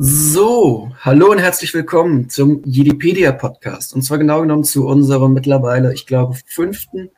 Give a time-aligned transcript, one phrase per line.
[0.00, 3.92] So, hallo und herzlich willkommen zum Jedipedia Podcast.
[3.96, 7.10] Und zwar genau genommen zu unserem mittlerweile, ich glaube, fünften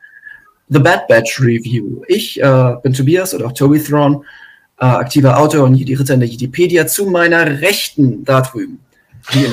[0.67, 2.01] The Bad Batch Review.
[2.07, 4.25] Ich äh, bin Tobias oder auch Toby Thrawn,
[4.79, 6.87] äh, aktiver Autor und Jedi Ritter in der Jedipedia.
[6.87, 8.79] Zu meiner Rechten da drüben.
[9.29, 9.51] Hier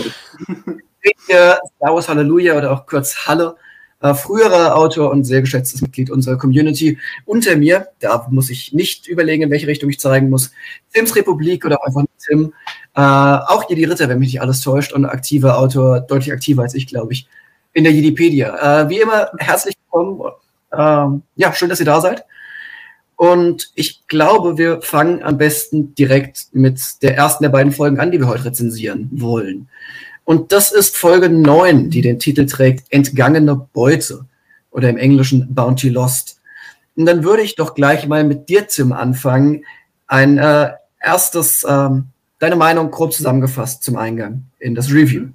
[1.76, 3.56] Star Wars Halleluja oder auch kurz Halle
[4.00, 6.98] äh, früherer Autor und sehr geschätztes Mitglied unserer Community.
[7.24, 10.52] Unter mir, da muss ich nicht überlegen, in welche Richtung ich zeigen muss,
[10.92, 12.52] Tims Republik oder einfach Tim.
[12.95, 16.74] Äh, auch Jedi Ritter, wenn mich nicht alles täuscht, und aktiver Autor, deutlich aktiver als
[16.74, 17.28] ich, glaube ich,
[17.73, 18.82] in der Jedipedia.
[18.82, 20.32] Äh, wie immer, herzlich willkommen.
[20.73, 22.24] Ähm, ja, schön, dass ihr da seid.
[23.16, 28.12] Und ich glaube, wir fangen am besten direkt mit der ersten der beiden Folgen an,
[28.12, 29.68] die wir heute rezensieren wollen.
[30.28, 34.27] Und das ist Folge 9, die den Titel trägt Entgangene Beute
[34.70, 36.42] oder im Englischen Bounty Lost.
[36.96, 39.64] Und dann würde ich doch gleich mal mit dir, Tim, anfangen.
[40.06, 42.09] Ein äh, erstes, ähm,
[42.41, 45.28] deine Meinung grob zusammengefasst zum Eingang in das Review.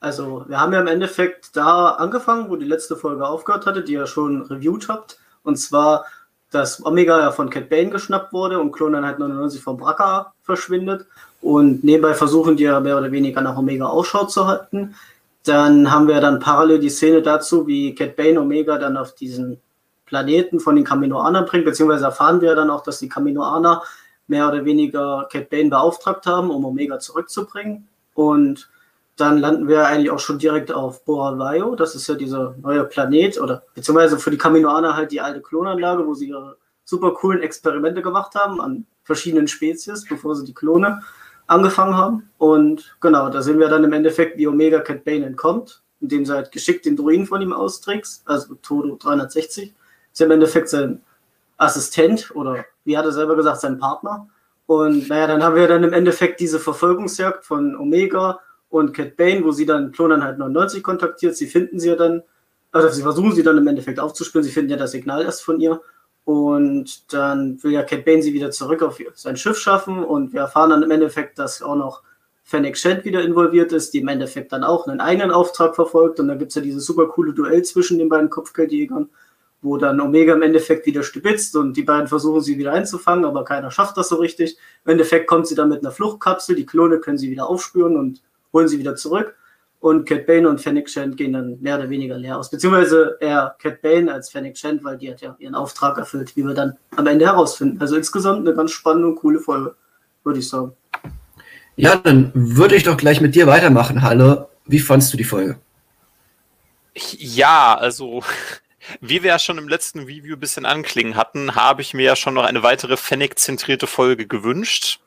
[0.00, 3.92] Also, wir haben ja im Endeffekt da angefangen, wo die letzte Folge aufgehört hatte, die
[3.92, 5.18] ihr schon reviewed habt.
[5.42, 6.06] Und zwar,
[6.50, 11.06] dass Omega ja von Cat Bane geschnappt wurde und Kloneinheit 99 von Braca verschwindet.
[11.46, 14.96] Und nebenbei versuchen die ja mehr oder weniger nach Omega Ausschau zu halten.
[15.44, 19.60] Dann haben wir dann parallel die Szene dazu, wie Cat Bane Omega dann auf diesen
[20.06, 23.84] Planeten von den Kaminoanern bringt, beziehungsweise erfahren wir dann auch, dass die Kaminoaner
[24.26, 27.86] mehr oder weniger Cat Bane beauftragt haben, um Omega zurückzubringen.
[28.14, 28.68] Und
[29.14, 31.76] dann landen wir eigentlich auch schon direkt auf Boravaio.
[31.76, 36.08] Das ist ja dieser neue Planet, oder beziehungsweise für die Kaminoaner halt die alte Klonanlage,
[36.08, 41.02] wo sie ihre super coolen Experimente gemacht haben an verschiedenen Spezies, bevor sie die Klone
[41.46, 42.30] angefangen haben.
[42.38, 46.32] Und genau, da sehen wir dann im Endeffekt, wie Omega Cat Bane entkommt, indem sie
[46.32, 49.74] halt geschickt den Druiden von ihm austrickst, also Todo 360.
[50.12, 51.02] Ist im Endeffekt sein
[51.56, 54.28] Assistent oder wie hat er selber gesagt, sein Partner.
[54.66, 59.44] Und naja, dann haben wir dann im Endeffekt diese Verfolgungsjagd von Omega und Cat Bane,
[59.44, 61.36] wo sie dann Kloneinheit 99 kontaktiert.
[61.36, 62.22] Sie finden sie ja dann,
[62.72, 64.44] also sie versuchen sie dann im Endeffekt aufzuspüren.
[64.44, 65.80] Sie finden ja das Signal erst von ihr
[66.26, 70.02] und dann will ja Cat Bane sie wieder zurück auf sein Schiff schaffen.
[70.02, 72.02] Und wir erfahren dann im Endeffekt, dass auch noch
[72.42, 76.18] Fennec Shand wieder involviert ist, die im Endeffekt dann auch einen eigenen Auftrag verfolgt.
[76.18, 79.08] Und dann gibt es ja dieses super coole Duell zwischen den beiden Kopfgeldjägern,
[79.62, 83.44] wo dann Omega im Endeffekt wieder stibitzt und die beiden versuchen sie wieder einzufangen, aber
[83.44, 84.58] keiner schafft das so richtig.
[84.84, 88.20] Im Endeffekt kommt sie dann mit einer Fluchtkapsel, die Klone können sie wieder aufspüren und
[88.52, 89.36] holen sie wieder zurück
[89.80, 92.50] und Cat Bane und Fennec Shand gehen dann mehr oder weniger leer aus.
[92.50, 96.42] Beziehungsweise eher Cat Bane als Fennec Shand, weil die hat ja ihren Auftrag erfüllt, wie
[96.42, 97.80] wir dann am Ende herausfinden.
[97.80, 99.76] Also insgesamt eine ganz spannende und coole Folge,
[100.24, 100.72] würde ich sagen.
[101.76, 104.48] Ja, dann würde ich doch gleich mit dir weitermachen, Halle.
[104.64, 105.58] Wie fandst du die Folge?
[106.94, 108.22] Ja, also
[109.00, 112.16] wie wir ja schon im letzten Review ein bisschen anklingen hatten, habe ich mir ja
[112.16, 115.00] schon noch eine weitere Fennec-zentrierte Folge gewünscht.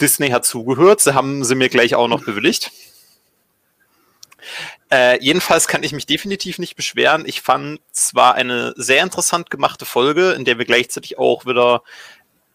[0.00, 2.72] Disney hat zugehört, sie haben sie mir gleich auch noch bewilligt.
[4.90, 7.24] Äh, jedenfalls kann ich mich definitiv nicht beschweren.
[7.26, 11.82] Ich fand zwar eine sehr interessant gemachte Folge, in der wir gleichzeitig auch wieder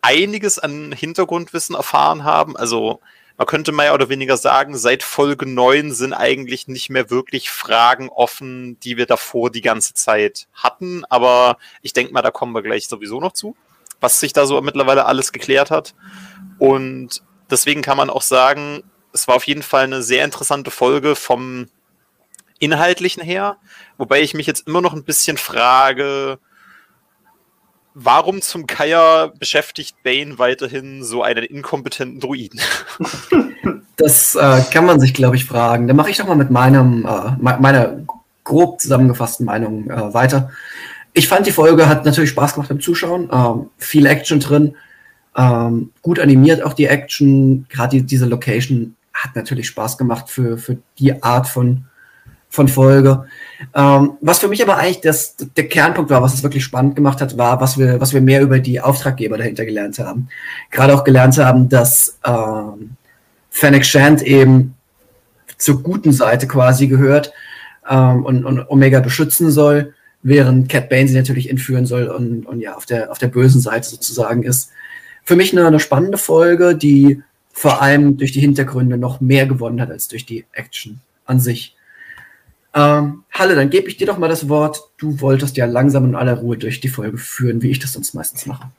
[0.01, 2.57] einiges an Hintergrundwissen erfahren haben.
[2.57, 2.99] Also
[3.37, 8.09] man könnte mehr oder weniger sagen, seit Folge 9 sind eigentlich nicht mehr wirklich Fragen
[8.09, 11.03] offen, die wir davor die ganze Zeit hatten.
[11.09, 13.55] Aber ich denke mal, da kommen wir gleich sowieso noch zu,
[13.99, 15.95] was sich da so mittlerweile alles geklärt hat.
[16.59, 21.15] Und deswegen kann man auch sagen, es war auf jeden Fall eine sehr interessante Folge
[21.15, 21.67] vom
[22.59, 23.57] Inhaltlichen her,
[23.97, 26.39] wobei ich mich jetzt immer noch ein bisschen frage,
[27.93, 32.59] warum zum Keier beschäftigt Bane weiterhin so einen inkompetenten Druiden?
[33.95, 35.87] Das äh, kann man sich, glaube ich, fragen.
[35.87, 38.01] Dann mache ich doch mal mit meinem, äh, meiner
[38.43, 40.49] grob zusammengefassten Meinung äh, weiter.
[41.13, 43.29] Ich fand, die Folge hat natürlich Spaß gemacht beim Zuschauen.
[43.31, 44.75] Ähm, viel Action drin.
[45.37, 47.67] Ähm, gut animiert auch die Action.
[47.69, 51.85] Gerade die, diese Location hat natürlich Spaß gemacht für, für die Art von
[52.53, 53.25] von Folge.
[53.73, 57.19] Ähm, was für mich aber eigentlich das, der Kernpunkt war, was es wirklich spannend gemacht
[57.19, 60.27] hat, war, was wir, was wir mehr über die Auftraggeber dahinter gelernt haben.
[60.69, 62.91] Gerade auch gelernt haben, dass ähm,
[63.49, 64.75] Fennec Shand eben
[65.57, 67.33] zur guten Seite quasi gehört
[67.89, 72.61] ähm, und, und Omega beschützen soll, während Cat Bane sie natürlich entführen soll und, und
[72.61, 74.69] ja, auf der, auf der bösen Seite sozusagen ist.
[75.23, 77.23] Für mich eine, eine spannende Folge, die
[77.53, 81.75] vor allem durch die Hintergründe noch mehr gewonnen hat als durch die Action an sich.
[82.73, 84.89] Ähm, Halle, dann gebe ich dir doch mal das Wort.
[84.97, 88.15] Du wolltest ja langsam in aller Ruhe durch die Folge führen, wie ich das sonst
[88.15, 88.71] meistens mache.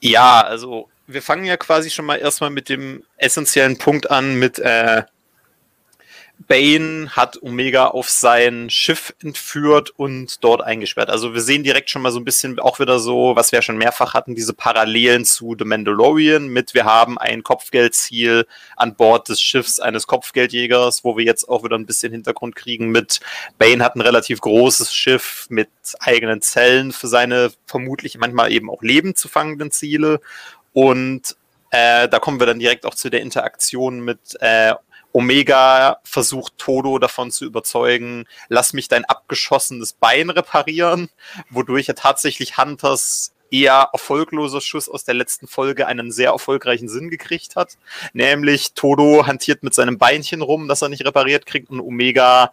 [0.00, 4.60] Ja, also wir fangen ja quasi schon mal erstmal mit dem essentiellen Punkt an, mit
[4.60, 5.02] äh,
[6.46, 11.10] Bane hat Omega auf sein Schiff entführt und dort eingesperrt.
[11.10, 13.62] Also wir sehen direkt schon mal so ein bisschen auch wieder so, was wir ja
[13.62, 18.46] schon mehrfach hatten, diese Parallelen zu The Mandalorian mit, wir haben ein Kopfgeldziel
[18.76, 22.90] an Bord des Schiffs eines Kopfgeldjägers, wo wir jetzt auch wieder ein bisschen Hintergrund kriegen
[22.90, 23.20] mit,
[23.58, 25.68] Bane hat ein relativ großes Schiff mit
[25.98, 30.20] eigenen Zellen für seine vermutlich manchmal eben auch lebend zu fangenden Ziele
[30.72, 31.36] und
[31.70, 34.74] äh, da kommen wir dann direkt auch zu der Interaktion mit äh,
[35.18, 41.08] Omega versucht Todo davon zu überzeugen, lass mich dein abgeschossenes Bein reparieren,
[41.50, 47.10] wodurch ja tatsächlich Hunters eher erfolgloser Schuss aus der letzten Folge einen sehr erfolgreichen Sinn
[47.10, 47.78] gekriegt hat.
[48.12, 52.52] Nämlich Todo hantiert mit seinem Beinchen rum, das er nicht repariert kriegt und Omega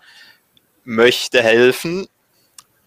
[0.85, 2.07] möchte helfen,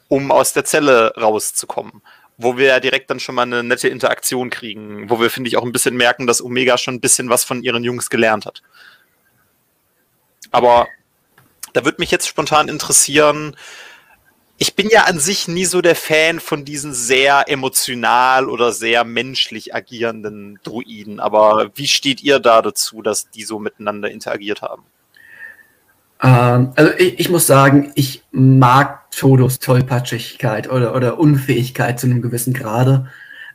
[0.08, 2.02] um aus der Zelle rauszukommen.
[2.36, 5.56] Wo wir ja direkt dann schon mal eine nette Interaktion kriegen, wo wir, finde ich,
[5.56, 8.62] auch ein bisschen merken, dass Omega schon ein bisschen was von ihren Jungs gelernt hat.
[10.50, 10.88] Aber
[11.72, 13.56] da würde mich jetzt spontan interessieren,
[14.60, 19.04] ich bin ja an sich nie so der Fan von diesen sehr emotional oder sehr
[19.04, 21.20] menschlich agierenden Druiden.
[21.20, 24.82] Aber wie steht ihr da dazu, dass die so miteinander interagiert haben?
[26.20, 32.20] Ähm, also ich, ich, muss sagen, ich mag Todos Tollpatschigkeit oder, oder Unfähigkeit zu einem
[32.20, 33.06] gewissen Grade.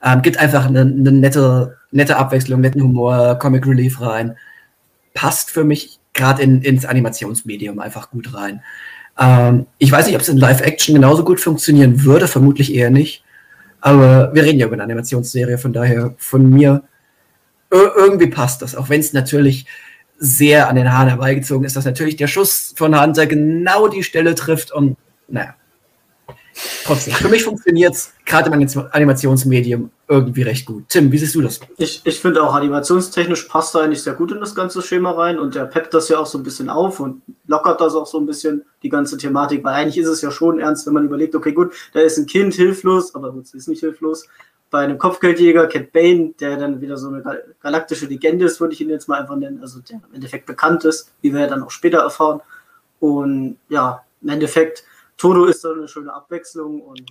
[0.02, 4.38] Ähm, gibt einfach eine, eine, nette, nette Abwechslung, netten Humor, Comic Relief rein.
[5.14, 8.62] Passt für mich gerade in, ins Animationsmedium einfach gut rein.
[9.20, 13.24] Ähm, ich weiß nicht, ob es in Live-Action genauso gut funktionieren würde, vermutlich eher nicht.
[13.82, 16.84] Aber wir reden ja über eine Animationsserie, von daher von mir
[17.74, 19.66] irgendwie passt das, auch wenn es natürlich
[20.18, 24.36] sehr an den Haaren herbeigezogen ist, dass natürlich der Schuss von Hunter genau die Stelle
[24.36, 24.96] trifft und
[25.28, 25.56] naja.
[26.86, 30.84] Trotzdem, für mich funktioniert es gerade im Animationsmedium irgendwie recht gut.
[30.90, 31.60] Tim, wie siehst du das?
[31.78, 35.40] Ich, ich finde auch animationstechnisch passt er eigentlich sehr gut in das ganze Schema rein
[35.40, 38.20] und der peppt das ja auch so ein bisschen auf und lockert das auch so
[38.20, 41.36] ein bisschen, die ganze Thematik, weil eigentlich ist es ja schon ernst, wenn man überlegt,
[41.36, 44.28] okay, gut, da ist ein Kind hilflos, aber gut, sie ist nicht hilflos.
[44.70, 47.24] Bei einem Kopfgeldjäger, Cat Bane, der dann wieder so eine
[47.62, 50.84] galaktische Legende ist, würde ich ihn jetzt mal einfach nennen, also der im Endeffekt bekannt
[50.84, 52.42] ist, wie wir ja dann auch später erfahren.
[53.00, 54.84] Und ja, im Endeffekt
[55.24, 57.02] Todo ist dann eine schöne Abwechslung und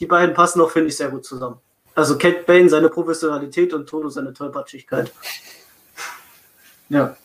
[0.00, 1.56] die beiden passen auch, finde ich, sehr gut zusammen.
[1.94, 5.10] Also Cat Bane seine Professionalität und Todo seine Tollpatschigkeit.
[6.90, 7.16] Ja.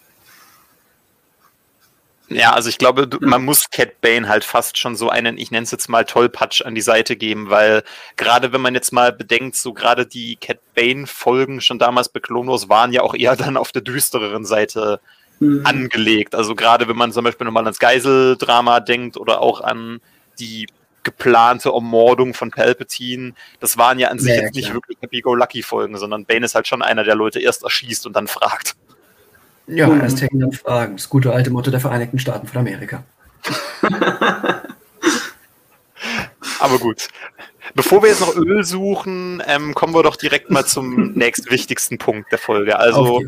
[2.30, 5.52] Ja, also ich glaube, du, man muss Cat Bane halt fast schon so einen, ich
[5.52, 7.84] nenne es jetzt mal Tollpatsch an die Seite geben, weil
[8.16, 12.50] gerade wenn man jetzt mal bedenkt, so gerade die Cat Bane-Folgen schon damals bei Clone
[12.70, 15.02] waren ja auch eher dann auf der düstereren Seite
[15.42, 15.66] mhm.
[15.66, 16.34] angelegt.
[16.34, 20.00] Also gerade wenn man zum Beispiel nochmal ans Geiseldrama denkt oder auch an
[20.40, 20.68] die
[21.04, 26.26] geplante Ermordung von Palpatine, das waren ja an sich ja, jetzt nicht wirklich Happy-Go-Lucky-Folgen, sondern
[26.26, 28.76] Bane ist halt schon einer, der Leute erst erschießt und dann fragt.
[29.68, 30.02] Ja, mhm.
[30.02, 30.96] erst hängen dann fragen.
[30.98, 33.04] Das gute alte Motto der Vereinigten Staaten von Amerika.
[36.60, 37.10] Aber gut.
[37.76, 42.32] Bevor wir jetzt noch Öl suchen, ähm, kommen wir doch direkt mal zum nächstwichtigsten Punkt
[42.32, 42.78] der Folge.
[42.80, 43.24] Also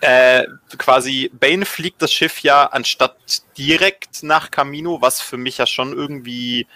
[0.00, 0.44] äh,
[0.78, 3.16] quasi Bane fliegt das Schiff ja anstatt
[3.58, 6.66] direkt nach Camino, was für mich ja schon irgendwie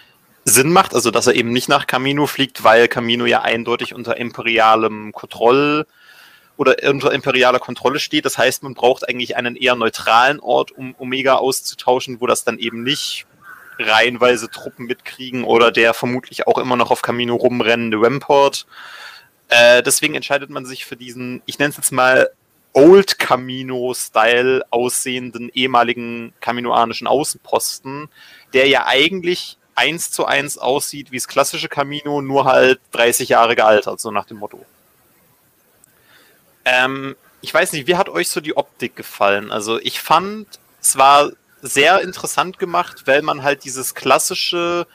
[0.45, 4.19] Sinn macht, also dass er eben nicht nach Camino fliegt, weil Camino ja eindeutig unter
[4.19, 5.87] imperialem Kontroll
[6.57, 8.27] oder unter imperialer Kontrolle steht.
[8.27, 12.59] Das heißt, man braucht eigentlich einen eher neutralen Ort, um Omega auszutauschen, wo das dann
[12.59, 13.27] eben nicht
[13.79, 18.67] reihenweise Truppen mitkriegen oder der vermutlich auch immer noch auf Camino rumrennende Rampart.
[19.49, 22.31] Äh, deswegen entscheidet man sich für diesen, ich nenne es jetzt mal
[22.75, 28.09] Old Camino-Style aussehenden ehemaligen kaminoanischen Außenposten,
[28.53, 33.55] der ja eigentlich eins zu eins aussieht wie das klassische Camino, nur halt 30 Jahre
[33.55, 34.65] gealtert, so nach dem Motto.
[36.65, 39.53] Ähm, ich weiß nicht, wie hat euch so die Optik gefallen?
[39.53, 40.47] Also ich fand,
[40.81, 41.31] es war
[41.63, 44.87] sehr interessant gemacht, weil man halt dieses klassische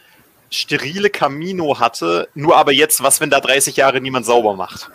[0.49, 4.89] sterile Camino hatte, nur aber jetzt, was, wenn da 30 Jahre niemand sauber macht?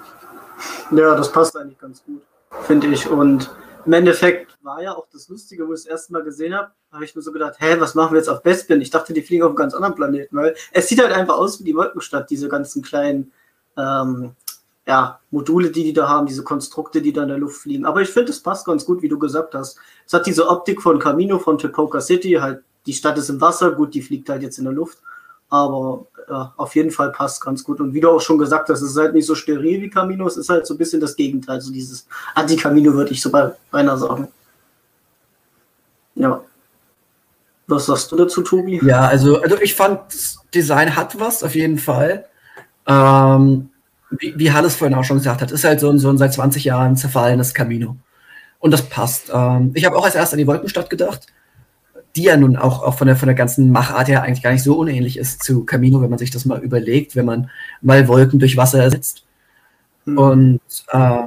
[0.90, 2.22] Ja, das passt eigentlich ganz gut
[2.62, 3.08] finde ich.
[3.08, 3.50] Und
[3.86, 7.04] im Endeffekt war ja auch das Lustige, wo ich es erste Mal gesehen habe, habe
[7.04, 8.80] ich mir so gedacht, hä, was machen wir jetzt auf Bespin?
[8.80, 11.60] Ich dachte, die fliegen auf einem ganz anderen Planeten, weil es sieht halt einfach aus
[11.60, 13.32] wie die Wolkenstadt, diese ganzen kleinen
[13.76, 14.32] ähm,
[14.86, 17.84] ja, Module, die die da haben, diese Konstrukte, die da in der Luft fliegen.
[17.84, 19.78] Aber ich finde, es passt ganz gut, wie du gesagt hast.
[20.06, 23.72] Es hat diese Optik von Camino, von Tepoka City, halt, die Stadt ist im Wasser,
[23.72, 24.98] gut, die fliegt halt jetzt in der Luft.
[25.54, 27.78] Aber ja, auf jeden Fall passt ganz gut.
[27.78, 30.26] Und wie du auch schon gesagt hast, es ist halt nicht so steril wie Camino,
[30.26, 33.30] es ist halt so ein bisschen das Gegenteil, so dieses Anti-Camino würde ich so
[33.70, 34.26] beinahe sagen.
[36.16, 36.40] Ja.
[37.68, 38.80] Was sagst du dazu, Tobi?
[38.84, 42.26] Ja, also, also ich fand, das Design hat was, auf jeden Fall.
[42.86, 43.70] Ähm,
[44.10, 46.34] wie, wie Hannes vorhin auch schon gesagt hat, ist halt so ein, so ein seit
[46.34, 47.96] 20 Jahren zerfallenes Camino.
[48.58, 49.30] Und das passt.
[49.32, 51.28] Ähm, ich habe auch als erstes an die Wolkenstadt gedacht,
[52.16, 54.62] die ja nun auch, auch von, der, von der ganzen Machart her eigentlich gar nicht
[54.62, 57.50] so unähnlich ist zu Camino, wenn man sich das mal überlegt, wenn man
[57.82, 59.24] mal Wolken durch Wasser ersetzt.
[60.04, 60.18] Mhm.
[60.18, 61.22] Und äh,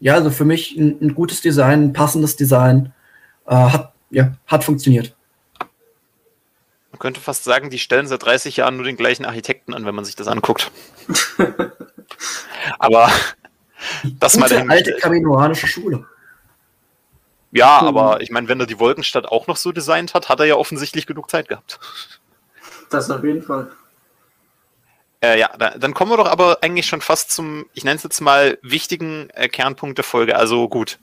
[0.00, 2.92] ja, also für mich ein, ein, gutes Design, ein passendes Design,
[3.46, 5.14] äh, hat, ja, hat funktioniert.
[6.92, 9.94] Man könnte fast sagen, die stellen seit 30 Jahren nur den gleichen Architekten an, wenn
[9.94, 10.70] man sich das anguckt.
[12.78, 13.10] Aber
[14.18, 16.06] das Gute, mal der alte kaminoanische Schule.
[17.56, 17.88] Ja, mhm.
[17.88, 20.56] aber ich meine, wenn er die Wolkenstadt auch noch so designt hat, hat er ja
[20.56, 21.80] offensichtlich genug Zeit gehabt.
[22.90, 23.70] Das auf jeden Fall.
[25.22, 28.02] Äh, ja, da, dann kommen wir doch aber eigentlich schon fast zum, ich nenne es
[28.02, 30.36] jetzt mal, wichtigen äh, Kernpunkt der Folge.
[30.36, 30.98] Also gut.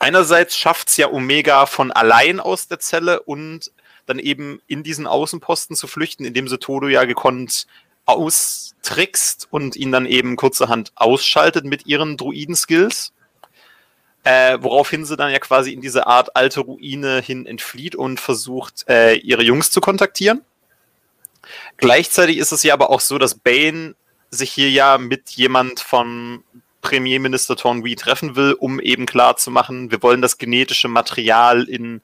[0.00, 3.70] Einerseits schafft es ja Omega von allein aus der Zelle und
[4.06, 7.66] dann eben in diesen Außenposten zu flüchten, indem sie Todo ja gekonnt
[8.04, 13.12] austrickst und ihn dann eben kurzerhand ausschaltet mit ihren Druiden-Skills.
[14.24, 18.84] Äh, woraufhin sie dann ja quasi in diese Art alte Ruine hin entflieht und versucht,
[18.88, 20.42] äh, ihre Jungs zu kontaktieren.
[21.76, 23.94] Gleichzeitig ist es ja aber auch so, dass Bane
[24.30, 26.42] sich hier ja mit jemand von
[26.80, 32.02] Premierminister Tornwee treffen will, um eben klar zu machen, wir wollen das genetische Material in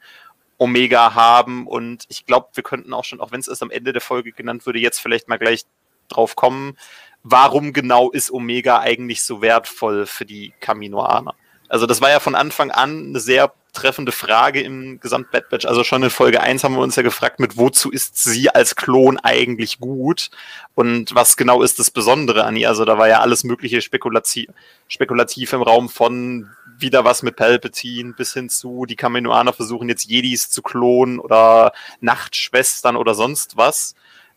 [0.58, 3.92] Omega haben und ich glaube, wir könnten auch schon, auch wenn es erst am Ende
[3.92, 5.64] der Folge genannt würde, jetzt vielleicht mal gleich
[6.08, 6.76] drauf kommen,
[7.22, 11.34] warum genau ist Omega eigentlich so wertvoll für die Kaminoaner?
[11.68, 15.66] Also das war ja von Anfang an eine sehr treffende Frage im Gesamt-Bad Batch.
[15.66, 18.76] Also schon in Folge 1 haben wir uns ja gefragt, mit wozu ist sie als
[18.76, 20.30] Klon eigentlich gut
[20.74, 22.68] und was genau ist das Besondere an ihr?
[22.68, 24.48] Also da war ja alles mögliche spekulativ,
[24.88, 30.04] spekulativ im Raum von wieder was mit Palpatine bis hin zu, die Kaminoaner versuchen jetzt
[30.04, 33.94] Jedis zu klonen oder Nachtschwestern oder sonst was.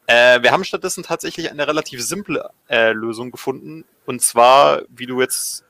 [0.07, 3.84] Äh, wir haben stattdessen tatsächlich eine relativ simple äh, Lösung gefunden.
[4.05, 5.65] Und zwar, wie du jetzt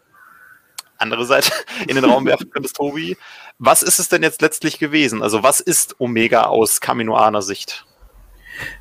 [0.99, 1.51] andere Seite
[1.87, 3.17] in den Raum werfen könntest, Tobi.
[3.59, 5.21] Was ist es denn jetzt letztlich gewesen?
[5.21, 7.85] Also was ist Omega aus Kaminoaner Sicht?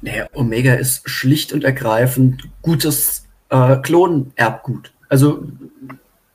[0.00, 4.92] Naja, Omega ist schlicht und ergreifend gutes äh, Klonerbgut.
[5.08, 5.44] Also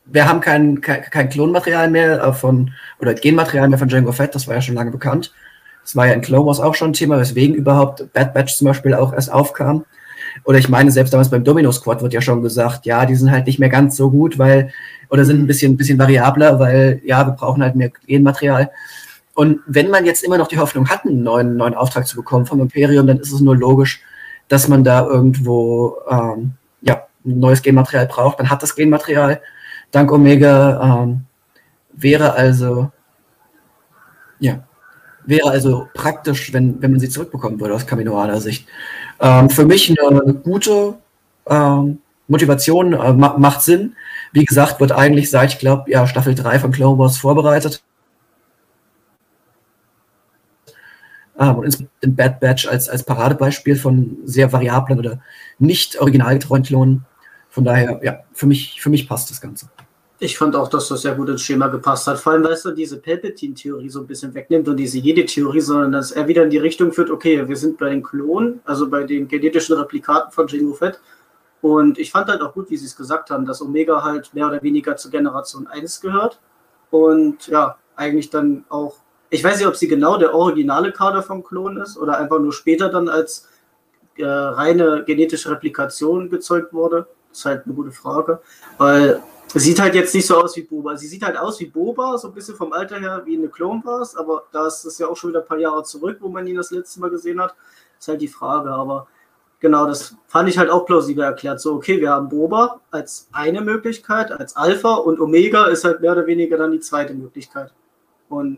[0.05, 4.35] wir haben kein, kein, kein Klonmaterial mehr äh, von, oder Genmaterial mehr von Django Fett,
[4.35, 5.33] das war ja schon lange bekannt.
[5.83, 8.67] Das war ja in Clone Wars auch schon ein Thema, weswegen überhaupt Bad Batch zum
[8.67, 9.85] Beispiel auch erst aufkam.
[10.43, 13.31] Oder ich meine, selbst damals beim Domino Squad wird ja schon gesagt, ja, die sind
[13.31, 14.71] halt nicht mehr ganz so gut, weil,
[15.09, 18.71] oder sind ein bisschen, ein bisschen variabler, weil, ja, wir brauchen halt mehr Genmaterial.
[19.33, 22.45] Und wenn man jetzt immer noch die Hoffnung hat, einen neuen, neuen Auftrag zu bekommen
[22.45, 24.01] vom Imperium, dann ist es nur logisch,
[24.47, 28.39] dass man da irgendwo, ähm, ja, ein neues Genmaterial braucht.
[28.39, 29.41] Man hat das Genmaterial
[29.91, 31.21] dank Omega, ähm,
[31.93, 32.91] wäre also,
[34.39, 34.63] ja,
[35.25, 38.67] wäre also praktisch, wenn, wenn man sie zurückbekommen würde aus kaminoaner Sicht.
[39.21, 40.95] Ähm, für mich eine gute
[41.47, 43.95] ähm, Motivation, äh, ma macht Sinn.
[44.31, 47.83] Wie gesagt, wird eigentlich seit, ich glaube, ja, Staffel 3 von Clone Wars vorbereitet.
[51.39, 55.21] Ähm, und in Bad Batch als, als Paradebeispiel von sehr variablen oder
[55.59, 57.05] nicht originalgetreuen Klonen.
[57.49, 59.69] Von daher, ja, für mich, für mich passt das Ganze.
[60.23, 62.19] Ich fand auch, dass das sehr gut ins Schema gepasst hat.
[62.19, 66.11] Vor allem, weißt du, diese Palpatine-Theorie so ein bisschen wegnimmt und diese Jede-Theorie, sondern dass
[66.11, 69.27] er wieder in die Richtung führt, okay, wir sind bei den Klonen, also bei den
[69.27, 70.99] genetischen Replikaten von Jango Fett.
[71.61, 74.45] Und ich fand halt auch gut, wie sie es gesagt haben, dass Omega halt mehr
[74.45, 76.39] oder weniger zur Generation 1 gehört.
[76.91, 78.97] Und ja, eigentlich dann auch,
[79.31, 82.53] ich weiß nicht, ob sie genau der originale Kader vom Klon ist oder einfach nur
[82.53, 83.49] später dann als
[84.17, 87.07] äh, reine genetische Replikation gezeugt wurde.
[87.29, 88.39] Das ist halt eine gute Frage.
[88.77, 89.19] Weil
[89.53, 90.95] Sieht halt jetzt nicht so aus wie Boba.
[90.95, 93.81] Sie sieht halt aus wie Boba, so ein bisschen vom Alter her wie eine Clone
[93.83, 96.47] Wars, aber da ist es ja auch schon wieder ein paar Jahre zurück, wo man
[96.47, 97.53] ihn das letzte Mal gesehen hat.
[97.99, 99.07] Ist halt die Frage, aber
[99.59, 101.59] genau, das fand ich halt auch plausibel erklärt.
[101.59, 106.13] So, okay, wir haben Boba als eine Möglichkeit, als Alpha und Omega ist halt mehr
[106.13, 107.73] oder weniger dann die zweite Möglichkeit.
[108.29, 108.57] Und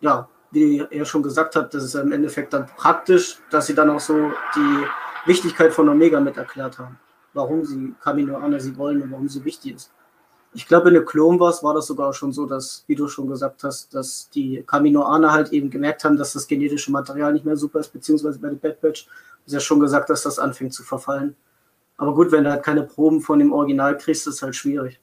[0.00, 3.90] ja, wie er schon gesagt hat, das ist im Endeffekt dann praktisch, dass sie dann
[3.90, 4.86] auch so die
[5.26, 6.98] Wichtigkeit von Omega mit erklärt haben.
[7.34, 9.92] Warum sie Kaminoaner sie wollen und warum sie wichtig ist.
[10.54, 13.28] Ich glaube, in der Clone Wars war das sogar schon so, dass, wie du schon
[13.28, 17.56] gesagt hast, dass die Kaminoaner halt eben gemerkt haben, dass das genetische Material nicht mehr
[17.56, 19.08] super ist, beziehungsweise bei der Bad Batch
[19.46, 21.34] ist ja schon gesagt, dass das anfängt zu verfallen.
[21.96, 25.00] Aber gut, wenn du halt keine Proben von dem Original kriegst, ist halt schwierig.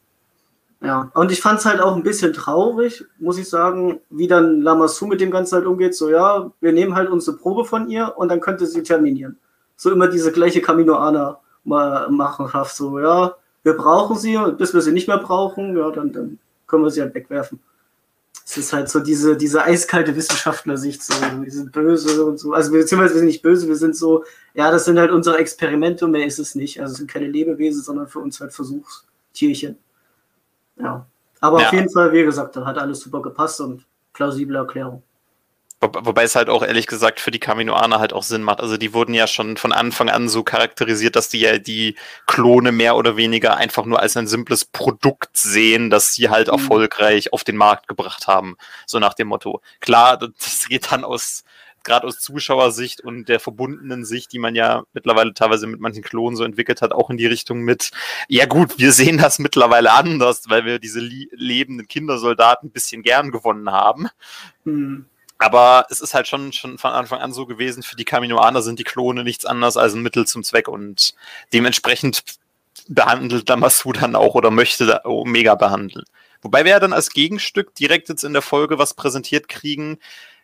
[0.83, 4.61] Ja, und ich fand es halt auch ein bisschen traurig, muss ich sagen, wie dann
[4.61, 5.95] Lamassu mit dem Ganzen halt umgeht.
[5.95, 9.37] So, ja, wir nehmen halt unsere Probe von ihr und dann könnte sie terminieren.
[9.75, 14.81] So immer diese gleiche Kaminoaner mal machen, so, ja, wir brauchen sie und bis wir
[14.81, 17.59] sie nicht mehr brauchen, ja, dann, dann können wir sie halt wegwerfen.
[18.45, 22.53] Es ist halt so diese, diese eiskalte Wissenschaftler-Sicht, so, wir sind böse und so.
[22.53, 24.25] Also beziehungsweise wir sind nicht böse, wir sind so,
[24.55, 26.81] ja, das sind halt unsere Experimente und mehr ist es nicht.
[26.81, 29.77] Also es sind keine Lebewesen, sondern für uns halt Versuchstierchen.
[30.77, 31.05] Ja.
[31.39, 31.67] Aber Ja.
[31.67, 35.01] auf jeden Fall, wie gesagt, da hat alles super gepasst und plausible Erklärung.
[35.81, 38.61] Wo- Wobei es halt auch ehrlich gesagt für die Kaminoaner halt auch Sinn macht.
[38.61, 41.95] Also die wurden ja schon von Anfang an so charakterisiert, dass die ja die
[42.27, 46.53] Klone mehr oder weniger einfach nur als ein simples Produkt sehen, das sie halt Mhm.
[46.53, 48.57] erfolgreich auf den Markt gebracht haben.
[48.85, 49.61] So nach dem Motto.
[49.79, 51.43] Klar, das geht dann aus,
[51.83, 56.35] gerade aus Zuschauersicht und der verbundenen Sicht, die man ja mittlerweile teilweise mit manchen Klonen
[56.37, 57.89] so entwickelt hat, auch in die Richtung mit,
[58.27, 63.31] ja gut, wir sehen das mittlerweile anders, weil wir diese lebenden Kindersoldaten ein bisschen gern
[63.31, 64.09] gewonnen haben.
[64.65, 65.05] Hm.
[65.41, 68.77] Aber es ist halt schon, schon von Anfang an so gewesen, für die Kaminoaner sind
[68.77, 71.15] die Klone nichts anderes als ein Mittel zum Zweck und
[71.51, 72.21] dementsprechend
[72.87, 76.05] behandelt Damasu dann auch oder möchte Omega behandeln.
[76.43, 79.97] Wobei wir ja dann als Gegenstück direkt jetzt in der Folge was präsentiert kriegen,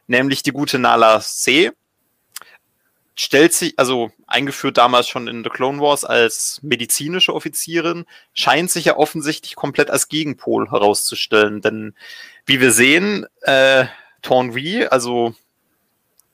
[0.08, 1.72] nämlich die gute Nala C.
[3.14, 8.86] Stellt sich, also eingeführt damals schon in The Clone Wars als medizinische Offizierin, scheint sich
[8.86, 11.62] ja offensichtlich komplett als Gegenpol herauszustellen.
[11.62, 11.94] Denn
[12.48, 13.86] wie wir sehen, äh,
[14.28, 15.34] Tornvi, also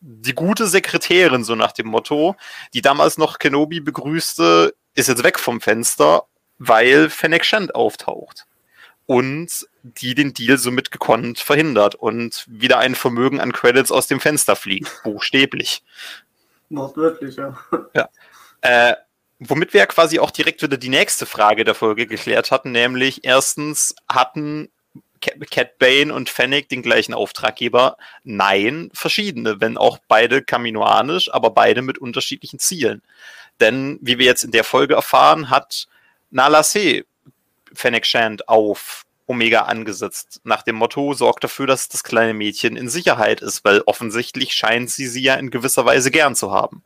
[0.01, 2.35] die gute Sekretärin, so nach dem Motto,
[2.73, 6.23] die damals noch Kenobi begrüßte, ist jetzt weg vom Fenster,
[6.57, 8.45] weil Fennec Shand auftaucht.
[9.05, 14.19] Und die den Deal somit gekonnt verhindert und wieder ein Vermögen an Credits aus dem
[14.19, 15.83] Fenster fliegt, buchstäblich.
[16.69, 18.09] Wortwörtlich, ja.
[18.61, 18.95] Äh,
[19.39, 23.23] womit wir ja quasi auch direkt wieder die nächste Frage der Folge geklärt hatten, nämlich
[23.23, 24.71] erstens hatten
[25.49, 27.97] Cat Bane und Fennec den gleichen Auftraggeber?
[28.23, 33.01] Nein, verschiedene, wenn auch beide kaminoanisch, aber beide mit unterschiedlichen Zielen.
[33.59, 35.87] Denn, wie wir jetzt in der Folge erfahren, hat
[36.31, 37.05] Nala C.
[37.73, 40.41] Fennec Shand auf Omega angesetzt.
[40.43, 44.89] Nach dem Motto, sorgt dafür, dass das kleine Mädchen in Sicherheit ist, weil offensichtlich scheint
[44.89, 46.83] sie sie ja in gewisser Weise gern zu haben.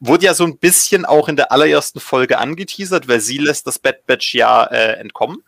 [0.00, 3.78] Wurde ja so ein bisschen auch in der allerersten Folge angeteasert, weil sie lässt das
[3.78, 5.42] Bad Batch ja äh, entkommen.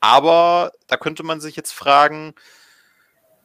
[0.00, 2.34] Aber da könnte man sich jetzt fragen,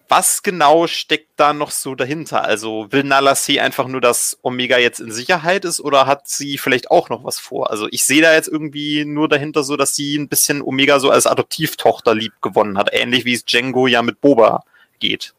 [0.07, 2.43] was genau steckt da noch so dahinter?
[2.43, 6.57] Also will Nala C einfach nur, dass Omega jetzt in Sicherheit ist oder hat sie
[6.57, 7.71] vielleicht auch noch was vor?
[7.71, 11.09] Also ich sehe da jetzt irgendwie nur dahinter so, dass sie ein bisschen Omega so
[11.09, 14.63] als Adoptivtochter lieb gewonnen hat, ähnlich wie es Django ja mit Boba
[14.99, 15.33] geht.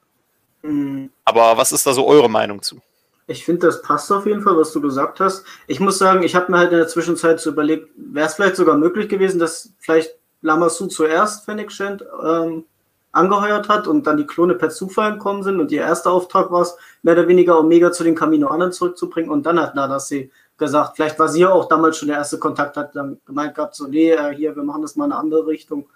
[0.62, 1.10] Hm.
[1.24, 2.80] Aber was ist da so eure Meinung zu?
[3.28, 5.44] Ich finde, das passt auf jeden Fall, was du gesagt hast.
[5.66, 8.56] Ich muss sagen, ich habe mir halt in der Zwischenzeit so überlegt, wäre es vielleicht
[8.56, 10.14] sogar möglich gewesen, dass vielleicht
[10.46, 12.64] Lamassu zuerst Fennec Shand ähm,
[13.12, 16.62] angeheuert hat und dann die Klone per Zufall gekommen sind und ihr erster Auftrag war
[16.62, 21.18] es, mehr oder weniger Omega zu den Kaminoanern zurückzubringen und dann hat Nadase gesagt, vielleicht
[21.18, 24.10] war sie ja auch damals schon der erste Kontakt, hat dann gemeint gehabt, so, nee,
[24.10, 25.86] äh, hier, wir machen das mal in eine andere Richtung.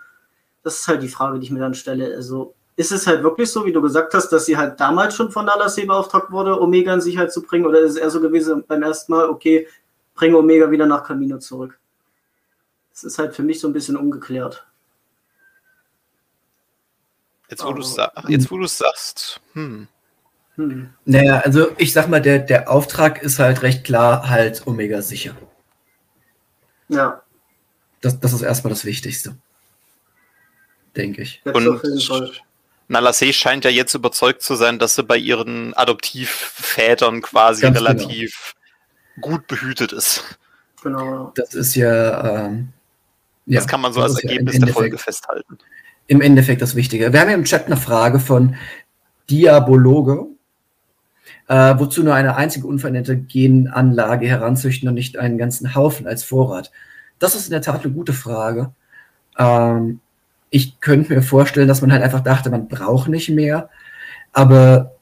[0.62, 2.14] Das ist halt die Frage, die ich mir dann stelle.
[2.14, 5.30] Also, ist es halt wirklich so, wie du gesagt hast, dass sie halt damals schon
[5.30, 7.66] von Nadase beauftragt wurde, Omega in Sicherheit zu bringen?
[7.66, 9.66] Oder ist es eher so gewesen beim ersten Mal, okay,
[10.14, 11.78] bringe Omega wieder nach Camino zurück?
[13.00, 14.66] Das ist halt für mich so ein bisschen ungeklärt.
[17.48, 17.96] Jetzt, wo du es
[18.48, 19.88] du's sagst, hm.
[20.56, 20.90] Hm.
[21.06, 25.34] Naja, also ich sag mal, der, der Auftrag ist halt recht klar, halt Omega sicher.
[26.88, 27.22] Ja,
[28.02, 29.34] Das, das ist erstmal das Wichtigste.
[30.94, 31.40] Denke ich.
[31.44, 31.56] jetzt.
[31.56, 32.42] Und
[32.88, 37.90] Nalasse scheint ja jetzt überzeugt zu sein, dass sie bei ihren Adoptivvätern quasi Ganz genau.
[37.90, 38.54] relativ
[39.22, 40.38] gut behütet ist.
[40.82, 41.32] Genau.
[41.34, 42.46] Das ist ja.
[42.46, 42.74] Ähm,
[43.50, 45.58] ja das kann man so als ist ja Ergebnis der Folge festhalten.
[46.06, 47.12] Im Endeffekt das Wichtige.
[47.12, 48.56] Wir haben ja im Chat eine Frage von
[49.28, 50.26] Diabologe.
[51.48, 56.70] Äh, wozu nur eine einzige unveränderte Genanlage heranzüchten und nicht einen ganzen Haufen als Vorrat?
[57.18, 58.72] Das ist in der Tat eine gute Frage.
[59.36, 60.00] Ähm,
[60.50, 63.68] ich könnte mir vorstellen, dass man halt einfach dachte, man braucht nicht mehr.
[64.32, 64.92] Aber,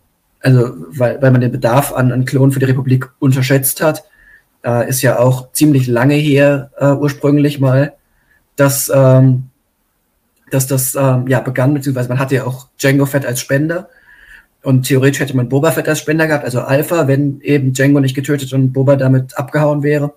[0.41, 4.05] also, weil, weil man den Bedarf an, an Klonen für die Republik unterschätzt hat,
[4.65, 7.95] äh, ist ja auch ziemlich lange her, äh, ursprünglich mal,
[8.59, 9.45] dass, ähm,
[10.51, 13.89] dass das ähm, ja begann, beziehungsweise man hatte ja auch Django Fett als Spender.
[14.63, 18.17] Und theoretisch hätte man Boba Fett als Spender gehabt, also Alpha, wenn eben Django nicht
[18.17, 20.13] getötet und Boba damit abgehauen wäre.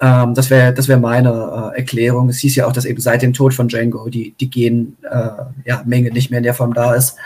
[0.00, 2.28] Ähm, das wäre das wär meine äh, Erklärung.
[2.28, 5.68] Es hieß ja auch, dass eben seit dem Tod von Django die, die Gen-Menge äh,
[5.68, 7.16] ja, Menge nicht mehr in der Form da ist.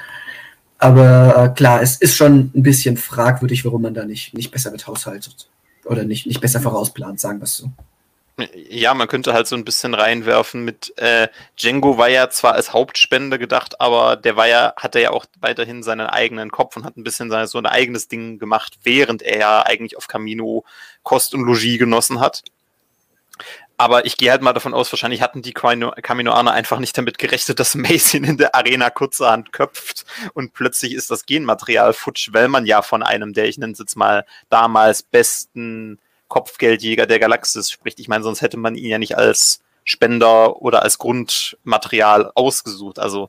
[0.77, 4.71] Aber äh, klar, es ist schon ein bisschen fragwürdig, warum man da nicht, nicht besser
[4.71, 5.49] mit haushaltet.
[5.87, 7.71] Oder nicht, nicht besser vorausplant, sagen wir es so.
[8.55, 12.73] Ja, man könnte halt so ein bisschen reinwerfen mit äh, Django war ja zwar als
[12.73, 16.97] Hauptspender gedacht, aber der war ja, hatte ja auch weiterhin seinen eigenen Kopf und hat
[16.97, 20.65] ein bisschen sein, so ein eigenes Ding gemacht, während er ja eigentlich auf Camino
[21.03, 22.43] Kost und Logis genossen hat.
[23.77, 27.17] Aber ich gehe halt mal davon aus, wahrscheinlich hatten die Camino- Caminoaner einfach nicht damit
[27.17, 32.49] gerechnet, dass ihn in der Arena kurzerhand köpft und plötzlich ist das Genmaterial futsch, weil
[32.49, 35.99] man ja von einem der, ich nenne es jetzt mal, damals besten
[36.31, 38.01] Kopfgeldjäger der Galaxis spricht.
[38.01, 42.99] Ich meine, sonst hätte man ihn ja nicht als Spender oder als Grundmaterial ausgesucht.
[42.99, 43.29] Also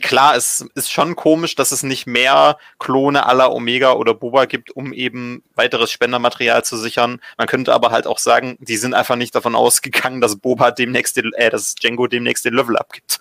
[0.00, 4.70] klar, es ist schon komisch, dass es nicht mehr Klone aller Omega oder Boba gibt,
[4.70, 7.20] um eben weiteres Spendermaterial zu sichern.
[7.38, 11.16] Man könnte aber halt auch sagen, die sind einfach nicht davon ausgegangen, dass Boba demnächst,
[11.16, 13.20] den, äh, dass Django demnächst den Level abgibt.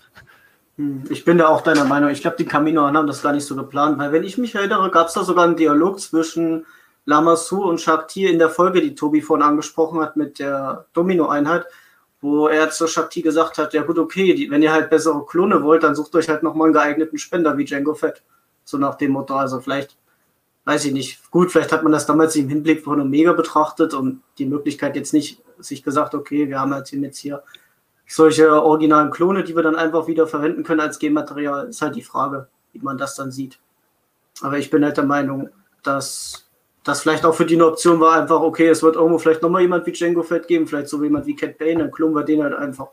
[0.77, 2.11] Hm, ich bin da auch deiner Meinung.
[2.11, 4.91] Ich glaube, die Kamino haben das gar nicht so geplant, weil wenn ich mich erinnere,
[4.91, 6.65] gab es da sogar einen Dialog zwischen
[7.05, 11.65] Lamassu und Shakti in der Folge, die Tobi vorhin angesprochen hat mit der Domino-Einheit,
[12.21, 15.63] wo er zu Shakti gesagt hat, ja gut, okay, die, wenn ihr halt bessere Klone
[15.63, 18.21] wollt, dann sucht euch halt nochmal einen geeigneten Spender wie Django Fett.
[18.63, 19.97] So nach dem Motto, also vielleicht,
[20.65, 24.21] weiß ich nicht, gut, vielleicht hat man das damals im Hinblick von Omega betrachtet und
[24.37, 27.43] die Möglichkeit jetzt nicht sich gesagt, okay, wir haben halt jetzt hier
[28.07, 32.03] solche originalen Klone, die wir dann einfach wieder verwenden können als Genmaterial, ist halt die
[32.03, 33.59] Frage, wie man das dann sieht.
[34.41, 35.49] Aber ich bin halt der Meinung,
[35.81, 36.50] dass
[36.83, 39.61] das vielleicht auch für die eine Option war, einfach, okay, es wird irgendwo vielleicht nochmal
[39.61, 42.41] jemand wie Django Fett geben, vielleicht so jemand wie Cat Bane, dann klonen wir den
[42.41, 42.87] halt einfach.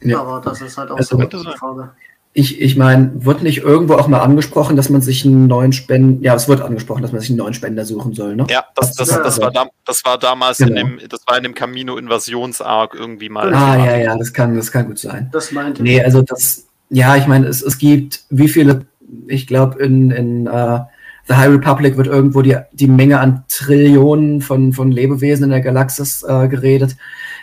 [0.00, 0.20] Ja.
[0.20, 1.90] Aber das ist halt auch also, so eine Frage.
[2.36, 6.20] Ich, ich meine, wird nicht irgendwo auch mal angesprochen, dass man sich einen neuen Spender,
[6.20, 8.44] ja, es wird angesprochen, dass man sich einen neuen Spender suchen soll, ne?
[8.50, 10.70] Ja, das, das, das, das war, da, das war damals genau.
[10.70, 13.54] in dem, das war in dem Camino-Invasionsarc irgendwie mal.
[13.54, 15.28] Ah, ja, ja, das kann, das kann gut sein.
[15.32, 18.86] Das meinte Nee, also das, ja, ich meine, es, es gibt, wie viele,
[19.28, 20.80] ich glaube, in, in uh,
[21.26, 25.60] The High Republic wird irgendwo die, die Menge an Trillionen von, von Lebewesen in der
[25.60, 26.96] Galaxis äh, geredet.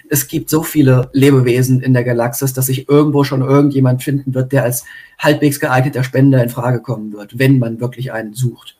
[0.09, 4.51] Es gibt so viele Lebewesen in der Galaxis, dass sich irgendwo schon irgendjemand finden wird,
[4.51, 4.83] der als
[5.17, 8.75] halbwegs geeigneter Spender in Frage kommen wird, wenn man wirklich einen sucht.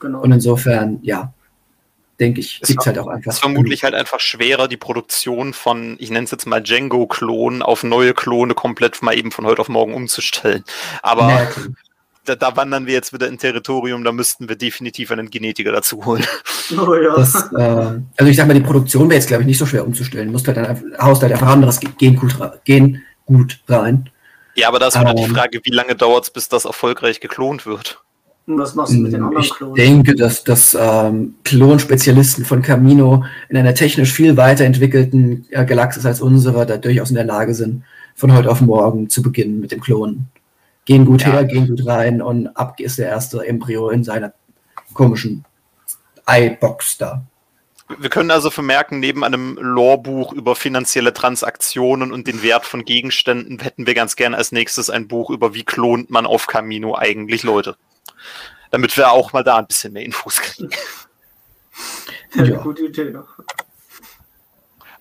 [0.00, 0.20] Genau.
[0.20, 1.32] Und insofern, ja,
[2.18, 3.30] denke ich, gibt es halt auch einfach.
[3.30, 7.62] Es ist vermutlich halt einfach schwerer, die Produktion von, ich nenne es jetzt mal Django-Klonen
[7.62, 10.64] auf neue Klone komplett mal eben von heute auf morgen umzustellen.
[11.02, 11.48] Aber ja,
[12.30, 16.04] da, da, wandern wir jetzt wieder in Territorium, da müssten wir definitiv einen Genetiker dazu
[16.04, 16.24] holen.
[16.78, 17.16] Oh ja.
[17.16, 19.84] Das, äh, also ich sag mal, die Produktion wäre jetzt, glaube ich, nicht so schwer
[19.84, 20.30] umzustellen.
[20.30, 24.08] Musst halt dann einfach, haust halt einfach anderes Gengut, Gengut rein.
[24.54, 27.18] Ja, aber da ist wieder ähm, die Frage, wie lange dauert es, bis das erfolgreich
[27.18, 28.00] geklont wird?
[28.46, 29.76] Und was machst du mit den anderen Klonen?
[29.76, 36.06] Ich denke, dass, dass ähm, Klonspezialisten von Camino in einer technisch viel weiterentwickelten äh, Galaxis
[36.06, 37.82] als unsere da durchaus in der Lage sind,
[38.14, 40.28] von heute auf morgen zu beginnen mit dem Klonen
[40.90, 41.28] gehen gut ja.
[41.28, 44.32] her, gehen gut rein und ab ist der erste Embryo in seiner
[44.92, 45.44] komischen
[46.26, 47.22] Eibox da.
[47.98, 53.60] Wir können also vermerken, neben einem Lore-Buch über finanzielle Transaktionen und den Wert von Gegenständen
[53.60, 57.44] hätten wir ganz gerne als nächstes ein Buch über wie klont man auf Camino eigentlich
[57.44, 57.76] Leute.
[58.72, 60.70] Damit wir auch mal da ein bisschen mehr Infos kriegen.
[62.34, 62.58] Ja.
[62.62, 63.14] Gute Idee.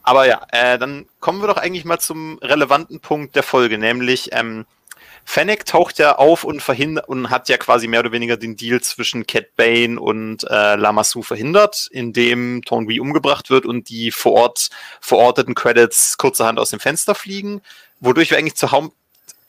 [0.04, 4.30] Aber ja, äh, dann kommen wir doch eigentlich mal zum relevanten Punkt der Folge, nämlich
[4.34, 4.66] ähm,
[5.32, 8.82] Fennec taucht ja auf und verhindert und hat ja quasi mehr oder weniger den Deal
[8.82, 14.70] zwischen Cat Bane und äh, Lamassu verhindert, indem Tonby umgebracht wird und die vor Ort
[15.00, 17.62] verorteten Credits kurzerhand aus dem Fenster fliegen,
[18.00, 18.72] wodurch wir eigentlich zur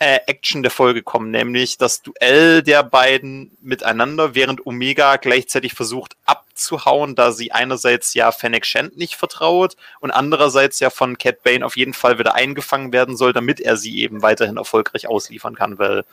[0.01, 6.17] äh, Action der Folge kommen, nämlich das Duell der beiden miteinander, während Omega gleichzeitig versucht
[6.25, 11.67] abzuhauen, da sie einerseits ja Fennec Shand nicht vertraut und andererseits ja von Cat Bane
[11.67, 15.79] auf jeden Fall wieder eingefangen werden soll, damit er sie eben weiterhin erfolgreich ausliefern kann,
[15.79, 16.07] weil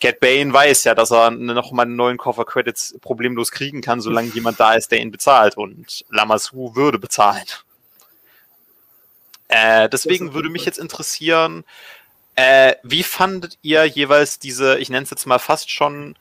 [0.00, 4.30] Cat Bane weiß ja, dass er nochmal einen neuen Koffer Credits problemlos kriegen kann, solange
[4.30, 7.46] jemand da ist, der ihn bezahlt und Lamassu würde bezahlen.
[9.46, 11.62] Äh, deswegen würde mich jetzt interessieren,
[12.34, 16.16] äh, wie fandet ihr jeweils diese, ich nenne es jetzt mal fast schon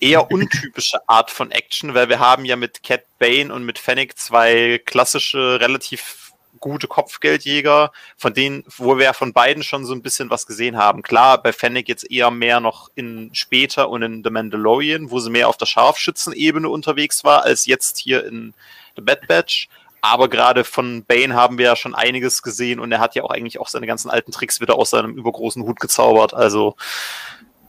[0.00, 4.18] eher untypische Art von Action, weil wir haben ja mit Cat Bane und mit Fennec
[4.18, 10.30] zwei klassische, relativ gute Kopfgeldjäger, von denen, wo wir von beiden schon so ein bisschen
[10.30, 11.02] was gesehen haben.
[11.02, 15.30] Klar, bei Fennec jetzt eher mehr noch in später und in The Mandalorian, wo sie
[15.30, 18.54] mehr auf der Scharfschützenebene unterwegs war, als jetzt hier in
[18.96, 19.68] The Bad Batch.
[20.00, 23.30] Aber gerade von Bane haben wir ja schon einiges gesehen und er hat ja auch
[23.30, 26.34] eigentlich auch seine ganzen alten Tricks wieder aus seinem übergroßen Hut gezaubert.
[26.34, 26.76] Also,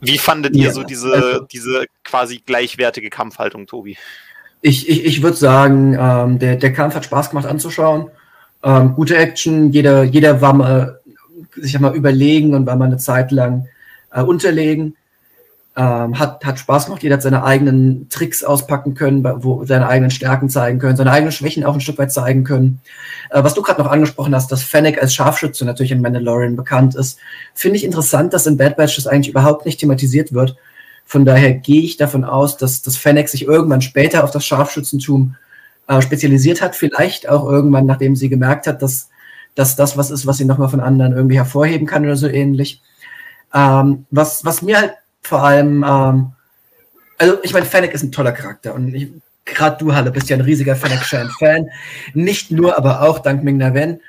[0.02, 3.98] wie fandet ihr so diese, also, diese quasi gleichwertige Kampfhaltung, Tobi?
[4.62, 8.12] Ich, ich, ich würde sagen, ähm, der, der Kampf hat Spaß gemacht anzuschauen.
[8.64, 11.00] Ähm, gute Action, jeder, jeder war mal,
[11.56, 13.68] sich mal überlegen und war mal eine Zeit lang
[14.12, 14.96] äh, unterlegen.
[15.80, 20.12] Ähm, hat, hat Spaß gemacht, jeder hat seine eigenen Tricks auspacken können, wo seine eigenen
[20.12, 22.82] Stärken zeigen können, seine eigenen Schwächen auch ein Stück weit zeigen können.
[23.30, 26.96] Äh, was du gerade noch angesprochen hast, dass Fennec als Scharfschütze natürlich in Mandalorian bekannt
[26.96, 27.18] ist,
[27.54, 30.58] finde ich interessant, dass in Bad Batch das eigentlich überhaupt nicht thematisiert wird.
[31.06, 35.36] Von daher gehe ich davon aus, dass, dass Fennec sich irgendwann später auf das Scharfschützentum
[35.88, 39.10] äh, spezialisiert hat, vielleicht auch irgendwann, nachdem sie gemerkt hat, dass,
[39.56, 42.82] dass das was ist, was sie nochmal von anderen irgendwie hervorheben kann oder so ähnlich.
[43.54, 44.94] Ähm, was, was mir halt
[45.30, 46.32] vor allem, ähm,
[47.20, 48.92] also ich meine, Fennec ist ein toller Charakter und
[49.46, 51.68] gerade du, Halle, bist ja ein riesiger Fennec Shan-Fan.
[52.14, 54.02] Nicht nur, aber auch dank Ming Na Wen.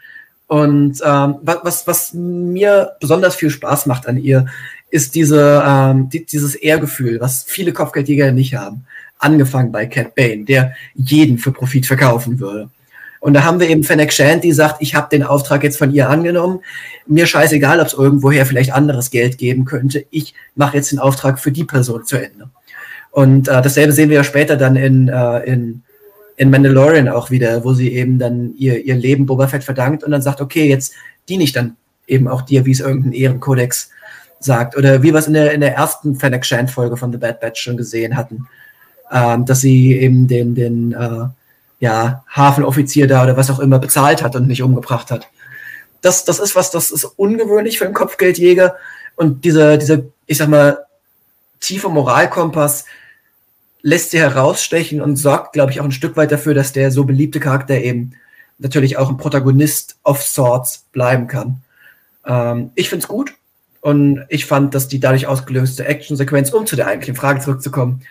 [0.46, 4.46] Und ähm, was, was mir besonders viel Spaß macht an ihr,
[4.90, 8.84] ist diese, ähm, die, dieses Ehrgefühl, was viele Kopfgeldjäger nicht haben.
[9.18, 12.70] Angefangen bei Cat Bane, der jeden für Profit verkaufen würde.
[13.20, 15.92] Und da haben wir eben Fennec Shand, die sagt, ich habe den Auftrag jetzt von
[15.92, 16.60] ihr angenommen.
[17.06, 20.06] Mir scheißegal, ob es irgendwoher vielleicht anderes Geld geben könnte.
[20.10, 22.48] Ich mache jetzt den Auftrag für die Person zu Ende.
[23.10, 25.82] Und äh, dasselbe sehen wir ja später dann in, äh, in,
[26.36, 30.12] in Mandalorian auch wieder, wo sie eben dann ihr, ihr Leben Boba Fett verdankt und
[30.12, 30.94] dann sagt, okay, jetzt
[31.28, 33.90] diene ich dann eben auch dir, wie es irgendein Ehrenkodex
[34.38, 34.76] sagt.
[34.76, 37.60] Oder wie wir es in der, in der ersten Fennec Shand-Folge von The Bad Batch
[37.60, 38.46] schon gesehen hatten,
[39.12, 41.26] ähm, dass sie eben den, den äh,
[41.80, 45.28] ja, Hafenoffizier da oder was auch immer bezahlt hat und nicht umgebracht hat.
[46.02, 48.76] Das, das ist was, das ist ungewöhnlich für einen Kopfgeldjäger.
[49.16, 50.84] Und dieser, dieser, ich sag mal,
[51.58, 52.84] tiefe Moralkompass
[53.82, 57.04] lässt sie herausstechen und sorgt, glaube ich, auch ein Stück weit dafür, dass der so
[57.04, 58.12] beliebte Charakter eben
[58.58, 61.62] natürlich auch ein Protagonist of Sorts bleiben kann.
[62.26, 63.32] Ähm, ich finde es gut
[63.80, 68.02] und ich fand, dass die dadurch ausgelöste Actionsequenz, um zu der eigentlichen Frage zurückzukommen,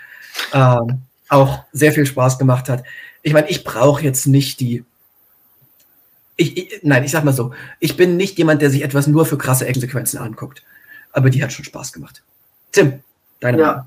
[0.53, 2.83] ähm, auch sehr viel Spaß gemacht hat
[3.21, 4.83] ich meine, ich brauche jetzt nicht die.
[6.35, 9.25] Ich, ich, nein, ich sag mal so, ich bin nicht jemand, der sich etwas nur
[9.25, 10.63] für krasse Actionsequenzen anguckt.
[11.11, 12.23] Aber die hat schon Spaß gemacht.
[12.71, 13.01] Tim,
[13.39, 13.67] deine ja.
[13.67, 13.85] Meinung.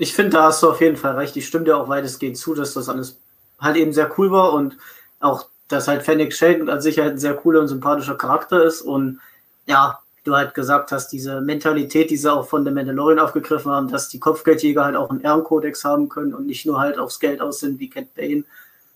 [0.00, 1.36] Ich finde, da hast du auf jeden Fall recht.
[1.36, 3.18] Ich stimme dir auch weitestgehend zu, dass das alles
[3.60, 4.76] halt eben sehr cool war und
[5.18, 8.82] auch, dass halt Fennec Sheldon an sich halt ein sehr cooler und sympathischer Charakter ist
[8.82, 9.18] und
[9.66, 13.88] ja, du halt gesagt hast, diese Mentalität, die sie auch von The Mandalorian aufgegriffen haben,
[13.88, 17.40] dass die Kopfgeldjäger halt auch einen Ehrenkodex haben können und nicht nur halt aufs Geld
[17.40, 18.44] aus sind wie Cat Bane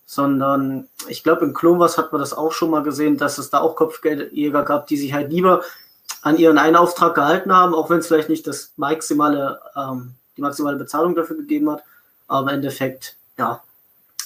[0.05, 3.51] sondern ich glaube, in Clone Wars hat man das auch schon mal gesehen, dass es
[3.51, 5.63] da auch Kopfgeldjäger gab, die sich halt lieber
[6.23, 10.43] an ihren einen Auftrag gehalten haben, auch wenn es vielleicht nicht das maximale, ähm, die
[10.43, 11.83] maximale Bezahlung dafür gegeben hat.
[12.29, 13.63] Aber im Endeffekt, ja,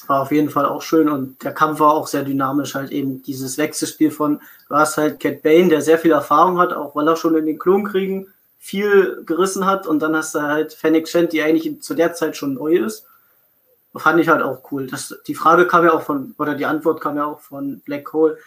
[0.06, 3.22] war auf jeden Fall auch schön und der Kampf war auch sehr dynamisch, halt eben
[3.22, 7.08] dieses Wechselspiel von, du hast halt Cat Bane, der sehr viel Erfahrung hat, auch weil
[7.08, 11.32] er schon in den Klonkriegen viel gerissen hat und dann hast du halt Fennec Shand,
[11.32, 13.06] die eigentlich zu der Zeit schon neu ist
[13.98, 14.86] fand ich halt auch cool.
[14.86, 18.12] Das, die Frage kam ja auch von, oder die Antwort kam ja auch von Black
[18.12, 18.38] Hole,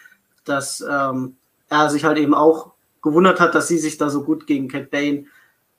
[0.44, 1.36] dass ähm,
[1.68, 4.90] er sich halt eben auch gewundert hat, dass sie sich da so gut gegen Cat
[4.90, 5.26] Bane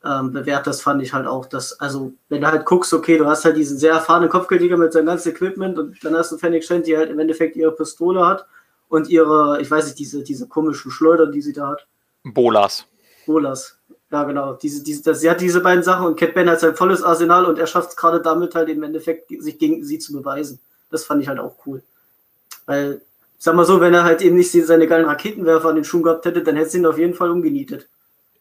[0.03, 0.67] ähm, bewährt.
[0.67, 3.57] Das fand ich halt auch, dass, also, wenn du halt guckst, okay, du hast halt
[3.57, 6.97] diesen sehr erfahrenen Kopfgeldjäger mit seinem ganzen Equipment und dann hast du Fennec Shand, die
[6.97, 8.45] halt im Endeffekt ihre Pistole hat
[8.89, 11.87] und ihre, ich weiß nicht, diese, diese komischen Schleudern, die sie da hat.
[12.23, 12.85] Bolas.
[13.25, 13.79] Bolas,
[14.11, 14.53] ja, genau.
[14.53, 17.45] Diese, diese, das, sie hat diese beiden Sachen und Cat Bane hat sein volles Arsenal
[17.45, 20.59] und er schafft es gerade damit halt im Endeffekt, sich gegen sie zu beweisen.
[20.89, 21.81] Das fand ich halt auch cool.
[22.65, 23.01] Weil,
[23.37, 26.25] sag mal so, wenn er halt eben nicht seine geilen Raketenwerfer an den Schuhen gehabt
[26.25, 27.87] hätte, dann hätte sie ihn auf jeden Fall umgenietet.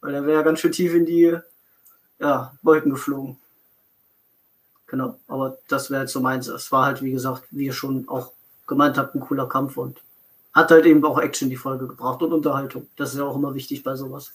[0.00, 1.36] Weil er wäre ja ganz schön tief in die
[2.18, 3.38] ja, Wolken geflogen.
[4.88, 6.48] Genau, aber das wäre halt so meins.
[6.48, 8.32] Es war halt, wie gesagt, wie ihr schon auch
[8.66, 10.00] gemeint habt, ein cooler Kampf und
[10.52, 12.88] hat halt eben auch Action die Folge gebracht und Unterhaltung.
[12.96, 14.32] Das ist ja auch immer wichtig bei sowas.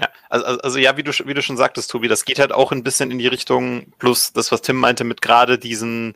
[0.00, 2.52] Ja, also, also, also ja, wie du, wie du schon sagtest, Tobi, das geht halt
[2.52, 6.14] auch ein bisschen in die Richtung, plus das, was Tim meinte, mit gerade diesen,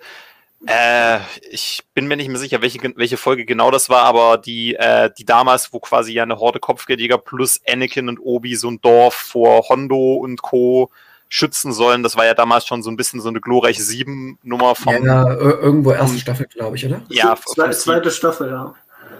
[0.66, 1.18] äh,
[1.50, 5.10] ich bin mir nicht mehr sicher, welche, welche Folge genau das war, aber die, äh,
[5.18, 9.14] die damals, wo quasi ja eine Horde Kopfgeldjäger plus Anakin und Obi so ein Dorf
[9.14, 10.90] vor Hondo und Co.
[11.28, 15.04] schützen sollen, das war ja damals schon so ein bisschen so eine glorreiche Sieben-Nummer von.
[15.04, 17.02] Ja, irgendwo erste Staffel, glaube ich, oder?
[17.08, 17.36] Ja,
[17.72, 18.74] zweite Staffel, ja.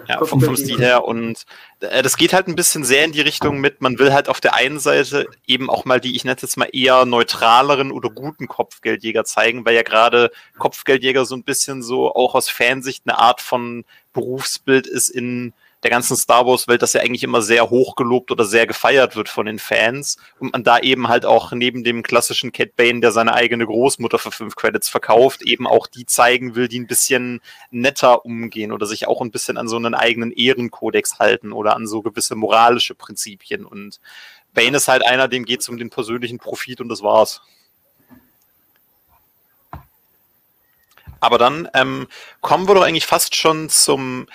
[0.07, 1.05] Ja, vom, vom Stil her.
[1.05, 1.45] Und
[1.81, 4.41] äh, das geht halt ein bisschen sehr in die Richtung mit, man will halt auf
[4.41, 8.11] der einen Seite eben auch mal die, ich nenne es jetzt mal eher neutraleren oder
[8.11, 13.19] guten Kopfgeldjäger zeigen, weil ja gerade Kopfgeldjäger so ein bisschen so auch aus Fansicht eine
[13.19, 15.53] Art von Berufsbild ist in
[15.85, 19.29] der ganzen Star Wars-Welt, das ja eigentlich immer sehr hoch gelobt oder sehr gefeiert wird
[19.29, 20.17] von den Fans.
[20.39, 24.19] Und man da eben halt auch neben dem klassischen Cat Bane, der seine eigene Großmutter
[24.19, 28.87] für fünf Credits verkauft, eben auch die zeigen will, die ein bisschen netter umgehen oder
[28.87, 32.95] sich auch ein bisschen an so einen eigenen Ehrenkodex halten oder an so gewisse moralische
[32.95, 33.67] Prinzipien.
[33.67, 34.01] Und
[34.55, 37.43] Bane ist halt einer, dem geht es um den persönlichen Profit und das war's.
[41.21, 42.07] Aber dann ähm,
[42.41, 44.27] kommen wir doch eigentlich fast schon zum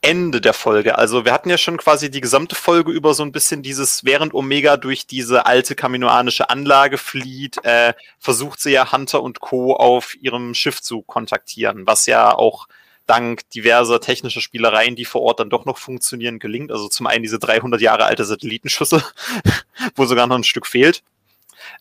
[0.00, 0.96] Ende der Folge.
[0.96, 4.32] Also wir hatten ja schon quasi die gesamte Folge über so ein bisschen dieses, während
[4.32, 9.74] Omega durch diese alte kaminoanische Anlage flieht, äh, versucht sie ja Hunter und Co.
[9.74, 12.68] auf ihrem Schiff zu kontaktieren, was ja auch
[13.06, 16.70] dank diverser technischer Spielereien, die vor Ort dann doch noch funktionieren, gelingt.
[16.70, 19.02] Also zum einen diese 300 Jahre alte Satellitenschüssel,
[19.96, 21.02] wo sogar noch ein Stück fehlt.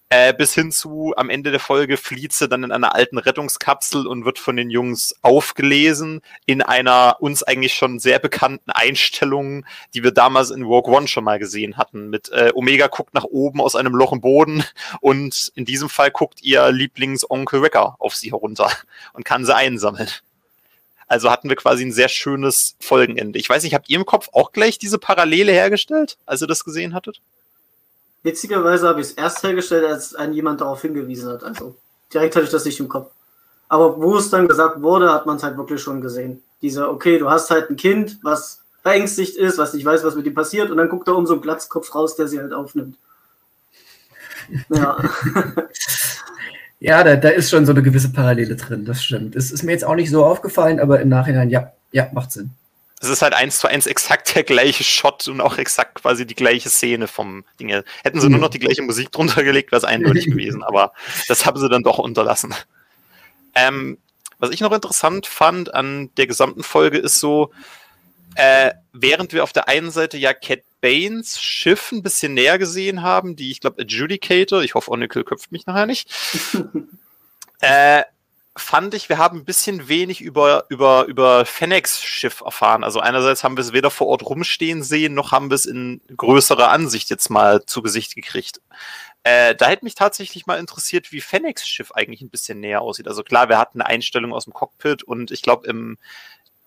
[0.09, 4.07] Äh, bis hin zu, am Ende der Folge flieht sie dann in einer alten Rettungskapsel
[4.07, 10.05] und wird von den Jungs aufgelesen in einer uns eigentlich schon sehr bekannten Einstellung, die
[10.05, 12.09] wir damals in Rogue One schon mal gesehen hatten.
[12.09, 14.63] Mit äh, Omega guckt nach oben aus einem Loch im Boden
[15.01, 18.71] und in diesem Fall guckt ihr Lieblingsonkel Wrecker auf sie herunter
[19.11, 20.09] und kann sie einsammeln.
[21.07, 23.39] Also hatten wir quasi ein sehr schönes Folgenende.
[23.39, 26.63] Ich weiß nicht, habt ihr im Kopf auch gleich diese Parallele hergestellt, als ihr das
[26.63, 27.21] gesehen hattet?
[28.27, 31.45] Witzigerweise habe ich es erst hergestellt, als ein jemand darauf hingewiesen hat.
[31.45, 31.77] Also
[32.13, 33.13] direkt hatte ich das nicht im Kopf.
[33.69, 36.43] Aber wo es dann gesagt wurde, hat man es halt wirklich schon gesehen.
[36.61, 40.25] Dieser, okay, du hast halt ein Kind, was verängstigt ist, was nicht weiß, was mit
[40.25, 42.97] ihm passiert, und dann guckt da um so einen Glatzkopf raus, der sie halt aufnimmt.
[44.67, 44.97] Ja.
[46.81, 49.37] ja, da, da ist schon so eine gewisse Parallele drin, das stimmt.
[49.37, 52.51] Es ist mir jetzt auch nicht so aufgefallen, aber im Nachhinein, ja, ja, macht Sinn.
[52.99, 56.35] Es ist halt eins zu eins exakt der gleiche Shot und auch exakt quasi die
[56.35, 57.69] gleiche Szene vom Ding.
[58.03, 60.93] Hätten sie nur noch die gleiche Musik drunter gelegt, wäre es eindeutig gewesen, aber
[61.27, 62.55] das haben sie dann doch unterlassen.
[63.53, 63.99] Ähm,
[64.39, 67.51] was ich noch interessant fand an der gesamten Folge ist so,
[68.35, 73.01] äh, während wir auf der einen Seite ja Cat Banes Schiff ein bisschen näher gesehen
[73.01, 76.09] haben, die ich glaube Adjudicator, ich hoffe Onicle köpft mich nachher nicht,
[77.61, 78.03] äh,
[78.57, 82.83] fand ich, wir haben ein bisschen wenig über, über, über Fennex Schiff erfahren.
[82.83, 86.01] Also einerseits haben wir es weder vor Ort rumstehen sehen, noch haben wir es in
[86.15, 88.61] größerer Ansicht jetzt mal zu Gesicht gekriegt.
[89.23, 93.07] Äh, da hätte mich tatsächlich mal interessiert, wie Fennex Schiff eigentlich ein bisschen näher aussieht.
[93.07, 95.97] Also klar, wir hatten eine Einstellung aus dem Cockpit und ich glaube, im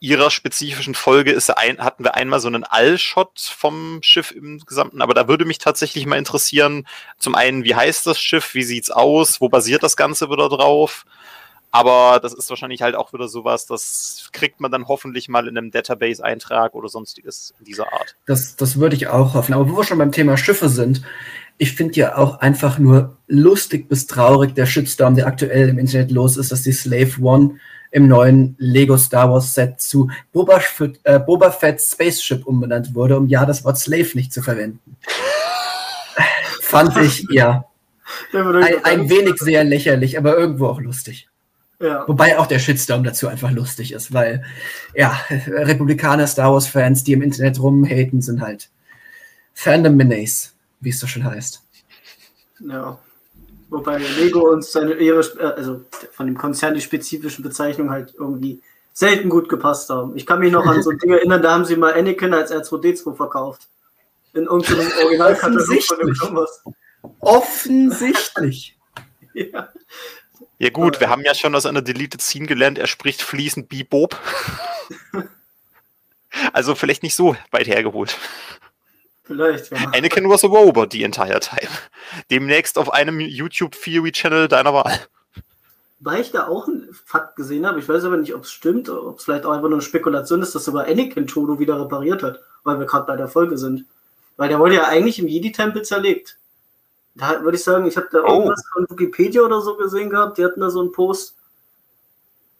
[0.01, 5.03] ihrer spezifischen Folge ist ein, hatten wir einmal so einen Allshot vom Schiff im Gesamten,
[5.03, 8.91] aber da würde mich tatsächlich mal interessieren, zum einen, wie heißt das Schiff, wie sieht's
[8.91, 11.05] aus, wo basiert das Ganze wieder drauf?
[11.73, 15.57] Aber das ist wahrscheinlich halt auch wieder sowas, das kriegt man dann hoffentlich mal in
[15.57, 18.17] einem Database-Eintrag oder sonstiges in dieser Art.
[18.27, 19.55] Das, das würde ich auch hoffen.
[19.55, 21.03] Aber wo wir schon beim Thema Schiffe sind,
[21.59, 26.11] ich finde ja auch einfach nur lustig bis traurig der Shitstorm, der aktuell im Internet
[26.11, 27.61] los ist, dass die Slave One
[27.93, 33.17] im neuen Lego Star Wars Set zu Boba, Fett, äh, Boba Fett Spaceship umbenannt wurde,
[33.17, 34.97] um ja das Wort Slave nicht zu verwenden.
[36.61, 37.65] Fand ich, ja.
[38.33, 41.30] Ein, ein wenig sehr lächerlich, aber irgendwo auch lustig.
[41.81, 42.07] Ja.
[42.07, 44.45] Wobei auch der Shitstorm dazu einfach lustig ist, weil
[44.95, 48.69] ja, Republikaner, Star Wars-Fans, die im Internet rumhaten, sind halt
[49.55, 51.63] Fandom Menace, wie es so schön heißt.
[52.61, 52.99] Ja.
[53.71, 58.61] Wobei Lego uns seine ihre, äh, also von dem Konzern die spezifischen Bezeichnungen halt irgendwie
[58.93, 60.17] selten gut gepasst haben.
[60.17, 63.15] Ich kann mich noch an so Dinge erinnern, da haben sie mal Anakin als R2D2
[63.15, 63.69] verkauft.
[64.35, 66.63] In irgendeinem Originalkatalog von dem Thomas.
[67.21, 68.77] Offensichtlich.
[69.35, 69.69] ja.
[70.61, 74.19] Ja gut, wir haben ja schon aus einer Deleted Scene gelernt, er spricht fließend Bibob.
[76.53, 78.19] also vielleicht nicht so weit hergeholt.
[79.23, 79.79] Vielleicht, ja.
[79.95, 81.71] Anakin was a robot the entire time.
[82.31, 85.01] Demnächst auf einem YouTube Theory Channel deiner Wahl.
[86.01, 88.91] Weil ich da auch einen Fakt gesehen habe, ich weiß aber nicht, ob es stimmt,
[88.91, 92.23] ob es vielleicht auch einfach nur eine Spekulation ist, dass sogar Anakin Todo wieder repariert
[92.23, 93.87] hat, weil wir gerade bei der Folge sind.
[94.37, 96.37] Weil der wurde ja eigentlich im Jedi-Tempel zerlegt.
[97.15, 98.29] Da würde ich sagen, ich habe da oh.
[98.29, 100.39] irgendwas von Wikipedia oder so gesehen gehabt.
[100.39, 101.37] Die hatten da so einen Post.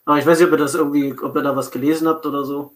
[0.05, 2.43] Aber ich weiß nicht, ob ihr das irgendwie, ob ihr da was gelesen habt oder
[2.43, 2.73] so.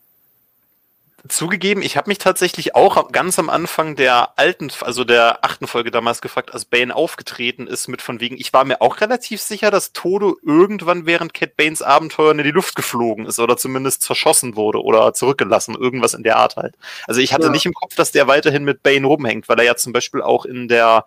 [1.27, 5.89] Zugegeben, ich habe mich tatsächlich auch ganz am Anfang der alten, also der achten Folge
[5.89, 9.71] damals gefragt, als Bane aufgetreten ist, mit von wegen, ich war mir auch relativ sicher,
[9.71, 14.55] dass Todo irgendwann während Cat Banes Abenteuer in die Luft geflogen ist oder zumindest zerschossen
[14.55, 16.75] wurde oder zurückgelassen, irgendwas in der Art halt.
[17.07, 17.51] Also ich hatte ja.
[17.51, 20.45] nicht im Kopf, dass der weiterhin mit Bane rumhängt, weil er ja zum Beispiel auch
[20.45, 21.05] in der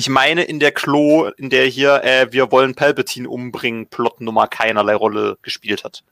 [0.00, 4.94] ich meine, in der Klo, in der hier äh, wir wollen Palpatine umbringen, Plotnummer keinerlei
[4.94, 6.04] Rolle gespielt hat.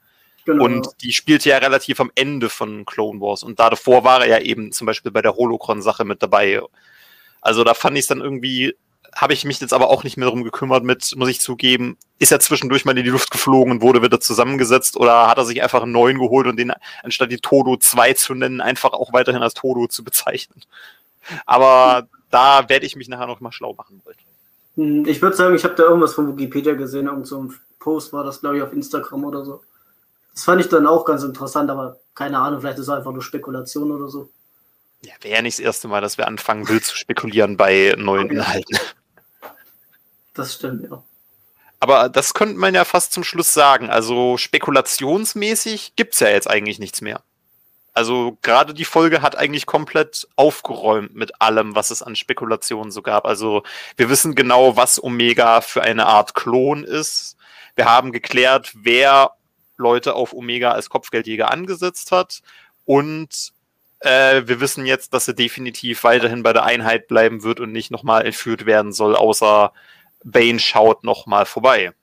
[0.44, 0.64] Genau.
[0.64, 3.44] Und die spielte ja relativ am Ende von Clone Wars.
[3.44, 6.61] Und da davor war er ja eben zum Beispiel bei der Holocron-Sache mit dabei.
[7.40, 8.75] Also da fand ich es dann irgendwie,
[9.14, 12.33] habe ich mich jetzt aber auch nicht mehr darum gekümmert mit, muss ich zugeben, ist
[12.33, 15.62] er zwischendurch mal in die Luft geflogen und wurde wieder zusammengesetzt oder hat er sich
[15.62, 16.72] einfach einen neuen geholt und den,
[17.05, 20.62] anstatt die Todo 2 zu nennen, einfach auch weiterhin als Todo zu bezeichnen.
[21.44, 24.16] Aber da werde ich mich nachher noch mal schlau machen wollen.
[24.75, 28.12] Hm, ich würde sagen, ich habe da irgendwas von Wikipedia gesehen, irgend so ein Post
[28.12, 29.62] war das, glaube ich, auf Instagram oder so.
[30.35, 33.22] Das fand ich dann auch ganz interessant, aber keine Ahnung, vielleicht ist es einfach nur
[33.22, 34.29] Spekulation oder so.
[35.01, 38.31] Ja, wäre ja nicht das erste Mal, dass wir anfangen, wild zu spekulieren bei neuen.
[38.31, 38.79] Inhalten.
[40.35, 41.03] Das stimmt, ja.
[41.81, 43.88] Aber das könnte man ja fast zum Schluss sagen.
[43.88, 47.22] Also spekulationsmäßig gibt es ja jetzt eigentlich nichts mehr.
[47.96, 53.00] Also gerade die Folge hat eigentlich komplett aufgeräumt mit allem, was es an Spekulationen so
[53.00, 53.24] gab.
[53.24, 53.62] Also
[53.96, 57.38] wir wissen genau, was Omega für eine Art Klon ist.
[57.74, 59.30] Wir haben geklärt, wer
[59.78, 62.42] Leute auf Omega als Kopfgeldjäger angesetzt hat.
[62.84, 63.55] Und
[64.01, 67.90] äh, wir wissen jetzt, dass er definitiv weiterhin bei der Einheit bleiben wird und nicht
[67.90, 69.72] nochmal entführt werden soll, außer
[70.22, 71.94] Bane schaut nochmal vorbei.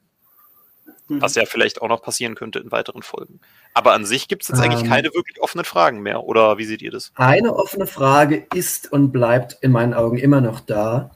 [1.07, 1.21] Mhm.
[1.21, 3.39] Was ja vielleicht auch noch passieren könnte in weiteren Folgen.
[3.73, 6.65] Aber an sich gibt es jetzt ähm, eigentlich keine wirklich offenen Fragen mehr, oder wie
[6.65, 7.11] seht ihr das?
[7.15, 11.11] Eine offene Frage ist und bleibt in meinen Augen immer noch da.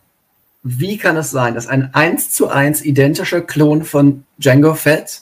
[0.64, 5.22] Wie kann es sein, dass ein 1 zu 1 identischer Klon von Django Fett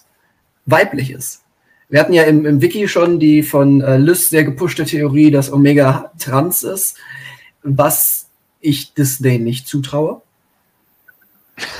[0.66, 1.44] weiblich ist?
[1.88, 5.54] Wir hatten ja im, im Wiki schon die von äh, Lys sehr gepushte Theorie, dass
[5.54, 6.98] Omega trans ist,
[7.62, 10.22] was ich Disney nicht zutraue.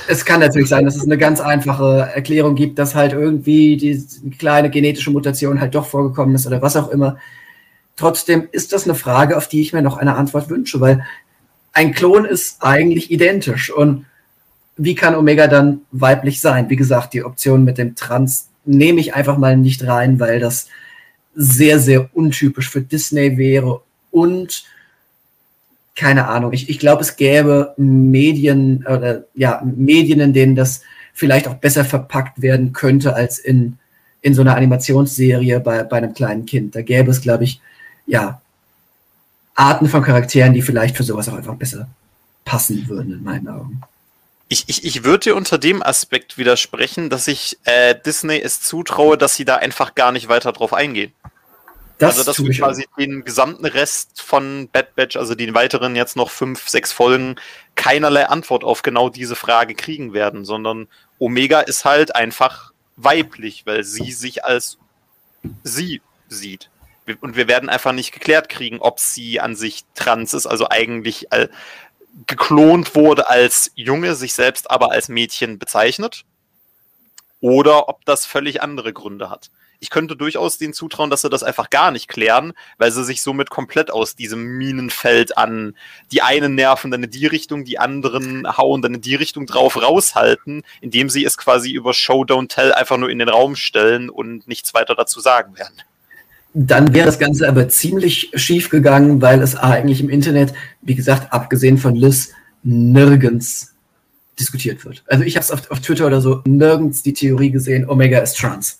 [0.08, 4.02] Es kann natürlich sein, dass es eine ganz einfache Erklärung gibt, dass halt irgendwie die
[4.38, 7.18] kleine genetische Mutation halt doch vorgekommen ist oder was auch immer.
[7.96, 11.04] Trotzdem ist das eine Frage, auf die ich mir noch eine Antwort wünsche, weil
[11.72, 13.70] ein Klon ist eigentlich identisch.
[13.70, 14.06] Und
[14.76, 16.70] wie kann Omega dann weiblich sein?
[16.70, 20.68] Wie gesagt, die Option mit dem Trans nehme ich einfach mal nicht rein, weil das
[21.34, 24.64] sehr, sehr untypisch für Disney wäre und
[25.96, 26.52] keine Ahnung.
[26.52, 30.82] Ich, ich glaube, es gäbe Medien oder ja, Medien, in denen das
[31.14, 33.78] vielleicht auch besser verpackt werden könnte als in,
[34.20, 36.76] in so einer Animationsserie bei, bei einem kleinen Kind.
[36.76, 37.60] Da gäbe es, glaube ich,
[38.06, 38.40] ja,
[39.54, 41.88] Arten von Charakteren, die vielleicht für sowas auch einfach besser
[42.44, 43.80] passen würden, in meinen Augen.
[44.48, 49.34] Ich, ich, ich würde unter dem Aspekt widersprechen, dass ich äh, Disney es zutraue, dass
[49.34, 51.12] sie da einfach gar nicht weiter drauf eingehen.
[51.98, 56.14] Das also, dass wir quasi den gesamten Rest von Bad Batch, also die weiteren jetzt
[56.14, 57.36] noch fünf, sechs Folgen,
[57.74, 60.88] keinerlei Antwort auf genau diese Frage kriegen werden, sondern
[61.18, 64.78] Omega ist halt einfach weiblich, weil sie sich als
[65.62, 66.70] sie sieht.
[67.20, 71.32] Und wir werden einfach nicht geklärt kriegen, ob sie an sich trans ist, also eigentlich
[71.32, 71.48] äh,
[72.26, 76.24] geklont wurde als Junge, sich selbst aber als Mädchen bezeichnet.
[77.40, 81.42] Oder ob das völlig andere Gründe hat ich könnte durchaus denen zutrauen, dass sie das
[81.42, 85.74] einfach gar nicht klären, weil sie sich somit komplett aus diesem Minenfeld an
[86.12, 89.80] die einen nerven dann in die Richtung, die anderen hauen dann in die Richtung drauf
[89.80, 94.10] raushalten, indem sie es quasi über Show Don't Tell einfach nur in den Raum stellen
[94.10, 95.74] und nichts weiter dazu sagen werden.
[96.54, 101.32] Dann wäre das Ganze aber ziemlich schief gegangen, weil es eigentlich im Internet, wie gesagt,
[101.32, 103.74] abgesehen von Liz, nirgends
[104.38, 105.04] diskutiert wird.
[105.06, 108.38] Also ich habe es auf, auf Twitter oder so nirgends die Theorie gesehen, Omega ist
[108.38, 108.78] trans.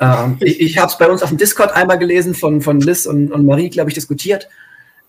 [0.00, 3.06] Ähm, ich ich habe es bei uns auf dem Discord einmal gelesen, von, von Liz
[3.06, 4.48] und, und Marie, glaube ich, diskutiert.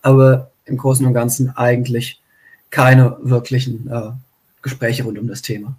[0.02, 2.22] Aber im Großen und Ganzen eigentlich
[2.70, 4.12] keine wirklichen äh,
[4.62, 5.76] Gespräche rund um das Thema.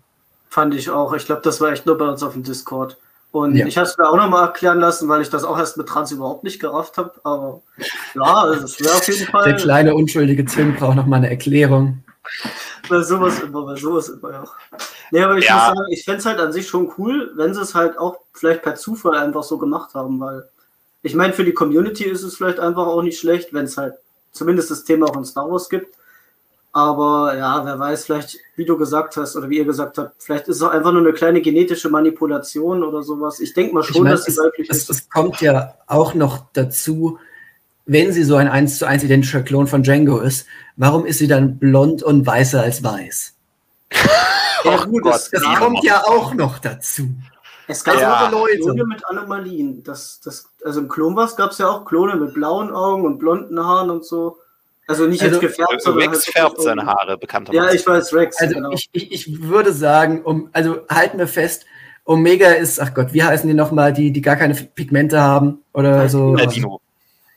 [0.48, 1.12] Fand ich auch.
[1.14, 2.98] Ich glaube, das war echt nur bei uns auf dem Discord.
[3.30, 3.66] Und ja.
[3.66, 6.12] ich habe es mir auch nochmal erklären lassen, weil ich das auch erst mit Trans
[6.12, 7.12] überhaupt nicht gerafft habe.
[7.24, 7.62] Aber
[8.14, 9.44] ja, es wäre auf jeden Fall.
[9.44, 12.04] Der kleine unschuldige Tim braucht nochmal eine Erklärung.
[12.88, 14.44] Bei sowas immer, bei sowas immer, ja.
[15.10, 15.54] Nee, aber ich ja.
[15.54, 18.16] muss sagen, ich fände es halt an sich schon cool, wenn sie es halt auch
[18.32, 20.48] vielleicht per Zufall einfach so gemacht haben, weil
[21.02, 23.94] ich meine, für die Community ist es vielleicht einfach auch nicht schlecht, wenn es halt
[24.30, 25.94] zumindest das Thema auch in Star Wars gibt.
[26.74, 30.48] Aber ja, wer weiß, vielleicht, wie du gesagt hast oder wie ihr gesagt habt, vielleicht
[30.48, 33.40] ist es auch einfach nur eine kleine genetische Manipulation oder sowas.
[33.40, 34.88] Ich denke mal schon, ich mein, dass sie weiblich ist.
[34.88, 37.18] Es kommt ja auch noch dazu,
[37.86, 41.28] wenn sie so ein 1 zu 1 identischer Klon von Django ist, warum ist sie
[41.28, 43.34] dann blond und weißer als weiß?
[44.64, 47.08] ja, gut, das, das kommt ja auch noch dazu.
[47.68, 48.28] Es gab ja.
[48.28, 48.58] Leute.
[48.58, 49.82] Klone mit Anomalien.
[49.84, 53.58] Das, das, also im Klonwas gab es ja auch Klone mit blauen Augen und blonden
[53.58, 54.38] Haaren und so.
[54.88, 57.68] Also nicht also, jetzt gefärbt, sondern Rex halt färbt seine Haare, bekanntermaßen.
[57.68, 58.36] Ja, ich weiß, Rex.
[58.40, 58.72] Also genau.
[58.72, 61.66] ich, ich, ich würde sagen, um, also halten wir fest,
[62.04, 66.08] Omega ist, ach Gott, wie heißen die nochmal, die, die gar keine Pigmente haben oder
[66.08, 66.34] so?
[66.34, 66.80] Albino.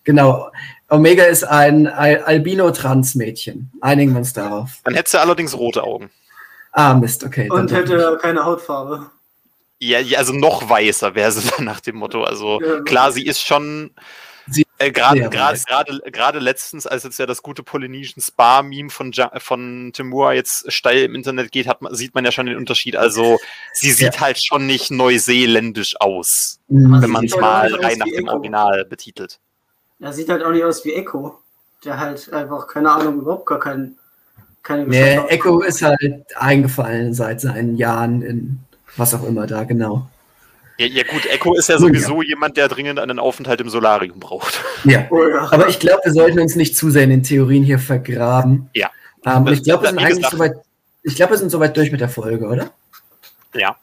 [0.05, 0.51] Genau.
[0.89, 3.71] Omega ist ein Al Albino-Trans-Mädchen.
[3.81, 4.79] Einigen wir uns darauf.
[4.83, 6.09] Dann hätte sie allerdings rote Augen.
[6.71, 7.49] Ah, Mist, okay.
[7.49, 9.09] Und hätte keine Hautfarbe.
[9.79, 12.23] Ja, ja, also noch weißer wäre sie dann nach dem Motto.
[12.23, 13.91] Also ja, klar, sie ist schon
[14.77, 19.13] äh, gerade gerade gerade gerade letztens, als jetzt ja das gute Polynesian Spa Meme von
[19.37, 22.97] von Timur jetzt steil im Internet geht, hat man, sieht man ja schon den Unterschied.
[22.97, 23.39] Also
[23.73, 24.21] sie sieht ja.
[24.21, 27.01] halt schon nicht neuseeländisch aus, mhm.
[27.01, 29.39] wenn man es mal rein nach dem Original betitelt.
[29.99, 31.39] Er sieht halt auch nicht aus wie Echo,
[31.83, 33.95] der halt einfach, keine Ahnung, überhaupt gar kein,
[34.63, 38.59] keine Nee, Echo ist halt eingefallen seit seinen Jahren in
[38.97, 40.07] was auch immer da, genau.
[40.77, 42.29] Ja, ja gut, Echo ist ja sowieso ja.
[42.29, 44.61] jemand, der dringend einen Aufenthalt im Solarium braucht.
[44.83, 45.51] Ja, oh, ja.
[45.51, 48.69] aber ich glaube, wir sollten uns nicht zu sehr in den Theorien hier vergraben.
[48.73, 48.89] Ja.
[49.25, 50.53] Ähm, ich glaube, wir sind eigentlich soweit,
[51.03, 52.71] ich glaube, wir sind soweit durch mit der Folge, oder?
[53.53, 53.77] Ja.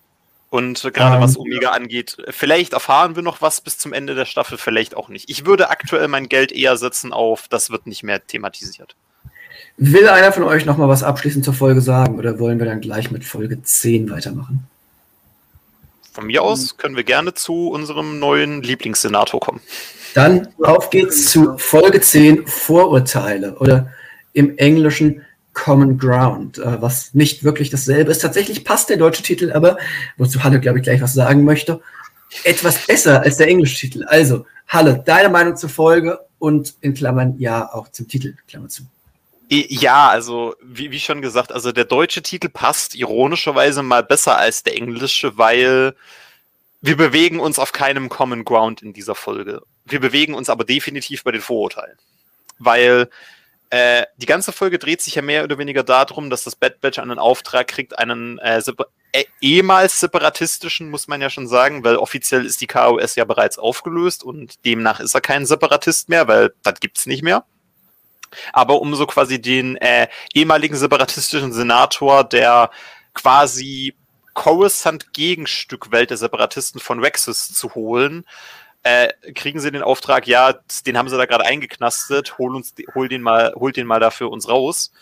[0.52, 4.26] Und gerade ähm, was Omega angeht, vielleicht erfahren wir noch was bis zum Ende der
[4.26, 5.30] Staffel, vielleicht auch nicht.
[5.30, 8.94] Ich würde aktuell mein Geld eher setzen auf, das wird nicht mehr thematisiert.
[9.78, 12.82] Will einer von euch noch mal was abschließend zur Folge sagen oder wollen wir dann
[12.82, 14.68] gleich mit Folge 10 weitermachen?
[16.12, 19.62] von mir aus können wir gerne zu unserem neuen Lieblingssenator kommen.
[20.12, 23.90] Dann auf geht's zu Folge 10 Vorurteile oder
[24.34, 25.22] im Englischen
[25.52, 28.20] Common Ground, äh, was nicht wirklich dasselbe ist.
[28.20, 29.78] Tatsächlich passt der deutsche Titel aber,
[30.16, 31.80] wozu Halle, glaube ich, gleich was sagen möchte,
[32.44, 34.04] etwas besser als der englische Titel.
[34.04, 38.82] Also, Halle, deine Meinung zur Folge und in Klammern ja auch zum Titel, Klammer zu.
[39.50, 44.62] Ja, also wie, wie schon gesagt, also der deutsche Titel passt ironischerweise mal besser als
[44.62, 45.94] der englische, weil
[46.80, 49.62] wir bewegen uns auf keinem Common Ground in dieser Folge.
[49.84, 51.98] Wir bewegen uns aber definitiv bei den Vorurteilen.
[52.58, 53.10] Weil
[53.72, 56.98] äh, die ganze Folge dreht sich ja mehr oder weniger darum, dass das Bad Batch
[56.98, 58.62] einen Auftrag kriegt, einen äh,
[59.12, 63.58] äh, ehemals separatistischen, muss man ja schon sagen, weil offiziell ist die KOS ja bereits
[63.58, 67.46] aufgelöst und demnach ist er kein Separatist mehr, weil das gibt's nicht mehr.
[68.52, 72.70] Aber um so quasi den äh, ehemaligen separatistischen Senator, der
[73.14, 73.94] quasi
[74.34, 78.26] Coruscant-Gegenstück Welt der Separatisten von Rexus zu holen,
[78.82, 80.54] äh, kriegen sie den Auftrag, ja,
[80.86, 84.30] den haben sie da gerade eingeknastet, hol uns, hol den mal, holt den mal dafür
[84.30, 84.92] uns raus.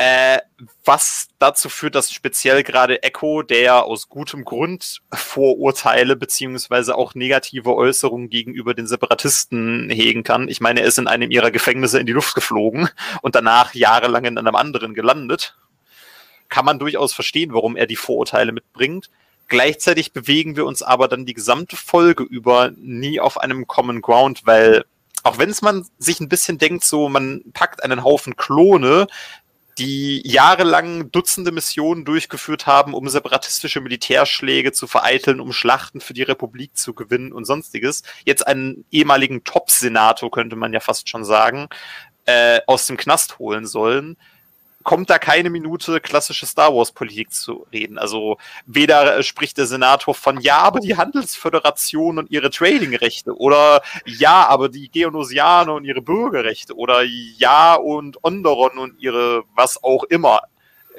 [0.00, 0.38] Äh,
[0.84, 7.74] was dazu führt, dass speziell gerade Echo, der aus gutem Grund Vorurteile beziehungsweise auch negative
[7.74, 10.46] Äußerungen gegenüber den Separatisten hegen kann.
[10.46, 12.88] Ich meine, er ist in einem ihrer Gefängnisse in die Luft geflogen
[13.22, 15.56] und danach jahrelang in einem anderen gelandet.
[16.48, 19.10] Kann man durchaus verstehen, warum er die Vorurteile mitbringt.
[19.48, 24.42] Gleichzeitig bewegen wir uns aber dann die gesamte Folge über nie auf einem Common Ground,
[24.44, 24.84] weil
[25.22, 29.06] auch wenn es man sich ein bisschen denkt, so man packt einen Haufen Klone,
[29.78, 36.22] die jahrelang Dutzende Missionen durchgeführt haben, um separatistische Militärschläge zu vereiteln, um Schlachten für die
[36.22, 38.02] Republik zu gewinnen und sonstiges.
[38.24, 41.68] Jetzt einen ehemaligen Top-Senator, könnte man ja fast schon sagen,
[42.26, 44.16] äh, aus dem Knast holen sollen
[44.88, 47.98] kommt da keine Minute klassische Star Wars-Politik zu reden.
[47.98, 54.46] Also weder spricht der Senator von ja, aber die Handelsföderation und ihre Trading-Rechte oder ja,
[54.48, 60.40] aber die Geonosianer und ihre Bürgerrechte oder ja und Onderon und ihre was auch immer.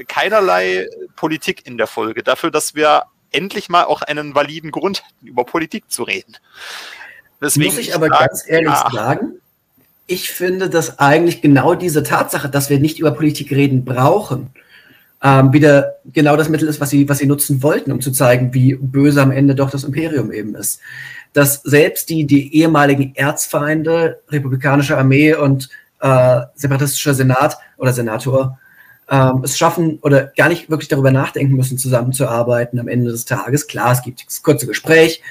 [0.07, 2.21] Keinerlei Politik in der Folge.
[2.21, 6.37] Dafür, dass wir endlich mal auch einen validen Grund hätten, über Politik zu reden.
[7.41, 9.41] Deswegen Muss ich aber sagen, ganz ehrlich ja, sagen,
[10.10, 14.49] ich finde, dass eigentlich genau diese Tatsache, dass wir nicht über Politik reden brauchen,
[15.22, 18.53] ähm, wieder genau das Mittel ist, was sie, was sie nutzen wollten, um zu zeigen,
[18.53, 20.80] wie böse am Ende doch das Imperium eben ist.
[21.34, 25.70] Dass selbst die, die ehemaligen Erzfeinde, republikanische Armee und
[26.01, 28.57] äh, separatistischer Senat oder Senator,
[29.12, 33.68] ähm, es schaffen oder gar nicht wirklich darüber nachdenken müssen, zusammenzuarbeiten am Ende des Tages.
[33.68, 35.22] Klar, es gibt das kurze Gespräch,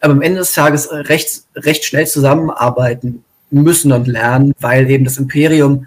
[0.00, 5.18] aber am Ende des Tages recht, recht schnell zusammenarbeiten müssen und lernen, weil eben das
[5.18, 5.86] Imperium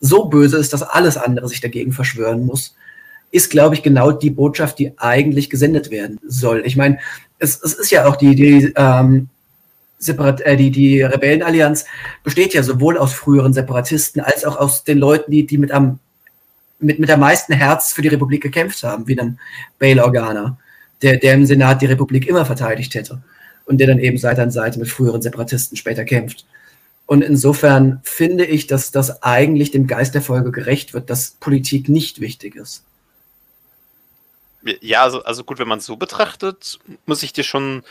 [0.00, 2.76] so böse ist, dass alles andere sich dagegen verschwören muss,
[3.30, 6.62] ist, glaube ich, genau die Botschaft, die eigentlich gesendet werden soll.
[6.64, 6.98] Ich meine,
[7.38, 9.28] es, es ist ja auch die, die, ähm,
[10.04, 11.86] Separat äh, die, die Rebellenallianz
[12.22, 15.98] besteht ja sowohl aus früheren Separatisten als auch aus den Leuten, die, die mit, am,
[16.78, 19.38] mit, mit am meisten Herz für die Republik gekämpft haben, wie einem
[19.78, 20.58] Bail Organa,
[21.02, 23.22] der, der im Senat die Republik immer verteidigt hätte
[23.64, 26.44] und der dann eben Seite an Seite mit früheren Separatisten später kämpft.
[27.06, 31.88] Und insofern finde ich, dass das eigentlich dem Geist der Folge gerecht wird, dass Politik
[31.88, 32.84] nicht wichtig ist.
[34.80, 37.82] Ja, also, also gut, wenn man es so betrachtet, muss ich dir schon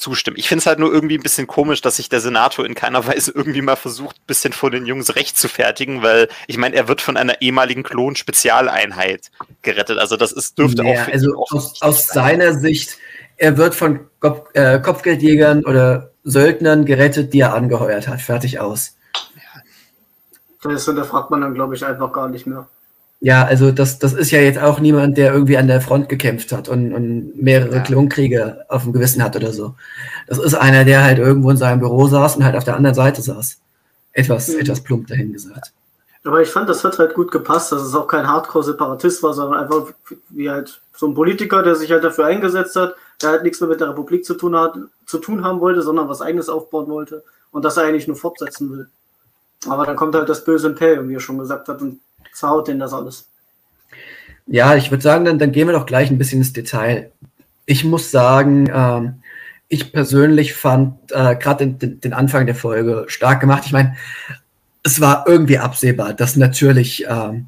[0.00, 0.36] zustimmen.
[0.38, 3.06] Ich finde es halt nur irgendwie ein bisschen komisch, dass sich der Senator in keiner
[3.06, 6.74] Weise irgendwie mal versucht, ein bisschen vor den Jungs recht zu fertigen, weil ich meine,
[6.74, 9.30] er wird von einer ehemaligen Klon-Spezialeinheit
[9.62, 9.98] gerettet.
[9.98, 11.08] Also das ist, dürfte ja, auch.
[11.08, 12.96] Also aus, aus seiner Sicht,
[13.40, 18.20] er wird von Kopf, äh, Kopfgeldjägern oder Söldnern gerettet, die er angeheuert hat.
[18.20, 18.96] Fertig aus.
[20.62, 22.68] Das hinterfragt man dann, glaube ich, einfach gar nicht mehr.
[23.20, 26.52] Ja, also das, das ist ja jetzt auch niemand, der irgendwie an der Front gekämpft
[26.52, 27.80] hat und, und mehrere ja.
[27.80, 29.74] Klonkriege auf dem Gewissen hat oder so.
[30.26, 32.94] Das ist einer, der halt irgendwo in seinem Büro saß und halt auf der anderen
[32.94, 33.58] Seite saß.
[34.12, 34.60] Etwas, mhm.
[34.60, 35.72] etwas plump dahin gesagt.
[36.24, 39.60] Aber ich fand, das hat halt gut gepasst, dass es auch kein Hardcore-Separatist war, sondern
[39.60, 39.94] einfach
[40.28, 43.68] wie halt so ein Politiker, der sich halt dafür eingesetzt hat, der halt nichts mehr
[43.68, 44.74] mit der Republik zu tun hat,
[45.06, 48.70] zu tun haben wollte, sondern was eigenes aufbauen wollte und das er eigentlich nur fortsetzen
[48.70, 48.88] will.
[49.68, 52.00] Aber dann kommt halt das böse Imperium, wie er schon gesagt hat, und
[52.32, 53.26] zerhaut den das alles.
[54.46, 57.12] Ja, ich würde sagen, dann, dann gehen wir doch gleich ein bisschen ins Detail.
[57.66, 59.22] Ich muss sagen, ähm,
[59.68, 63.62] ich persönlich fand äh, gerade den, den, Anfang der Folge stark gemacht.
[63.66, 63.96] Ich meine,
[64.82, 67.46] es war irgendwie absehbar, dass natürlich, ähm,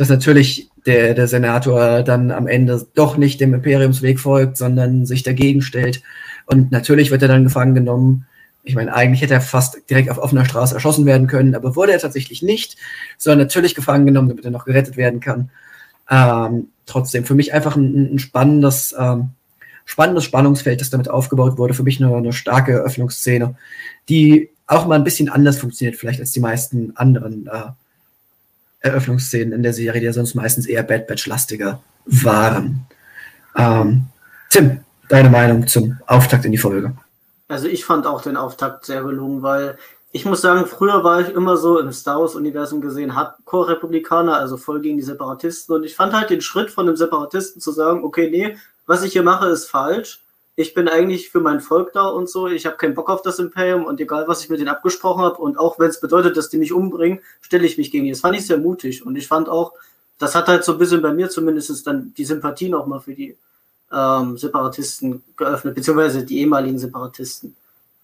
[0.00, 5.22] dass natürlich der, der Senator dann am Ende doch nicht dem Imperiumsweg folgt, sondern sich
[5.22, 6.02] dagegen stellt.
[6.46, 8.24] Und natürlich wird er dann gefangen genommen.
[8.62, 11.92] Ich meine, eigentlich hätte er fast direkt auf offener Straße erschossen werden können, aber wurde
[11.92, 12.78] er tatsächlich nicht,
[13.18, 15.50] sondern natürlich gefangen genommen, damit er noch gerettet werden kann.
[16.08, 19.32] Ähm, trotzdem für mich einfach ein, ein spannendes, ähm,
[19.84, 21.74] spannendes Spannungsfeld, das damit aufgebaut wurde.
[21.74, 23.54] Für mich eine, eine starke Eröffnungsszene,
[24.08, 27.72] die auch mal ein bisschen anders funktioniert, vielleicht als die meisten anderen äh,
[28.80, 32.86] Eröffnungsszenen in der Serie, die ja sonst meistens eher Bad Batch-lastiger waren.
[33.56, 34.06] Ähm,
[34.48, 36.96] Tim, deine Meinung zum Auftakt in die Folge?
[37.48, 39.76] Also ich fand auch den Auftakt sehr gelungen, weil
[40.12, 44.80] ich muss sagen, früher war ich immer so im Star Wars-Universum gesehen, Hardcore-Republikaner, also voll
[44.80, 45.74] gegen die Separatisten.
[45.74, 48.56] Und ich fand halt den Schritt von dem Separatisten zu sagen, okay, nee,
[48.86, 50.20] was ich hier mache, ist falsch.
[50.60, 52.46] Ich bin eigentlich für mein Volk da und so.
[52.46, 55.38] Ich habe keinen Bock auf das Imperium und egal, was ich mit denen abgesprochen habe
[55.38, 58.10] und auch wenn es bedeutet, dass die mich umbringen, stelle ich mich gegen die.
[58.10, 59.72] Das fand ich sehr mutig und ich fand auch,
[60.18, 63.38] das hat halt so ein bisschen bei mir zumindest dann die Sympathie nochmal für die
[63.90, 67.56] ähm, Separatisten geöffnet, beziehungsweise die ehemaligen Separatisten.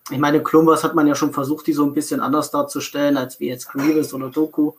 [0.08, 3.38] Ich meine, Clone hat man ja schon versucht, die so ein bisschen anders darzustellen, als
[3.38, 4.72] wie jetzt Grievous oder Doku.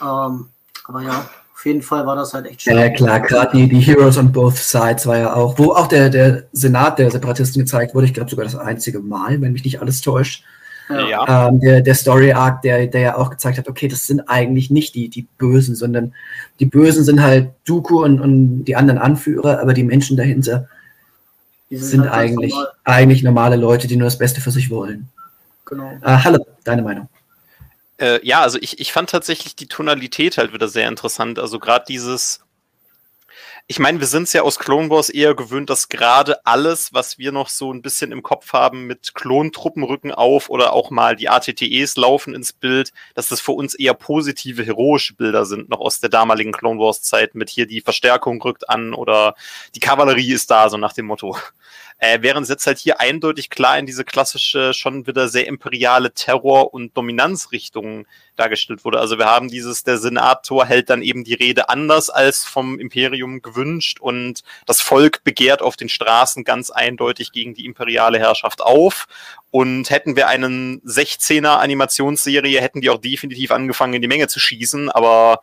[0.00, 0.50] Ähm,
[0.84, 1.28] aber ja,
[1.58, 2.76] auf jeden Fall war das halt echt schön.
[2.76, 6.08] Ja, klar, gerade die, die Heroes on Both Sides war ja auch, wo auch der,
[6.08, 9.80] der Senat der Separatisten gezeigt wurde, ich glaube sogar das einzige Mal, wenn mich nicht
[9.80, 10.44] alles täuscht.
[10.88, 11.48] Ja.
[11.48, 14.70] Ähm, der, der Story Arc, der, der ja auch gezeigt hat, okay, das sind eigentlich
[14.70, 16.14] nicht die, die Bösen, sondern
[16.60, 20.68] die Bösen sind halt Dooku und, und die anderen Anführer, aber die Menschen dahinter
[21.70, 22.68] sind, sind halt eigentlich, normal.
[22.84, 25.08] eigentlich normale Leute, die nur das Beste für sich wollen.
[25.64, 25.90] Genau.
[26.02, 27.08] Äh, Halle, deine Meinung?
[27.98, 31.38] Äh, ja, also ich, ich fand tatsächlich die Tonalität halt wieder sehr interessant.
[31.38, 32.40] Also gerade dieses
[33.70, 37.18] ich meine, wir sind es ja aus Clone Wars eher gewöhnt, dass gerade alles, was
[37.18, 41.28] wir noch so ein bisschen im Kopf haben mit Klontruppen auf oder auch mal die
[41.28, 46.00] ATTEs laufen ins Bild, dass das für uns eher positive, heroische Bilder sind, noch aus
[46.00, 49.34] der damaligen Clone Wars Zeit mit hier die Verstärkung rückt an oder
[49.74, 51.36] die Kavallerie ist da, so nach dem Motto.
[52.00, 56.12] Äh, während es jetzt halt hier eindeutig klar in diese klassische, schon wieder sehr imperiale
[56.12, 59.00] Terror- und Dominanzrichtung dargestellt wurde.
[59.00, 63.42] Also wir haben dieses, der Senator hält dann eben die Rede anders als vom Imperium
[63.42, 69.06] gewünscht und das Volk begehrt auf den Straßen ganz eindeutig gegen die imperiale Herrschaft auf.
[69.50, 74.38] Und hätten wir einen 16er Animationsserie, hätten die auch definitiv angefangen, in die Menge zu
[74.38, 75.40] schießen, aber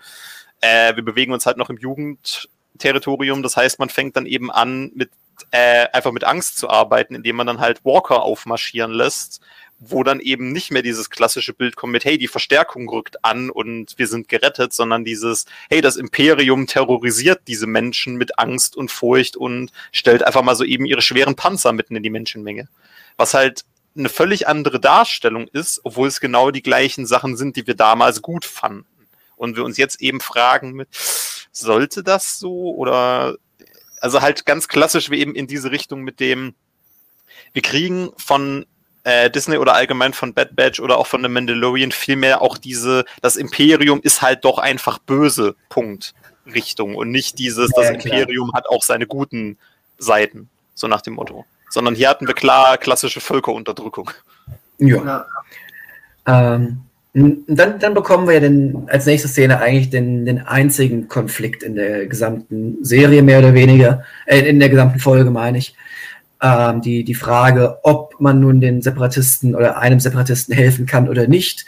[0.62, 3.44] äh, wir bewegen uns halt noch im Jugendterritorium.
[3.44, 5.10] Das heißt, man fängt dann eben an, mit
[5.52, 9.42] äh, einfach mit Angst zu arbeiten, indem man dann halt Walker aufmarschieren lässt,
[9.80, 13.50] wo dann eben nicht mehr dieses klassische Bild kommt mit, hey, die Verstärkung rückt an
[13.50, 18.92] und wir sind gerettet, sondern dieses, hey, das Imperium terrorisiert diese Menschen mit Angst und
[18.92, 22.70] Furcht und stellt einfach mal so eben ihre schweren Panzer mitten in die Menschenmenge.
[23.18, 23.66] Was halt
[23.98, 28.22] eine völlig andere Darstellung ist, obwohl es genau die gleichen Sachen sind, die wir damals
[28.22, 28.86] gut fanden.
[29.38, 30.88] Und wir uns jetzt eben fragen mit,
[31.52, 33.36] sollte das so oder
[34.06, 36.54] also halt ganz klassisch wie eben in diese Richtung mit dem,
[37.54, 38.68] wir kriegen von
[39.04, 43.06] äh, Disney oder allgemein von Bad Batch oder auch von The Mandalorian vielmehr auch diese,
[43.24, 46.14] das Imperium ist halt doch einfach böse, Punkt,
[46.46, 49.58] Richtung und nicht dieses, ja, das Imperium hat auch seine guten
[49.98, 51.44] Seiten, so nach dem Motto.
[51.72, 54.12] Sondern hier hatten wir klar klassische Völkerunterdrückung.
[54.78, 55.26] Ja.
[56.28, 56.54] ja.
[56.54, 56.84] Ähm,
[57.16, 61.76] dann, dann bekommen wir ja den, als nächste Szene eigentlich den, den einzigen Konflikt in
[61.76, 65.78] der gesamten Serie, mehr oder weniger, äh, in der gesamten Folge, meine ich.
[66.42, 71.28] Ähm, die, die Frage, ob man nun den Separatisten oder einem Separatisten helfen kann oder
[71.28, 71.66] nicht.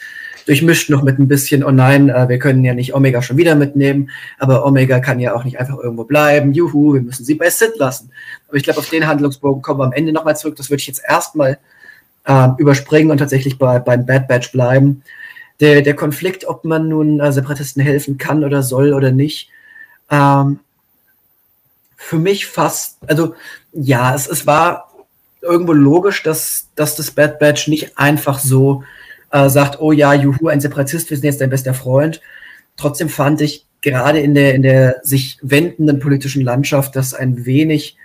[0.48, 3.56] Durchmischt noch mit ein bisschen, oh nein, äh, wir können ja nicht Omega schon wieder
[3.56, 6.52] mitnehmen, aber Omega kann ja auch nicht einfach irgendwo bleiben.
[6.52, 8.12] Juhu, wir müssen sie bei Sid lassen.
[8.50, 10.58] Aber ich glaube, auf den Handlungsbogen kommen wir am Ende nochmal zurück.
[10.58, 11.58] Das würde ich jetzt erstmal
[12.26, 15.04] äh, überspringen und tatsächlich bei, beim Bad Batch bleiben
[15.60, 19.49] der, der Konflikt, ob man nun äh, Separatisten helfen kann oder soll oder nicht,
[20.12, 20.60] ähm,
[21.95, 23.36] für mich fast, also
[23.74, 24.91] ja, es, es war
[25.41, 28.84] irgendwo logisch, dass, dass das Bad Batch nicht einfach so
[29.32, 32.22] äh, sagt, oh ja, juhu, ein Separatist, wir sind jetzt dein bester Freund.
[32.76, 37.97] Trotzdem fand ich gerade in der, in der sich wendenden politischen Landschaft das ein wenig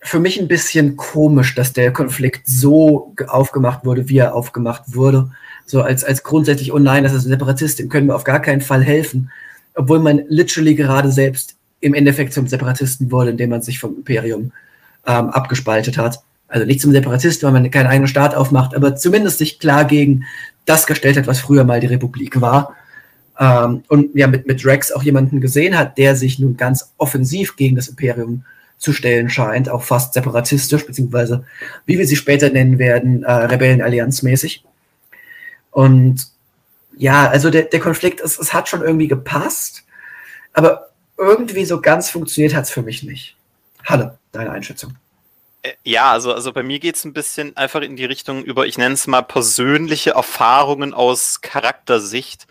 [0.00, 5.30] für mich ein bisschen komisch, dass der Konflikt so aufgemacht wurde, wie er aufgemacht wurde
[5.66, 8.40] so als, als grundsätzlich, oh nein, das ist ein Separatist, dem können wir auf gar
[8.40, 9.30] keinen Fall helfen.
[9.74, 14.52] Obwohl man literally gerade selbst im Endeffekt zum Separatisten wurde, indem man sich vom Imperium
[15.06, 16.20] ähm, abgespaltet hat.
[16.48, 20.24] Also nicht zum Separatist, weil man keinen eigenen Staat aufmacht, aber zumindest sich klar gegen
[20.66, 22.74] das gestellt hat, was früher mal die Republik war.
[23.38, 27.56] Ähm, und ja, mit, mit Rex auch jemanden gesehen hat, der sich nun ganz offensiv
[27.56, 28.44] gegen das Imperium
[28.78, 31.44] zu stellen scheint, auch fast separatistisch, beziehungsweise,
[31.86, 34.64] wie wir sie später nennen werden, äh, Rebellenallianzmäßig.
[35.74, 36.28] Und
[36.96, 39.82] ja, also der, der Konflikt, es, es hat schon irgendwie gepasst,
[40.52, 43.36] aber irgendwie so ganz funktioniert hat es für mich nicht.
[43.84, 44.94] Halle, deine Einschätzung.
[45.62, 48.66] Äh, ja, also, also bei mir geht es ein bisschen einfach in die Richtung über,
[48.66, 52.46] ich nenne es mal persönliche Erfahrungen aus Charaktersicht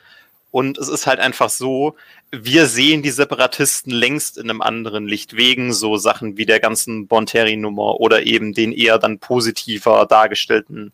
[0.51, 1.95] Und es ist halt einfach so,
[2.31, 7.07] wir sehen die Separatisten längst in einem anderen Licht, wegen so Sachen wie der ganzen
[7.07, 10.93] Bonteri-Nummer oder eben den eher dann positiver dargestellten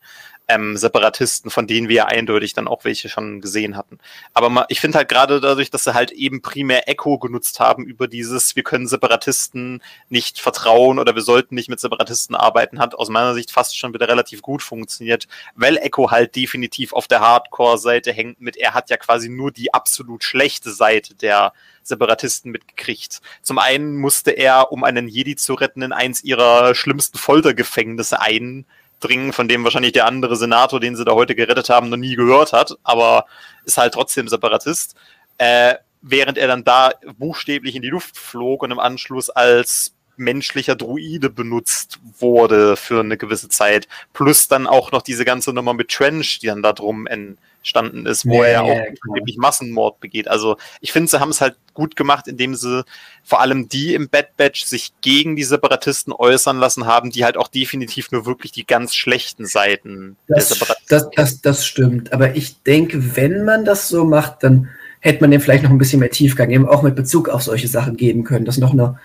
[0.50, 3.98] ähm, Separatisten, von denen wir ja eindeutig dann auch welche schon gesehen hatten.
[4.34, 7.84] Aber mal, ich finde halt gerade dadurch, dass sie halt eben primär Echo genutzt haben
[7.84, 12.94] über dieses, wir können Separatisten nicht vertrauen oder wir sollten nicht mit Separatisten arbeiten, hat
[12.94, 17.20] aus meiner Sicht fast schon wieder relativ gut funktioniert, weil Echo halt definitiv auf der
[17.20, 23.20] Hardcore-Seite hängt mit, er hat ja quasi nur die absolut schlechte Seite der Separatisten mitgekriegt.
[23.42, 28.66] Zum einen musste er, um einen Jedi zu retten, in eins ihrer schlimmsten Foltergefängnisse ein
[29.00, 32.14] dringen, von dem wahrscheinlich der andere Senator, den sie da heute gerettet haben, noch nie
[32.14, 33.26] gehört hat, aber
[33.64, 34.94] ist halt trotzdem Separatist.
[35.38, 40.76] Äh, während er dann da buchstäblich in die Luft flog und im Anschluss als menschlicher
[40.76, 43.88] Druide benutzt wurde für eine gewisse Zeit.
[44.12, 48.26] Plus dann auch noch diese ganze Nummer mit Trench, die dann da drum entstanden ist,
[48.26, 50.28] wo ja, er ja auch wirklich Massenmord begeht.
[50.28, 52.84] Also ich finde, sie haben es halt gut gemacht, indem sie
[53.24, 57.36] vor allem die im Bad Batch sich gegen die Separatisten äußern lassen haben, die halt
[57.36, 60.88] auch definitiv nur wirklich die ganz schlechten Seiten das, der Separatisten.
[60.88, 62.12] Das, das, das stimmt.
[62.12, 64.68] Aber ich denke, wenn man das so macht, dann
[65.00, 67.68] hätte man dem vielleicht noch ein bisschen mehr Tiefgang eben auch mit Bezug auf solche
[67.68, 68.98] Sachen geben können, dass noch eine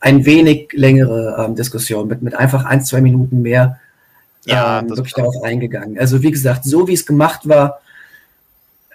[0.00, 3.80] ein wenig längere ähm, Diskussion mit, mit einfach ein, zwei Minuten mehr
[4.44, 5.98] ja, ähm, wirklich darauf eingegangen.
[5.98, 7.80] Also wie gesagt, so wie es gemacht war,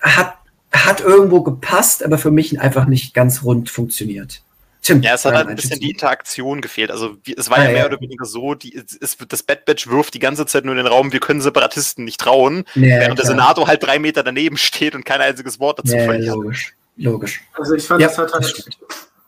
[0.02, 0.36] hat,
[0.72, 4.42] hat irgendwo gepasst, aber für mich einfach nicht ganz rund funktioniert.
[4.84, 6.92] Tim, ja, es hat halt ein bisschen die Interaktion gefehlt.
[6.92, 7.86] Also es war ah, ja mehr ja.
[7.86, 10.88] oder weniger so, die, es, das Bad Batch wirft die ganze Zeit nur in den
[10.88, 13.16] Raum, wir können Separatisten nicht trauen, ja, während klar.
[13.16, 16.36] der Senator halt drei Meter daneben steht und kein einziges Wort dazu ja, verliert.
[16.36, 17.42] Logisch, logisch.
[17.54, 18.66] Also ich fand, das hat halt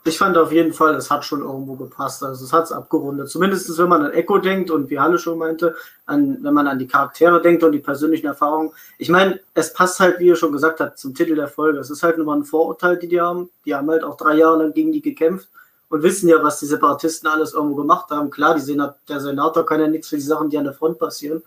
[0.07, 2.23] ich fand auf jeden Fall, es hat schon irgendwo gepasst.
[2.23, 3.27] Also es hat es abgerundet.
[3.27, 5.75] Zumindest wenn man an Echo denkt und wie Halle schon meinte,
[6.05, 8.71] an, wenn man an die Charaktere denkt und die persönlichen Erfahrungen.
[8.99, 11.79] Ich meine, es passt halt, wie ihr schon gesagt habt, zum Titel der Folge.
[11.79, 13.49] Es ist halt nur mal ein Vorurteil, die die haben.
[13.65, 15.49] Die haben halt auch drei Jahre lang gegen die gekämpft
[15.89, 18.29] und wissen ja, was die Separatisten alles irgendwo gemacht haben.
[18.29, 20.99] Klar, die Senat der Senator kann ja nichts für die Sachen, die an der Front
[20.99, 21.41] passieren.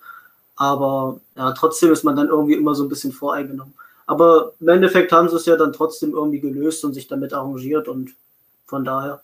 [0.56, 3.74] Aber ja, trotzdem ist man dann irgendwie immer so ein bisschen voreingenommen.
[4.06, 7.86] Aber im Endeffekt haben sie es ja dann trotzdem irgendwie gelöst und sich damit arrangiert
[7.86, 8.16] und
[8.68, 9.22] von daher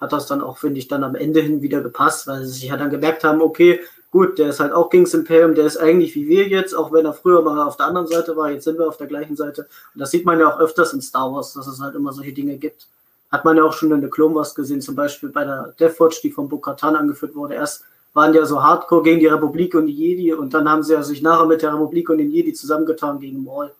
[0.00, 2.64] hat das dann auch, finde ich, dann am Ende hin wieder gepasst, weil sie sich
[2.64, 3.80] ja dann gemerkt haben, okay,
[4.10, 7.06] gut, der ist halt auch Kings Imperium, der ist eigentlich wie wir jetzt, auch wenn
[7.06, 9.68] er früher mal auf der anderen Seite war, jetzt sind wir auf der gleichen Seite.
[9.94, 12.32] Und das sieht man ja auch öfters in Star Wars, dass es halt immer solche
[12.32, 12.88] Dinge gibt.
[13.30, 16.00] Hat man ja auch schon in der Clone Wars gesehen, zum Beispiel bei der Death
[16.00, 17.54] Watch, die von Bo-Katan angeführt wurde.
[17.54, 17.84] Erst
[18.14, 20.94] waren die ja so hardcore gegen die Republik und die Jedi und dann haben sie
[20.94, 23.72] ja sich nachher mit der Republik und den Jedi zusammengetan gegen Maul.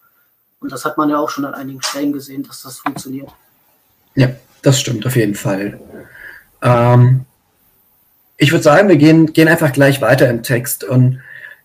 [0.60, 3.30] Und das hat man ja auch schon an einigen Stellen gesehen, dass das funktioniert.
[4.14, 4.28] Ja,
[4.66, 5.78] das stimmt auf jeden Fall.
[6.60, 7.24] Ähm,
[8.36, 10.82] ich würde sagen, wir gehen, gehen einfach gleich weiter im Text.
[10.82, 11.20] Und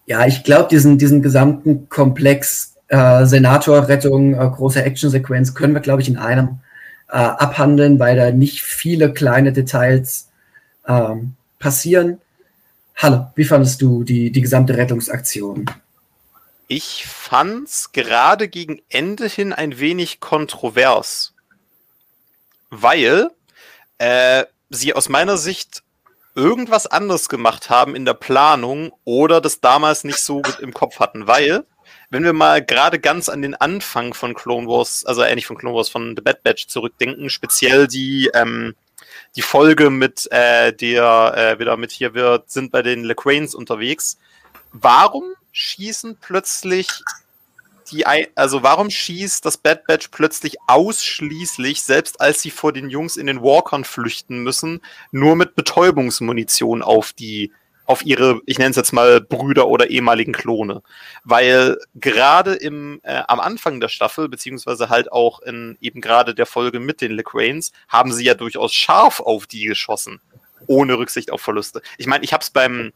[0.06, 6.04] ja, ich glaube, diesen, diesen gesamten Komplex äh, Senatorrettung, äh, große Actionsequenz können wir, glaube
[6.04, 6.60] ich, in einem
[7.10, 10.30] äh, abhandeln, weil da nicht viele kleine Details
[10.88, 12.20] ähm, passieren.
[12.96, 15.66] Hallo, wie fandest du die, die gesamte Rettungsaktion?
[16.68, 21.31] Ich fand's gerade gegen Ende hin ein wenig kontrovers
[22.72, 23.30] weil
[24.00, 25.84] äh, sie aus meiner Sicht
[26.34, 31.28] irgendwas anderes gemacht haben in der Planung oder das damals nicht so im Kopf hatten,
[31.28, 31.66] weil
[32.10, 35.76] wenn wir mal gerade ganz an den Anfang von Clone Wars, also ähnlich von Clone
[35.76, 38.76] Wars, von The Bad Batch zurückdenken, speziell die ähm,
[39.36, 44.18] die Folge mit äh, der äh, wieder mit hier wird sind bei den LeQuains unterwegs.
[44.74, 46.90] Warum schießen plötzlich
[47.92, 53.18] die, also warum schießt das Bad Batch plötzlich ausschließlich, selbst als sie vor den Jungs
[53.18, 54.82] in den Walkern flüchten müssen,
[55.12, 57.52] nur mit Betäubungsmunition auf die,
[57.86, 60.82] auf ihre, ich nenne es jetzt mal Brüder oder ehemaligen Klone.
[61.24, 66.46] Weil gerade im, äh, am Anfang der Staffel, beziehungsweise halt auch in eben gerade der
[66.46, 70.22] Folge mit den LeQuains, haben sie ja durchaus scharf auf die geschossen.
[70.68, 71.82] Ohne Rücksicht auf Verluste.
[71.98, 72.94] Ich meine, ich habe es beim,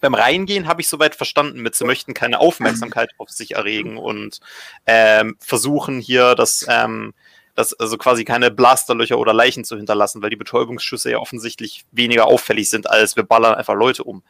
[0.00, 4.40] beim Reingehen habe ich soweit verstanden mit, sie möchten keine Aufmerksamkeit auf sich erregen und
[4.86, 7.12] ähm, versuchen hier das, ähm,
[7.54, 12.26] das, also quasi keine Blasterlöcher oder Leichen zu hinterlassen, weil die Betäubungsschüsse ja offensichtlich weniger
[12.26, 14.22] auffällig sind, als wir ballern einfach Leute um.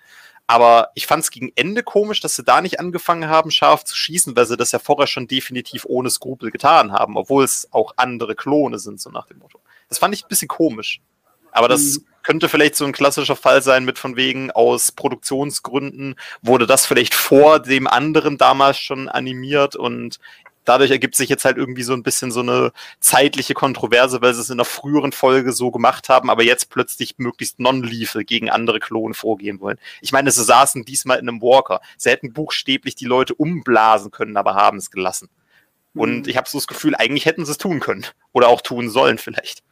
[0.47, 3.95] Aber ich fand es gegen Ende komisch, dass sie da nicht angefangen haben, scharf zu
[3.95, 7.93] schießen, weil sie das ja vorher schon definitiv ohne Skrupel getan haben, obwohl es auch
[7.97, 9.61] andere Klone sind, so nach dem Motto.
[9.89, 11.01] Das fand ich ein bisschen komisch.
[11.53, 12.05] Aber das mhm.
[12.22, 17.14] könnte vielleicht so ein klassischer Fall sein mit von wegen aus Produktionsgründen wurde das vielleicht
[17.14, 20.18] vor dem anderen damals schon animiert und
[20.64, 24.40] dadurch ergibt sich jetzt halt irgendwie so ein bisschen so eine zeitliche Kontroverse, weil sie
[24.40, 28.78] es in einer früheren Folge so gemacht haben, aber jetzt plötzlich möglichst non-lethal gegen andere
[28.78, 29.78] Klone vorgehen wollen.
[30.01, 31.80] Ich meine, sie saßen diesmal in einem Walker.
[31.96, 35.28] Sie hätten buchstäblich die Leute umblasen können, aber haben es gelassen.
[35.92, 38.07] Und ich habe so das Gefühl, eigentlich hätten sie es tun können.
[38.32, 39.64] Oder auch tun sollen vielleicht.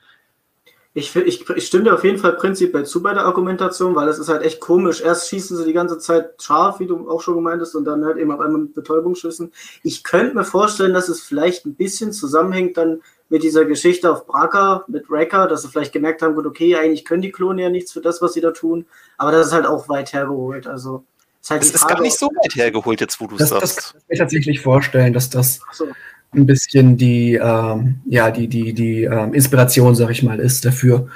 [0.95, 4.19] Ich, ich, ich stimme dir auf jeden Fall prinzipiell zu bei der Argumentation, weil es
[4.19, 5.01] ist halt echt komisch.
[5.01, 8.05] Erst schießen sie die ganze Zeit scharf, wie du auch schon gemeint hast, und dann
[8.05, 9.53] halt eben auf einmal mit Betäubungsschüssen.
[9.83, 14.27] Ich könnte mir vorstellen, dass es vielleicht ein bisschen zusammenhängt dann mit dieser Geschichte auf
[14.27, 17.71] Braca, mit Wrecker, dass sie vielleicht gemerkt haben, gut, okay, eigentlich können die Klone ja
[17.71, 18.87] nichts für das, was sie da tun,
[19.19, 20.67] aber das ist halt auch weit hergeholt.
[20.67, 21.05] Also,
[21.43, 23.63] ist halt es ist gar nicht so weit hergeholt, jetzt wo du das, sagst.
[23.63, 25.87] Das kann ich mir tatsächlich vorstellen, dass das so.
[26.35, 31.09] Ein bisschen die, ähm, ja, die, die, die ähm, Inspiration, sag ich mal, ist dafür.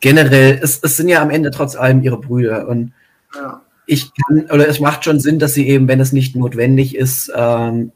[0.00, 2.92] Generell, es, es sind ja am Ende trotz allem ihre Brüder und
[3.34, 3.62] ja.
[3.86, 7.30] ich kann, oder es macht schon Sinn, dass sie eben, wenn es nicht notwendig ist,
[7.34, 7.92] ähm,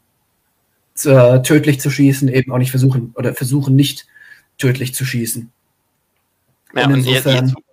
[0.93, 4.05] zu, äh, tödlich zu schießen, eben auch nicht versuchen oder versuchen nicht
[4.57, 5.49] tödlich zu schießen.
[6.75, 7.65] Ja, und insofern, jetzt, jetzt,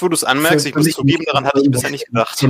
[0.00, 2.40] wo du es anmerkst, ich muss zugeben, daran hatte ich bisher nicht gedacht.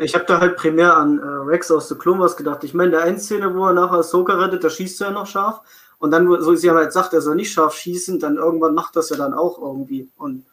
[0.00, 2.62] Ich habe da halt primär an äh, Rex aus The Clone Wars gedacht.
[2.62, 5.26] Ich meine, der eine Szene, wo er nachher Ahsoka rettet, da schießt er ja noch
[5.26, 5.60] scharf.
[5.98, 9.08] Und dann, so sie halt sagt, er soll nicht scharf schießen, dann irgendwann macht das
[9.10, 10.08] ja dann auch irgendwie.
[10.18, 10.44] Und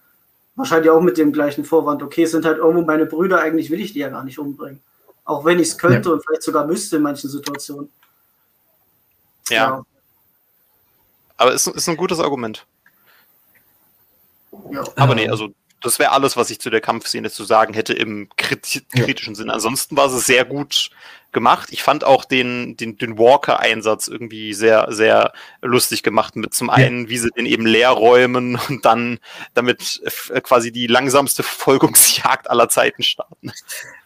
[0.55, 3.82] wahrscheinlich auch mit dem gleichen Vorwand, okay, es sind halt irgendwo meine Brüder, eigentlich will
[3.82, 4.82] ich die ja gar nicht umbringen.
[5.26, 6.16] Auch wenn ich es könnte ja.
[6.16, 7.91] und vielleicht sogar müsste in manchen Situationen.
[9.49, 9.55] Ja.
[9.55, 9.86] ja.
[11.38, 12.66] Aber es ist, ist ein gutes Argument.
[14.72, 14.84] Ja.
[14.95, 15.49] Aber nee, also
[15.82, 19.36] das wäre alles, was ich zu der Kampfszene zu sagen hätte im kritischen ja.
[19.36, 19.53] Sinne.
[19.53, 20.89] Ansonsten war es sehr gut
[21.36, 21.67] gemacht.
[21.71, 26.36] Ich fand auch den, den, den Walker-Einsatz irgendwie sehr, sehr lustig gemacht.
[26.36, 29.19] Mit zum einen, wie sie den eben leer räumen und dann
[29.53, 30.01] damit
[30.41, 33.51] quasi die langsamste Verfolgungsjagd aller Zeiten starten.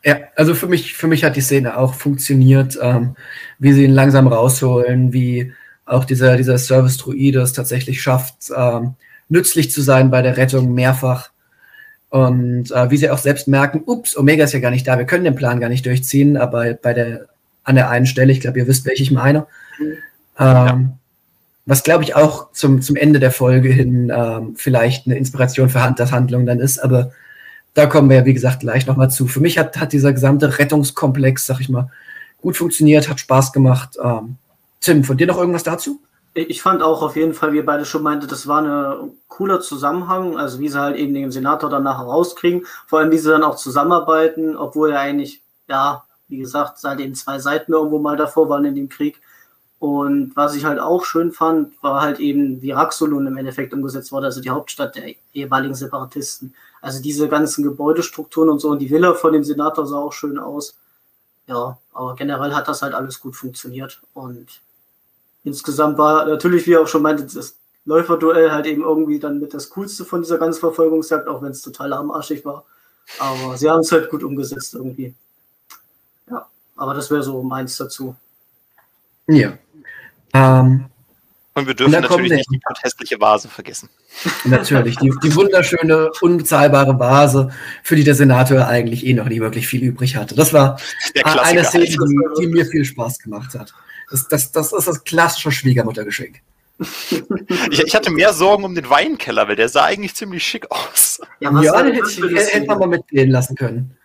[0.03, 3.15] Ja, also für mich, für mich hat die Szene auch funktioniert, ähm,
[3.59, 5.53] wie sie ihn langsam rausholen, wie
[5.85, 8.95] auch dieser, dieser Service-Druide es tatsächlich schafft, ähm,
[9.29, 11.29] nützlich zu sein bei der Rettung mehrfach.
[12.09, 15.05] Und äh, wie sie auch selbst merken, ups, Omega ist ja gar nicht da, wir
[15.05, 17.27] können den Plan gar nicht durchziehen, aber bei der,
[17.63, 19.45] an der einen Stelle, ich glaube, ihr wisst, welche ich meine,
[19.79, 19.93] mhm.
[20.39, 20.91] ähm,
[21.67, 25.85] was glaube ich auch zum, zum Ende der Folge hin ähm, vielleicht eine Inspiration für
[25.85, 27.11] Hunters Handlung dann ist, aber
[27.75, 29.27] da kommen wir ja, wie gesagt, gleich nochmal zu.
[29.27, 31.91] Für mich hat, hat dieser gesamte Rettungskomplex, sag ich mal,
[32.41, 33.97] gut funktioniert, hat Spaß gemacht.
[34.03, 34.37] Ähm,
[34.81, 36.01] Tim, von dir noch irgendwas dazu?
[36.33, 39.61] Ich fand auch auf jeden Fall, wie ihr beide schon meinte, das war ein cooler
[39.61, 43.29] Zusammenhang, also wie sie halt eben den Senator dann nachher rauskriegen, vor allem wie sie
[43.29, 48.15] dann auch zusammenarbeiten, obwohl er eigentlich, ja, wie gesagt, seit den zwei Seiten irgendwo mal
[48.15, 49.19] davor waren in dem Krieg.
[49.79, 54.11] Und was ich halt auch schön fand, war halt eben, wie Raxolun im Endeffekt umgesetzt
[54.11, 56.53] wurde, also die Hauptstadt der jeweiligen Separatisten.
[56.81, 60.37] Also diese ganzen Gebäudestrukturen und so und die Villa von dem Senator sah auch schön
[60.37, 60.77] aus.
[61.47, 64.61] Ja, aber generell hat das halt alles gut funktioniert und
[65.43, 69.53] insgesamt war natürlich, wie ihr auch schon meinte, das Läuferduell halt eben irgendwie dann mit
[69.53, 72.65] das Coolste von dieser ganzen Verfolgungsjagd, auch wenn es total armarschig war.
[73.17, 75.15] Aber sie haben es halt gut umgesetzt irgendwie.
[76.29, 78.15] Ja, aber das wäre so meins dazu.
[79.27, 79.57] Ja.
[80.33, 80.85] Ähm,
[81.55, 83.89] und wir dürfen und natürlich nicht die hässliche Vase vergessen.
[84.45, 87.49] Natürlich, die, die wunderschöne, unbezahlbare Vase,
[87.83, 90.35] für die der Senator eigentlich eh noch nie wirklich viel übrig hatte.
[90.35, 90.79] Das war
[91.25, 91.97] eine Szene, die,
[92.39, 93.73] die mir viel Spaß gemacht hat.
[94.11, 96.41] Das, das, das ist das klassische Schwiegermuttergeschenk.
[96.79, 101.19] ich, ich, hatte mehr Sorgen um den Weinkeller, weil der sah eigentlich ziemlich schick aus.
[101.41, 103.97] Ja, ja den hätte, ich, hätte man mal mitgehen lassen können.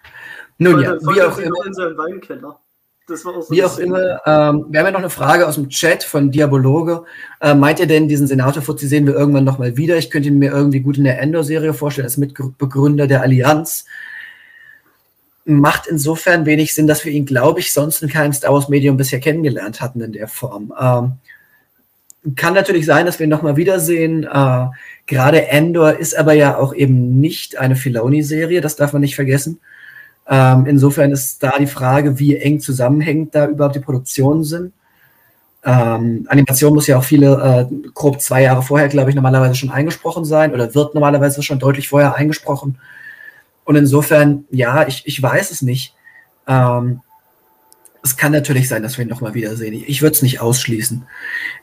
[0.58, 2.58] Nun ja, wie auch immer.
[3.06, 6.30] So Wie auch immer, ähm, wir haben ja noch eine Frage aus dem Chat von
[6.30, 7.04] Diabologe.
[7.38, 9.98] Äh, meint ihr denn, diesen Senator Fuzzi sehen wir irgendwann nochmal wieder?
[9.98, 13.84] Ich könnte ihn mir irgendwie gut in der Endor-Serie vorstellen, als Mitbegründer der Allianz
[15.44, 19.20] macht insofern wenig Sinn, dass wir ihn, glaube ich, sonst in keinem Star Wars-Medium bisher
[19.20, 20.72] kennengelernt hatten in der Form.
[20.80, 24.24] Ähm, kann natürlich sein, dass wir ihn nochmal wiedersehen.
[24.24, 24.66] Äh,
[25.06, 29.60] Gerade Endor ist aber ja auch eben nicht eine Filoni-Serie, das darf man nicht vergessen.
[30.26, 34.72] Ähm, insofern ist da die Frage, wie eng zusammenhängt da überhaupt die Produktionen sind.
[35.62, 39.70] Ähm, Animation muss ja auch viele, äh, grob zwei Jahre vorher, glaube ich, normalerweise schon
[39.70, 42.78] eingesprochen sein oder wird normalerweise schon deutlich vorher eingesprochen.
[43.64, 45.94] Und insofern, ja, ich, ich weiß es nicht.
[46.46, 47.00] Ähm,
[48.02, 49.72] es kann natürlich sein, dass wir ihn nochmal wiedersehen.
[49.72, 51.06] Ich, ich würde es nicht ausschließen.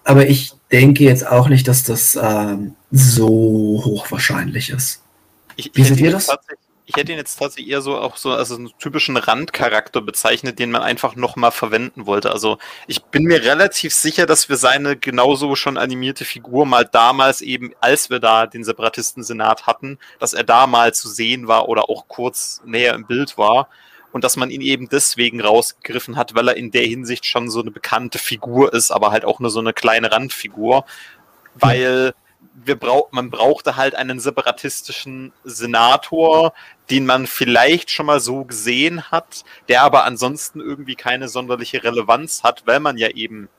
[0.04, 5.04] Aber ich denke jetzt auch nicht, dass das ähm, so hochwahrscheinlich ist.
[5.56, 6.30] Ich, Wie seht ihr das?
[6.86, 10.71] Ich hätte ihn jetzt tatsächlich eher so auch so als einen typischen Randcharakter bezeichnet, den
[10.71, 12.32] man einfach nochmal verwenden wollte.
[12.32, 12.57] Also
[12.88, 17.73] ich bin mir relativ sicher, dass wir seine genauso schon animierte Figur mal damals eben,
[17.79, 22.07] als wir da den Separatisten-Senat hatten, dass er da mal zu sehen war oder auch
[22.07, 23.69] kurz näher im Bild war
[24.11, 27.61] und dass man ihn eben deswegen rausgegriffen hat, weil er in der Hinsicht schon so
[27.61, 30.86] eine bekannte Figur ist, aber halt auch nur so eine kleine Randfigur,
[31.55, 32.13] weil
[32.54, 36.54] wir brauch, man brauchte halt einen separatistischen Senator,
[36.89, 42.43] den man vielleicht schon mal so gesehen hat, der aber ansonsten irgendwie keine sonderliche Relevanz
[42.43, 43.49] hat, weil man ja eben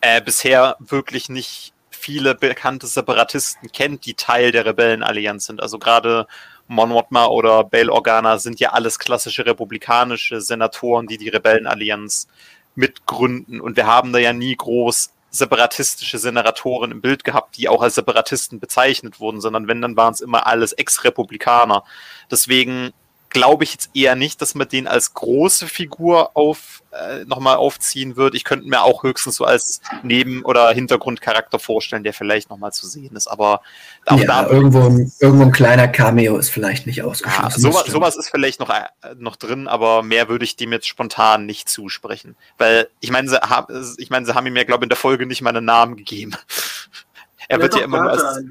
[0.00, 5.62] äh, bisher wirklich nicht viele bekannte Separatisten kennt, die Teil der Rebellenallianz sind.
[5.62, 6.26] Also gerade
[6.66, 12.28] Mon Mothma oder Bail Organa sind ja alles klassische republikanische Senatoren, die die Rebellenallianz
[12.74, 13.60] mitgründen.
[13.60, 17.94] Und wir haben da ja nie groß separatistische Senatoren im Bild gehabt, die auch als
[17.94, 21.84] Separatisten bezeichnet wurden, sondern wenn, dann waren es immer alles Ex-Republikaner.
[22.30, 22.92] Deswegen
[23.30, 28.16] glaube ich jetzt eher nicht, dass man den als große Figur auf äh, nochmal aufziehen
[28.16, 28.34] wird.
[28.34, 32.86] Ich könnte mir auch höchstens so als Neben- oder Hintergrundcharakter vorstellen, der vielleicht nochmal zu
[32.86, 33.28] sehen ist.
[33.28, 33.62] Aber
[34.06, 37.62] auch ja, da irgendwo, ein, irgendwo ein kleiner Cameo ist vielleicht nicht ausgeschlossen.
[37.64, 40.88] Ja, sowas, sowas ist vielleicht noch, äh, noch drin, aber mehr würde ich dem jetzt
[40.88, 42.36] spontan nicht zusprechen.
[42.58, 44.98] Weil ich meine, sie, hab, ich meine, sie haben ihm ja, glaube ich, in der
[44.98, 46.32] Folge nicht mal einen Namen gegeben.
[47.48, 48.44] er ja, wird ja immer nur als.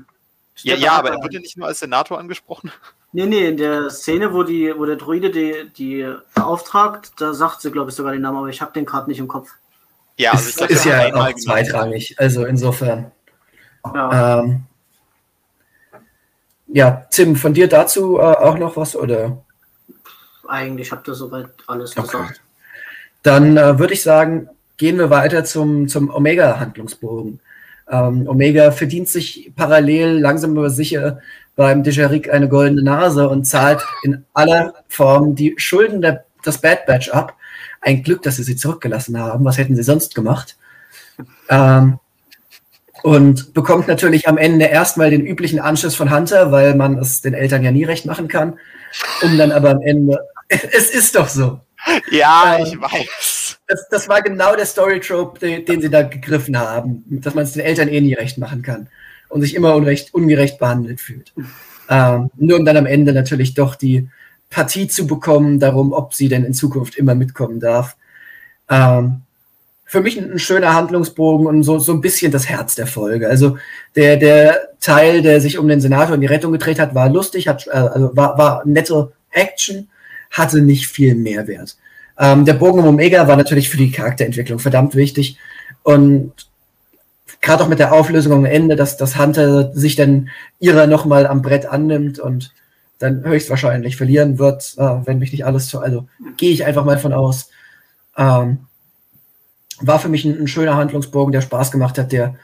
[0.61, 2.71] Ja, ja, aber er wird ja nicht nur als Senator angesprochen.
[3.11, 7.61] Nee, nee, in der Szene, wo, die, wo der Druide die, die beauftragt, da sagt
[7.61, 9.49] sie, glaube ich, sogar den Namen, aber ich habe den gerade nicht im Kopf.
[10.17, 13.11] Ja, also ich glaub, ist ja auch zweitrangig, also insofern.
[13.95, 14.41] Ja.
[14.41, 14.63] Ähm,
[16.67, 19.43] ja, Tim, von dir dazu äh, auch noch was, oder?
[20.47, 22.05] Eigentlich habt ihr soweit alles okay.
[22.05, 22.41] gesagt.
[23.23, 27.39] Dann äh, würde ich sagen, gehen wir weiter zum, zum Omega-Handlungsbogen.
[27.87, 31.21] Ähm, Omega verdient sich parallel langsam aber sicher
[31.59, 36.85] beim Dejarik eine goldene Nase und zahlt in aller Form die Schulden der, des Bad
[36.85, 37.35] Batch ab.
[37.81, 39.43] Ein Glück, dass sie sie zurückgelassen haben.
[39.43, 40.55] Was hätten sie sonst gemacht?
[41.49, 41.99] Ähm,
[43.03, 47.33] und bekommt natürlich am Ende erstmal den üblichen Anschluss von Hunter, weil man es den
[47.33, 48.57] Eltern ja nie recht machen kann.
[49.21, 50.17] Um dann aber am Ende.
[50.47, 51.59] Es ist doch so.
[52.09, 53.59] Ja, ähm, ich weiß.
[53.67, 57.51] Das, das war genau der Story-Trope, den, den, sie da gegriffen haben, dass man es
[57.51, 58.87] den Eltern eh nie recht machen kann
[59.29, 61.33] und sich immer unrecht, ungerecht behandelt fühlt.
[61.89, 64.09] Ähm, nur um dann am Ende natürlich doch die
[64.49, 67.95] Partie zu bekommen, darum, ob sie denn in Zukunft immer mitkommen darf.
[68.69, 69.21] Ähm,
[69.85, 73.27] für mich ein, schöner Handlungsbogen und so, so ein bisschen das Herz der Folge.
[73.27, 73.57] Also
[73.95, 77.47] der, der Teil, der sich um den Senator in die Rettung gedreht hat, war lustig,
[77.47, 79.87] hat, äh, also war, war nette Action,
[80.29, 81.75] hatte nicht viel Mehrwert.
[82.19, 85.37] Ähm, der Bogen um Omega war natürlich für die Charakterentwicklung verdammt wichtig.
[85.81, 86.33] Und
[87.41, 90.29] gerade auch mit der Auflösung am Ende, dass, dass Hunter sich dann
[90.59, 92.53] ihrer nochmal am Brett annimmt und
[92.99, 95.79] dann höchstwahrscheinlich verlieren wird, äh, wenn mich nicht alles zu.
[95.79, 97.49] Also gehe ich einfach mal von aus.
[98.17, 98.59] Ähm,
[99.79, 102.35] war für mich ein, ein, schöner Handlungsbogen, der Spaß gemacht hat, der,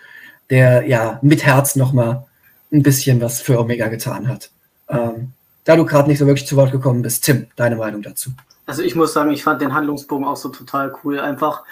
[0.50, 2.26] der ja mit Herz nochmal
[2.72, 4.50] ein bisschen was für Omega getan hat.
[4.88, 5.34] Ähm,
[5.66, 8.32] da du gerade nicht so wirklich zu Wort gekommen bist, Tim, deine Meinung dazu?
[8.68, 11.20] Also ich muss sagen, ich fand den Handlungsbogen auch so total cool.
[11.20, 11.64] Einfach,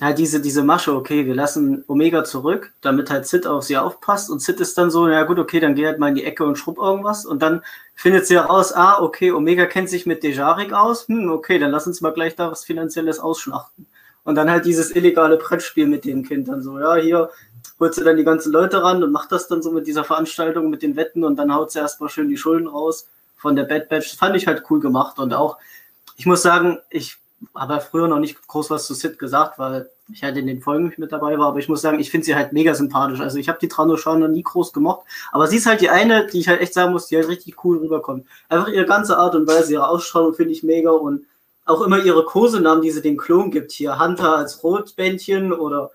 [0.00, 4.30] halt diese, diese Masche, okay, wir lassen Omega zurück, damit halt Sid auf sie aufpasst
[4.30, 6.44] und Sid ist dann so, ja gut, okay, dann geh halt mal in die Ecke
[6.44, 7.62] und schrubb irgendwas und dann
[7.94, 11.86] findet sie heraus, ah, okay, Omega kennt sich mit Dejarik aus, hm, okay, dann lass
[11.86, 13.86] uns mal gleich da was Finanzielles ausschlachten.
[14.22, 17.30] Und dann halt dieses illegale Brettspiel mit den Kindern so, ja, hier
[17.78, 20.70] holt sie dann die ganzen Leute ran und macht das dann so mit dieser Veranstaltung,
[20.70, 23.88] mit den Wetten und dann haut sie erstmal schön die Schulden raus von der Bad
[23.88, 24.10] Batch.
[24.10, 25.56] Das fand ich halt cool gemacht und auch,
[26.16, 27.16] ich muss sagen, ich
[27.54, 30.86] habe früher noch nicht groß was zu Sid gesagt, weil ich halt in den Folgen
[30.86, 33.20] nicht mit dabei war, aber ich muss sagen, ich finde sie halt mega sympathisch.
[33.20, 36.26] Also ich habe die Tranoschau noch nie groß gemocht, aber sie ist halt die eine,
[36.26, 38.26] die ich halt echt sagen muss, die halt richtig cool rüberkommt.
[38.48, 41.26] Einfach ihre ganze Art und Weise, ihre Ausstrahlung finde ich mega und
[41.64, 43.72] auch immer ihre Kosenamen, die sie den Klon gibt.
[43.72, 45.90] Hier Hunter als Rotbändchen oder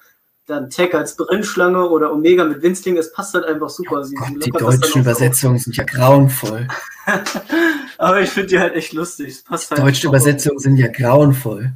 [0.47, 4.03] dann Tech als Brennschlange oder Omega mit Winzling, es passt halt einfach super.
[4.03, 6.67] Sie Gott, die deutschen Übersetzungen sind ja grauenvoll.
[7.97, 9.43] Aber ich finde die halt echt lustig.
[9.43, 11.71] Passt halt deutsche Übersetzungen sind ja grauenvoll.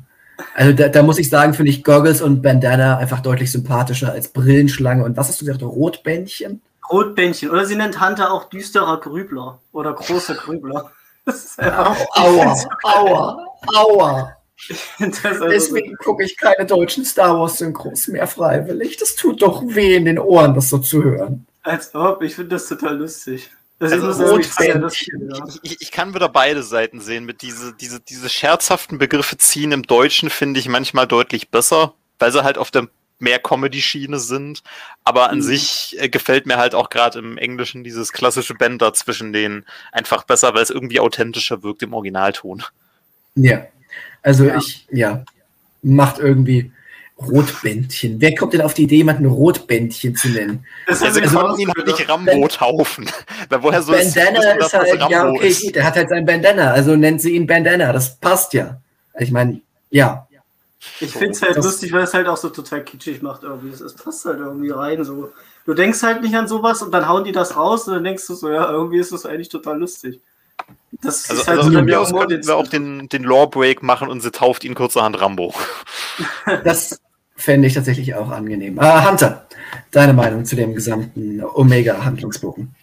[0.56, 4.30] Also da, da muss ich sagen, finde ich Goggles und Bandana einfach deutlich sympathischer als
[4.30, 5.04] Brillenschlange.
[5.04, 6.62] Und was hast du gesagt, Rotbändchen?
[6.92, 7.50] Rotbändchen.
[7.50, 10.92] Oder sie nennt Hunter auch düsterer Grübler oder großer Grübler.
[11.58, 13.46] aua, aua,
[13.76, 14.39] aua.
[15.00, 18.98] Deswegen gucke ich keine deutschen Star Wars Synchros mehr freiwillig.
[18.98, 21.46] Das tut doch weh in den Ohren, das so zu hören.
[21.64, 23.50] Als ob, ich finde das total lustig.
[23.80, 25.12] Das also ich, ich,
[25.64, 27.24] ich, ich, kann wieder beide Seiten sehen.
[27.24, 32.34] Mit diese, diese, diese scherzhaften Begriffe ziehen im Deutschen finde ich manchmal deutlich besser, weil
[32.34, 32.90] sie halt auf der
[33.20, 34.64] mehr Comedy-Schiene sind.
[35.06, 35.44] Aber an mhm.
[35.44, 40.24] sich äh, gefällt mir halt auch gerade im Englischen dieses klassische Bänder zwischen denen einfach
[40.24, 42.64] besser, weil es irgendwie authentischer wirkt im Originalton.
[43.36, 43.66] Ja,
[44.22, 44.58] also ja.
[44.58, 45.24] ich, ja,
[45.82, 46.72] macht irgendwie
[47.22, 48.22] Rotbändchen.
[48.22, 50.66] Wer kommt denn auf die Idee, jemanden Rotbändchen zu nennen?
[50.88, 53.10] Das also, also konnten ihn halt nicht Rambo-taufen.
[53.62, 55.76] woher so Bandana ist, ist halt, ja, okay, ist.
[55.76, 58.80] der hat halt sein Bandana, also nennt sie ihn Bandana, das passt ja.
[59.18, 60.28] Ich meine, ja.
[61.02, 63.70] Ich finde es halt das lustig, weil es halt auch so total kitschig macht irgendwie.
[63.70, 65.04] Es passt halt irgendwie rein.
[65.04, 65.34] So.
[65.66, 68.26] Du denkst halt nicht an sowas und dann hauen die das raus und dann denkst
[68.28, 70.22] du so, ja, irgendwie ist das eigentlich total lustig.
[71.02, 74.10] Das also, ist halt also so mir aus könnten wir auch den, den Lore-Break machen
[74.10, 75.54] und sie tauft ihn kurzerhand Rambo.
[76.64, 77.00] Das
[77.36, 78.78] fände ich tatsächlich auch angenehm.
[78.78, 79.48] Äh, Hunter,
[79.92, 82.76] deine Meinung zu dem gesamten Omega-Handlungsbogen?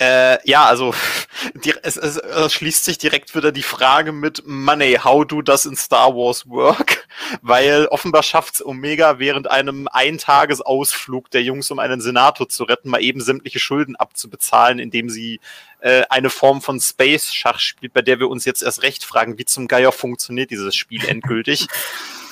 [0.00, 0.94] Äh, ja, also
[1.64, 5.66] die, es, es, es, schließt sich direkt wieder die Frage mit Money, how do das
[5.66, 7.08] in Star Wars work?
[7.42, 13.02] Weil offenbar schafft's Omega während einem Eintagesausflug der Jungs, um einen Senator zu retten, mal
[13.02, 15.40] eben sämtliche Schulden abzubezahlen, indem sie
[15.80, 19.44] äh, eine Form von Space-Schach spielt, bei der wir uns jetzt erst recht fragen, wie
[19.44, 21.66] zum Geier funktioniert dieses Spiel endgültig.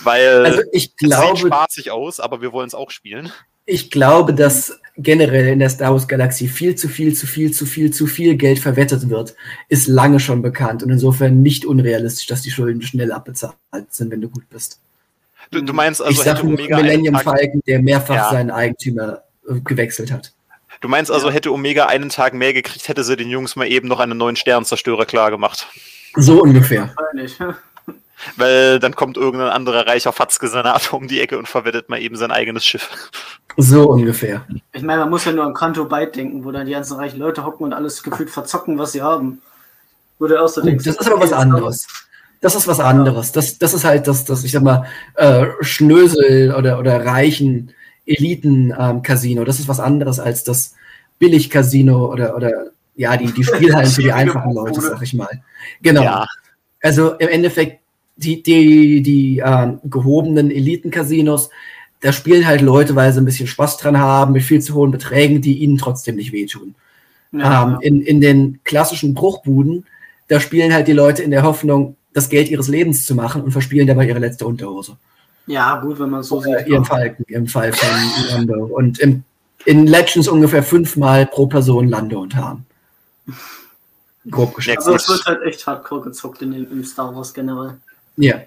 [0.05, 3.33] Weil also ich glaube, es sieht spaßig aus, aber wir wollen es auch spielen.
[3.65, 7.67] Ich glaube, dass generell in der Star Wars Galaxie viel zu viel, zu viel, zu
[7.67, 9.35] viel, zu viel Geld verwettet wird,
[9.69, 13.57] ist lange schon bekannt und insofern nicht unrealistisch, dass die Schulden schnell abbezahlt
[13.91, 14.81] sind, wenn du gut bist.
[15.51, 18.31] Du, du meinst also, ich sag hätte Omega Millennium Falcon, der mehrfach ja.
[18.31, 20.33] seinen Eigentümer äh, gewechselt hat.
[20.81, 23.89] Du meinst also, hätte Omega einen Tag mehr gekriegt, hätte sie den Jungs mal eben
[23.89, 25.67] noch einen neuen Sternzerstörer klar gemacht.
[26.17, 26.95] So ungefähr.
[28.37, 32.31] Weil dann kommt irgendein anderer reicher Fatzke-Senator um die Ecke und verwettet mal eben sein
[32.31, 33.11] eigenes Schiff.
[33.57, 34.47] So ungefähr.
[34.73, 37.19] Ich meine, man muss ja nur an Kanto Byte denken, wo dann die ganzen reichen
[37.19, 39.41] Leute hocken und alles gefühlt verzocken, was sie haben.
[40.19, 40.83] Würde auch so denken.
[40.83, 41.87] Das ist aber was anderes.
[42.41, 43.33] Das ist was anderes.
[43.33, 47.73] Das, das ist halt das, das ich sag mal, äh, Schnösel oder, oder reichen
[48.07, 49.41] Eliten-Casino.
[49.41, 50.75] Ähm, das ist was anderes als das
[51.19, 55.43] Billig-Casino oder, oder ja, die, die Spielhallen für die einfachen Leute, sag ich mal.
[55.83, 56.03] Genau.
[56.03, 56.27] Ja.
[56.83, 57.81] Also im Endeffekt,
[58.17, 61.51] die, die, die ähm, gehobenen Eliten-Casinos,
[62.01, 64.91] da spielen halt Leute, weil sie ein bisschen Spaß dran haben, mit viel zu hohen
[64.91, 66.75] Beträgen, die ihnen trotzdem nicht wehtun.
[67.33, 67.65] Ja.
[67.65, 69.87] Ähm, in, in den klassischen Bruchbuden,
[70.29, 73.53] da spielen halt die Leute in der Hoffnung, das Geld ihres Lebens zu machen und
[73.53, 74.97] verspielen dabei ihre letzte Unterhose.
[75.47, 76.69] Ja, gut, wenn man so Oder sieht.
[76.69, 77.89] Ihren Falken im Fall von
[78.31, 78.65] Lando.
[78.65, 79.23] Und im,
[79.65, 82.65] in Legends ungefähr fünfmal pro Person Lando und Hahn.
[84.31, 84.87] Grob geschätzt.
[84.87, 87.79] Also es wird halt echt hardcore gezockt in den, im Star Wars generell.
[88.17, 88.43] Ja.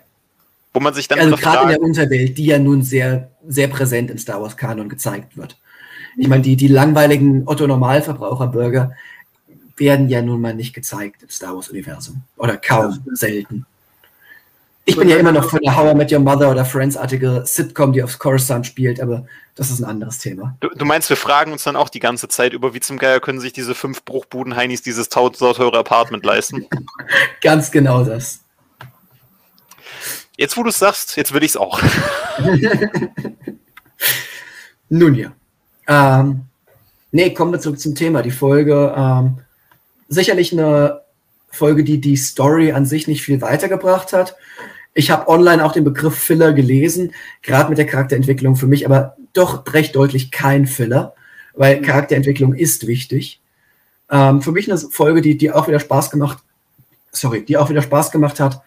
[0.73, 4.11] Wo man sich dann also gerade in der Unterwelt, die ja nun sehr, sehr präsent
[4.11, 5.57] im Star Wars Kanon gezeigt wird.
[6.17, 8.91] Ich meine, die, die langweiligen Otto-Normalverbraucher-Burger
[9.77, 12.21] werden ja nun mal nicht gezeigt im Star Wars-Universum.
[12.37, 13.65] Oder kaum, selten.
[14.85, 17.93] Ich bin ja immer noch von der How I Met Your Mother oder Friends-artige Sitcom,
[17.93, 20.55] die auf Coruscant spielt, aber das ist ein anderes Thema.
[20.61, 23.19] Du, du, meinst, wir fragen uns dann auch die ganze Zeit über, wie zum Geier
[23.19, 26.65] können sich diese fünf Bruchbuden-Heinis dieses teure Apartment leisten?
[27.41, 28.39] Ganz genau das.
[30.39, 31.81] Jetzt, wo du es sagst, jetzt will ich es auch.
[34.89, 35.33] Nun ja.
[35.85, 36.45] Ähm,
[37.11, 38.21] nee, kommen wir zurück zum Thema.
[38.21, 39.39] Die Folge, ähm,
[40.07, 41.01] sicherlich eine
[41.51, 44.37] Folge, die die Story an sich nicht viel weitergebracht hat.
[44.93, 47.11] Ich habe online auch den Begriff Filler gelesen,
[47.41, 51.15] gerade mit der Charakterentwicklung für mich, aber doch recht deutlich kein Filler,
[51.53, 51.83] weil mhm.
[51.83, 53.41] Charakterentwicklung ist wichtig.
[54.09, 56.37] Ähm, für mich eine Folge, die, die auch wieder Spaß gemacht,
[57.11, 58.61] sorry, die auch wieder Spaß gemacht hat.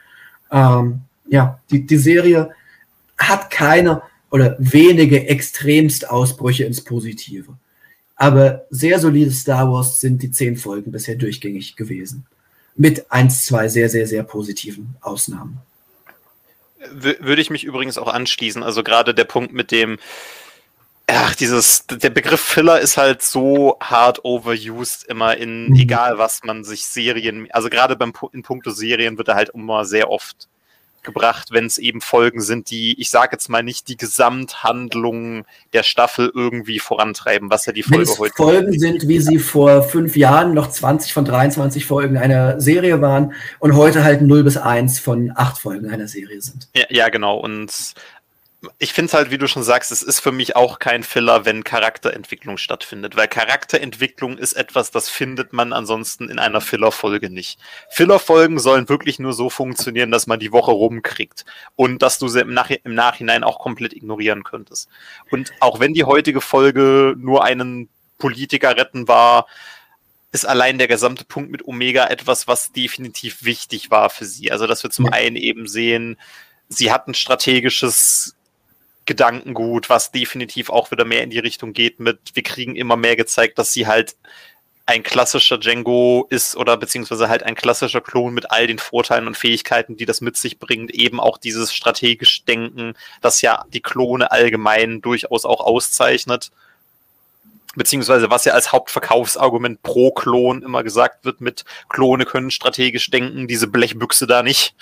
[0.50, 1.00] Ähm,
[1.32, 2.50] ja, die, die Serie
[3.16, 7.54] hat keine oder wenige extremst Ausbrüche ins Positive.
[8.16, 12.26] Aber sehr solide Star Wars sind die zehn Folgen bisher durchgängig gewesen.
[12.76, 15.58] Mit eins, zwei sehr, sehr, sehr positiven Ausnahmen
[16.90, 18.62] würde ich mich übrigens auch anschließen.
[18.62, 19.98] Also gerade der Punkt mit dem,
[21.06, 25.76] ach, dieses, der Begriff Filler ist halt so hart overused immer in, mhm.
[25.76, 29.84] egal was man sich Serien, also gerade beim, in puncto Serien wird er halt immer
[29.84, 30.48] sehr oft
[31.02, 35.82] gebracht, wenn es eben Folgen sind, die, ich sage jetzt mal nicht die Gesamthandlung der
[35.82, 40.16] Staffel irgendwie vorantreiben, was ja die Folge Wenn's heute Folgen sind, wie sie vor fünf
[40.16, 44.98] Jahren noch 20 von 23 Folgen einer Serie waren und heute halt 0 bis 1
[44.98, 46.68] von 8 Folgen einer Serie sind.
[46.74, 47.38] Ja, ja genau.
[47.38, 47.94] Und
[48.78, 51.44] ich finde es halt, wie du schon sagst, es ist für mich auch kein Filler,
[51.44, 57.58] wenn Charakterentwicklung stattfindet, weil Charakterentwicklung ist etwas, das findet man ansonsten in einer Filler-Folge nicht.
[57.90, 61.44] Filler-Folgen sollen wirklich nur so funktionieren, dass man die Woche rumkriegt
[61.74, 64.88] und dass du sie im, Nach im Nachhinein auch komplett ignorieren könntest.
[65.30, 67.88] Und auch wenn die heutige Folge nur einen
[68.18, 69.46] Politiker retten war,
[70.30, 74.52] ist allein der gesamte Punkt mit Omega etwas, was definitiv wichtig war für sie.
[74.52, 76.16] Also, dass wir zum einen eben sehen,
[76.68, 78.36] sie hat ein strategisches
[79.04, 83.16] Gedankengut, was definitiv auch wieder mehr in die Richtung geht mit, wir kriegen immer mehr
[83.16, 84.16] gezeigt, dass sie halt
[84.86, 89.36] ein klassischer Django ist oder beziehungsweise halt ein klassischer Klon mit all den Vorteilen und
[89.36, 94.30] Fähigkeiten, die das mit sich bringt, eben auch dieses strategisch Denken, das ja die Klone
[94.30, 96.50] allgemein durchaus auch auszeichnet.
[97.74, 103.48] Beziehungsweise was ja als Hauptverkaufsargument pro Klon immer gesagt wird, mit Klone können strategisch denken,
[103.48, 104.74] diese Blechbüchse da nicht.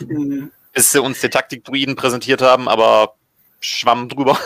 [0.00, 0.50] Mhm.
[0.72, 3.14] Bis sie uns den Taktikdruiden präsentiert haben, aber
[3.64, 4.38] Schwamm drüber.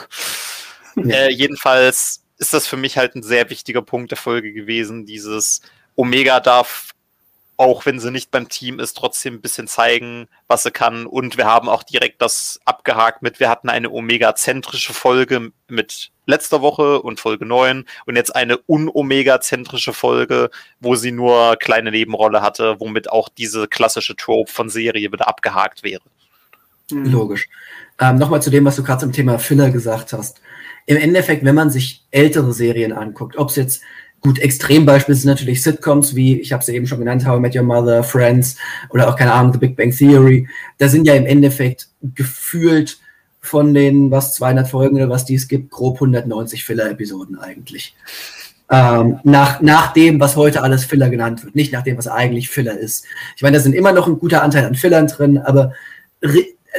[0.97, 5.63] äh, jedenfalls ist das für mich halt ein sehr wichtiger Punkt der Folge gewesen, dieses
[5.97, 6.93] Omega darf
[7.57, 11.07] auch wenn sie nicht beim Team ist, trotzdem ein bisschen zeigen, was sie kann.
[11.07, 16.61] Und wir haben auch direkt das abgehakt mit, wir hatten eine Omega-zentrische Folge mit letzter
[16.61, 22.79] Woche und Folge 9 und jetzt eine un-Omega-zentrische Folge, wo sie nur kleine Nebenrolle hatte,
[22.79, 26.03] womit auch diese klassische Trope von Serie wieder abgehakt wäre.
[26.91, 27.49] Logisch.
[28.01, 30.41] Ähm, Nochmal zu dem, was du gerade zum Thema Filler gesagt hast.
[30.87, 33.83] Im Endeffekt, wenn man sich ältere Serien anguckt, ob es jetzt
[34.21, 37.55] Gut, Extrembeispiel sind natürlich Sitcoms, wie ich habe sie eben schon genannt, How I Met
[37.55, 38.57] Your Mother, Friends
[38.91, 40.49] oder auch, keine Ahnung, The Big Bang Theory.
[40.79, 42.99] Da sind ja im Endeffekt gefühlt
[43.41, 47.95] von den, was, 200 Folgen oder was die es gibt, grob 190 Filler-Episoden eigentlich.
[48.69, 52.51] Ähm, nach, nach dem, was heute alles Filler genannt wird, nicht nach dem, was eigentlich
[52.51, 53.05] Filler ist.
[53.37, 55.73] Ich meine, da sind immer noch ein guter Anteil an Fillern drin, aber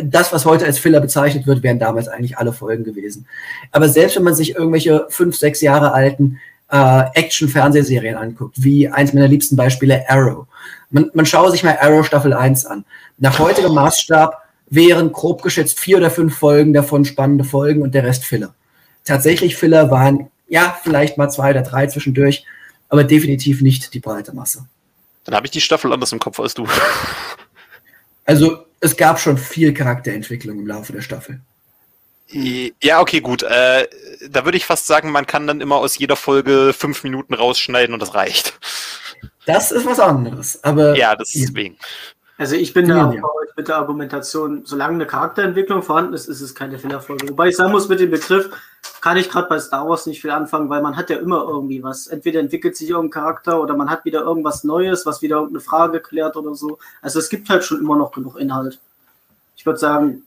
[0.03, 3.27] das, was heute als Filler bezeichnet wird, wären damals eigentlich alle Folgen gewesen.
[3.71, 9.13] Aber selbst wenn man sich irgendwelche fünf, sechs Jahre alten äh, Action-Fernsehserien anguckt, wie eins
[9.13, 10.47] meiner liebsten Beispiele Arrow.
[10.89, 12.85] Man, man schaue sich mal Arrow Staffel 1 an.
[13.17, 18.03] Nach heutigem Maßstab wären grob geschätzt vier oder fünf Folgen davon spannende Folgen und der
[18.03, 18.53] Rest Filler.
[19.05, 22.45] Tatsächlich Filler waren ja vielleicht mal zwei oder drei zwischendurch,
[22.89, 24.65] aber definitiv nicht die breite Masse.
[25.23, 26.67] Dann habe ich die Staffel anders im Kopf als du.
[28.25, 31.41] Also es gab schon viel Charakterentwicklung im Laufe der Staffel.
[32.29, 33.43] Ja, okay, gut.
[33.43, 33.87] Äh,
[34.29, 37.93] da würde ich fast sagen, man kann dann immer aus jeder Folge fünf Minuten rausschneiden
[37.93, 38.59] und das reicht.
[39.45, 40.97] Das ist was anderes, aber.
[40.97, 41.77] Ja, deswegen.
[42.37, 43.21] Also ich bin da ja.
[43.55, 47.29] mit der Argumentation, solange eine Charakterentwicklung vorhanden ist, ist es keine Fehlerfolge.
[47.29, 48.49] Wobei ich sagen muss, mit dem Begriff
[49.01, 51.83] kann ich gerade bei Star Wars nicht viel anfangen, weil man hat ja immer irgendwie
[51.83, 52.07] was.
[52.07, 55.99] Entweder entwickelt sich irgendein Charakter oder man hat wieder irgendwas Neues, was wieder irgendeine Frage
[55.99, 56.79] klärt oder so.
[57.01, 58.79] Also es gibt halt schon immer noch genug Inhalt.
[59.55, 60.23] Ich würde sagen,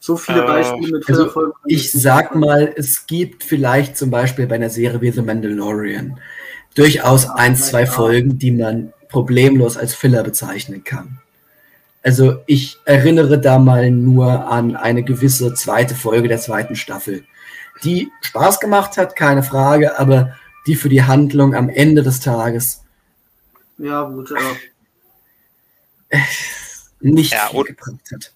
[0.00, 1.52] so viele äh, Beispiele mit also Folgen.
[1.66, 6.20] Ich sag mal, es gibt vielleicht zum Beispiel bei einer Serie wie The Mandalorian
[6.74, 7.90] durchaus ja, ein, zwei ja.
[7.90, 11.18] Folgen, die man problemlos als Filler bezeichnen kann.
[12.02, 17.24] Also ich erinnere da mal nur an eine gewisse zweite Folge der zweiten Staffel,
[17.84, 20.36] die Spaß gemacht hat, keine Frage, aber
[20.66, 22.84] die für die Handlung am Ende des Tages
[23.78, 26.18] ja gut ja.
[27.00, 28.32] nicht ja, viel gebracht hat.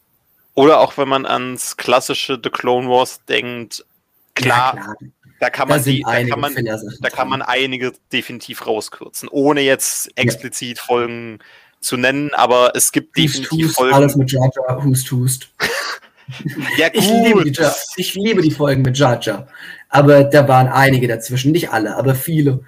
[0.55, 3.85] Oder auch wenn man ans klassische The Clone Wars denkt,
[4.35, 4.97] klar, ja, klar.
[5.40, 9.62] da kann man, da die, da kann man, da kann man einige definitiv rauskürzen, ohne
[9.62, 10.85] jetzt explizit ja.
[10.85, 11.39] Folgen
[11.81, 13.94] zu nennen, aber es gibt who's definitiv tust, Folgen.
[13.94, 15.48] Alles mit Jar Jar, who's tust.
[16.78, 17.02] ja, gut.
[17.02, 17.64] Ich liebe, die,
[17.96, 19.48] ich liebe die Folgen mit Jar Jar,
[19.88, 22.60] aber da waren einige dazwischen, nicht alle, aber viele,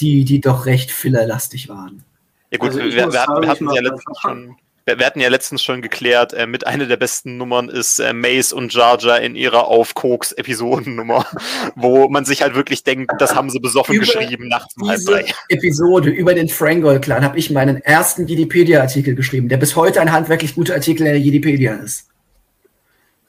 [0.00, 2.04] die, die doch recht fillerlastig waren.
[2.50, 4.56] Ja gut, also wir, wir, hatten, wir hatten ja letztens schon
[4.96, 8.52] wir, hatten ja letztens schon geklärt, äh, mit einer der besten Nummern ist äh, Mace
[8.52, 11.26] und Jar Jar in ihrer Auf Koks Episodennummer,
[11.76, 15.04] wo man sich halt wirklich denkt, das haben sie besoffen über geschrieben nachts um halb
[15.04, 15.26] drei.
[15.48, 20.12] Episode über den Frangol Clan habe ich meinen ersten Wikipedia-Artikel geschrieben, der bis heute ein
[20.12, 22.07] handwerklich guter Artikel in der Wikipedia ist.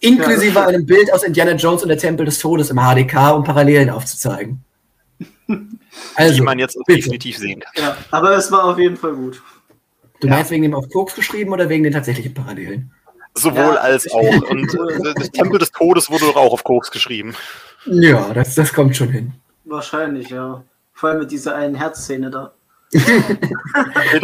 [0.01, 3.43] Inklusive ja, einem Bild aus Indiana Jones und der Tempel des Todes im HDK, um
[3.43, 4.63] Parallelen aufzuzeigen.
[6.15, 6.99] Also, die man jetzt bitte.
[6.99, 7.73] definitiv sehen kann.
[7.76, 9.41] Ja, aber es war auf jeden Fall gut.
[10.19, 10.35] Du ja.
[10.35, 12.91] meinst wegen dem auf Koks geschrieben oder wegen den tatsächlichen Parallelen?
[13.34, 13.81] Sowohl ja.
[13.81, 14.41] als auch.
[14.49, 17.35] Und äh, das Tempel des Todes wurde doch auch auf Koks geschrieben.
[17.85, 19.34] Ja, das, das kommt schon hin.
[19.65, 20.63] Wahrscheinlich, ja.
[20.93, 22.53] Vor allem mit dieser einen Herzszene da.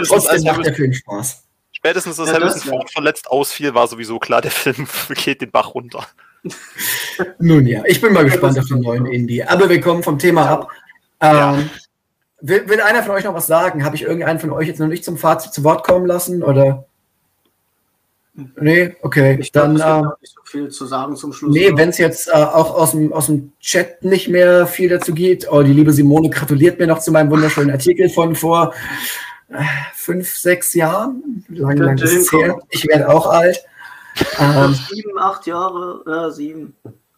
[0.07, 1.44] Trotzdem macht der Film Spaß.
[1.85, 5.75] Spätestens, dass ja, Harrison Ford verletzt ausfiel, war sowieso klar, der Film geht den Bach
[5.75, 6.07] runter.
[7.39, 9.43] Nun ja, ich bin mal gespannt auf den neuen Indie.
[9.43, 10.69] Aber wir kommen vom Thema ab.
[11.21, 11.69] Ähm,
[12.41, 13.83] Will, will einer von euch noch was sagen?
[13.83, 16.43] Habe ich irgendeinen von euch jetzt noch nicht zum Fazit zu Wort kommen lassen?
[16.43, 16.85] Oder?
[18.59, 19.37] Nee, okay.
[19.39, 21.55] Ich dann glaub, äh, nicht so viel zu sagen zum Schluss.
[21.55, 25.13] Nee, wenn es jetzt äh, auch aus dem, aus dem Chat nicht mehr viel dazu
[25.13, 25.47] geht.
[25.49, 28.73] Oh, die liebe Simone gratuliert mir noch zu meinem wunderschönen Artikel von vor
[29.93, 31.45] fünf, sechs Jahren.
[31.49, 32.57] Lang, lang ist es her.
[32.69, 33.63] Ich werde auch alt.
[34.39, 36.75] Ähm, sieben, acht Jahre, ja, sieben.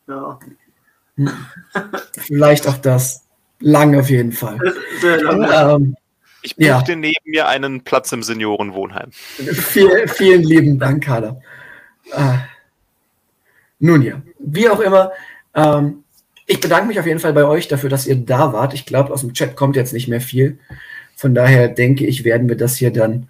[0.08, 0.40] Ja.
[2.12, 3.24] Vielleicht auch das.
[3.60, 4.60] Lang auf jeden Fall.
[5.04, 5.96] Ähm,
[6.44, 6.96] ich buchte ja.
[6.96, 9.12] neben mir einen Platz im Seniorenwohnheim.
[9.12, 11.42] Viel, vielen lieben Dank, Carla.
[12.12, 12.38] Äh,
[13.80, 15.12] nun ja, wie auch immer,
[15.56, 16.04] ähm,
[16.46, 18.74] ich bedanke mich auf jeden Fall bei euch dafür, dass ihr da wart.
[18.74, 20.60] Ich glaube, aus dem Chat kommt jetzt nicht mehr viel.
[21.18, 23.28] Von daher denke ich, werden wir das hier dann.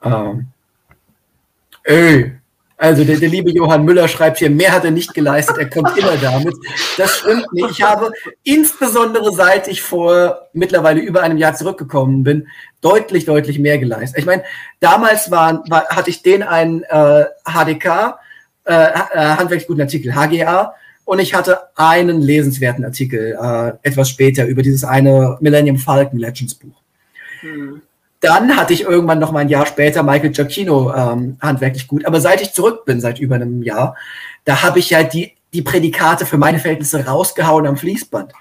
[0.00, 0.46] Ähm,
[1.84, 2.30] öh,
[2.76, 5.98] also der, der, liebe Johann Müller schreibt hier, mehr hat er nicht geleistet, er kommt
[5.98, 6.54] immer damit.
[6.96, 7.70] Das stimmt nicht.
[7.72, 8.12] Ich habe
[8.44, 12.46] insbesondere seit ich vor mittlerweile über einem Jahr zurückgekommen bin,
[12.80, 14.20] deutlich, deutlich mehr geleistet.
[14.20, 14.44] Ich meine,
[14.78, 18.20] damals war, war, hatte ich den einen äh, HDK,
[18.66, 20.74] äh, äh, handwerklich guten Artikel, HGA,
[21.04, 26.54] und ich hatte einen lesenswerten Artikel äh, etwas später über dieses eine Millennium Falcon Legends
[26.54, 26.85] Buch.
[28.20, 32.04] Dann hatte ich irgendwann noch mal ein Jahr später Michael Giacchino ähm, handwerklich gut.
[32.06, 33.96] Aber seit ich zurück bin, seit über einem Jahr,
[34.44, 38.32] da habe ich halt die, die Prädikate für meine Verhältnisse rausgehauen am Fließband.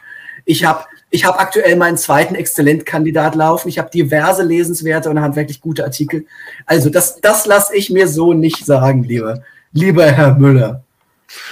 [0.46, 3.70] Ich habe ich hab aktuell meinen zweiten Exzellentkandidat laufen.
[3.70, 6.26] Ich habe diverse lesenswerte und handwerklich gute Artikel.
[6.66, 9.42] Also das, das lasse ich mir so nicht sagen, lieber,
[9.72, 10.84] lieber Herr Müller.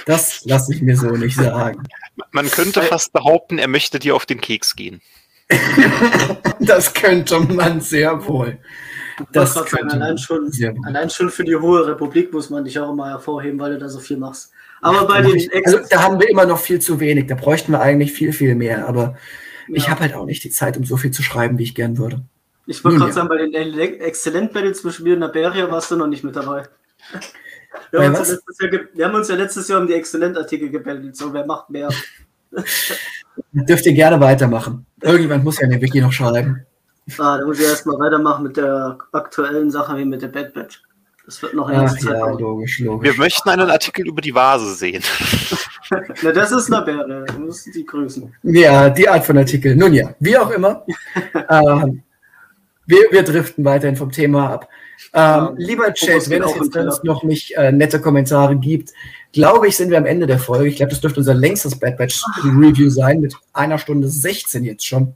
[0.06, 1.82] Das lasse ich mir so nicht sagen.
[2.30, 5.00] Man könnte fast behaupten, er möchte dir auf den Keks gehen.
[6.60, 8.58] das könnte man sehr wohl.
[9.32, 10.50] Das sagen, allein, schon,
[10.84, 13.88] allein schon für die Hohe Republik muss man dich auch immer hervorheben, weil du da
[13.88, 14.50] so viel machst.
[14.80, 17.26] Aber bei den also, da haben wir immer noch viel zu wenig.
[17.26, 18.88] Da bräuchten wir eigentlich viel, viel mehr.
[18.88, 19.16] Aber
[19.68, 19.76] ja.
[19.76, 21.96] ich habe halt auch nicht die Zeit, um so viel zu schreiben, wie ich gern
[21.96, 22.22] würde.
[22.66, 23.14] Ich wollte gerade ja.
[23.14, 26.64] sagen, bei den Exzellent-Battles zwischen mir und Naberia warst du noch nicht mit dabei.
[27.90, 31.16] Wir haben, ja wir haben, uns ja letztes Jahr um die Exzellent-Artikel gebettelt.
[31.16, 31.88] So, wer macht mehr?
[33.52, 34.86] Dürft ihr gerne weitermachen.
[35.00, 36.64] Irgendjemand muss ja in den Wiki noch schreiben.
[37.18, 40.82] Ah, da muss ich erstmal weitermachen mit der aktuellen Sache wie mit der Bad Batch.
[41.26, 43.10] Das wird noch eine Ach, Zeit ja, logisch, logisch.
[43.10, 45.02] Wir möchten einen Artikel über die Vase sehen.
[46.22, 47.24] Na, das ist eine Bäre.
[47.26, 48.34] Du musst die grüßen.
[48.42, 49.74] Ja, die Art von Artikel.
[49.74, 50.84] Nun ja, wie auch immer.
[51.50, 52.02] ähm,
[52.86, 54.68] wir, wir driften weiterhin vom Thema ab.
[55.14, 58.92] Ähm, lieber Chat, wenn es jetzt noch nicht äh, nette Kommentare gibt,
[59.34, 60.68] glaube ich, sind wir am Ende der Folge.
[60.68, 64.86] Ich glaube, das dürfte unser längstes Bad Batch Review sein, mit einer Stunde 16 jetzt
[64.86, 65.14] schon.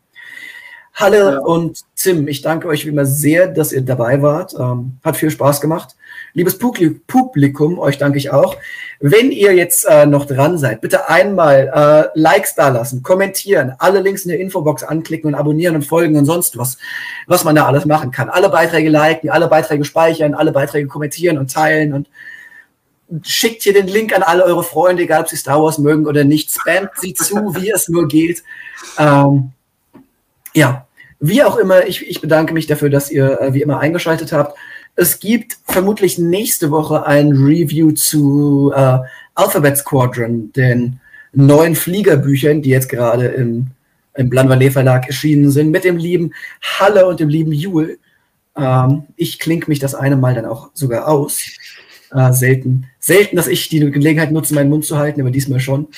[0.92, 1.38] Halle ja.
[1.38, 4.54] und Tim, ich danke euch wie immer sehr, dass ihr dabei wart.
[4.58, 5.94] Ähm, hat viel Spaß gemacht.
[6.34, 8.56] Liebes Publikum, euch danke ich auch.
[8.98, 14.00] Wenn ihr jetzt äh, noch dran seid, bitte einmal äh, Likes da lassen, kommentieren, alle
[14.00, 16.78] Links in der Infobox anklicken und abonnieren und folgen und sonst was,
[17.28, 18.28] was man da alles machen kann.
[18.28, 22.08] Alle Beiträge liken, alle Beiträge speichern, alle Beiträge kommentieren und teilen und
[23.22, 26.24] schickt hier den Link an alle eure Freunde, egal ob sie Star Wars mögen oder
[26.24, 26.50] nicht.
[26.50, 28.42] Spamt sie zu, wie es nur geht.
[28.98, 29.52] Ähm,
[30.54, 30.86] ja,
[31.20, 34.56] wie auch immer, ich, ich bedanke mich dafür, dass ihr äh, wie immer eingeschaltet habt.
[34.94, 38.98] Es gibt vermutlich nächste Woche ein Review zu äh,
[39.34, 41.00] Alphabet Squadron, den
[41.32, 43.68] neuen Fliegerbüchern, die jetzt gerade im,
[44.14, 46.32] im Blanvalet Verlag erschienen sind, mit dem lieben
[46.62, 47.98] Halle und dem lieben Jule.
[48.56, 51.40] Ähm, ich klinke mich das eine Mal dann auch sogar aus.
[52.10, 55.88] Äh, selten, selten, dass ich die Gelegenheit nutze, meinen Mund zu halten, aber diesmal schon.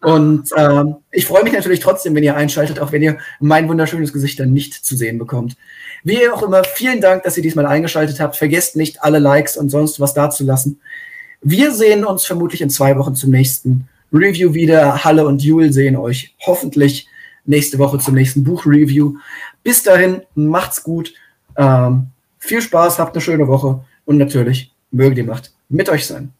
[0.00, 4.12] Und ähm, ich freue mich natürlich trotzdem, wenn ihr einschaltet, auch wenn ihr mein wunderschönes
[4.12, 5.56] Gesicht dann nicht zu sehen bekommt.
[6.04, 8.36] Wie auch immer, vielen Dank, dass ihr diesmal eingeschaltet habt.
[8.36, 10.80] Vergesst nicht, alle Likes und sonst was dazulassen.
[11.42, 15.04] Wir sehen uns vermutlich in zwei Wochen zum nächsten Review wieder.
[15.04, 17.08] Halle und Jule sehen euch hoffentlich
[17.44, 19.16] nächste Woche zum nächsten Buchreview.
[19.62, 21.12] Bis dahin, macht's gut.
[21.56, 22.08] Ähm,
[22.38, 26.32] viel Spaß, habt eine schöne Woche und natürlich möge die Macht mit euch sein.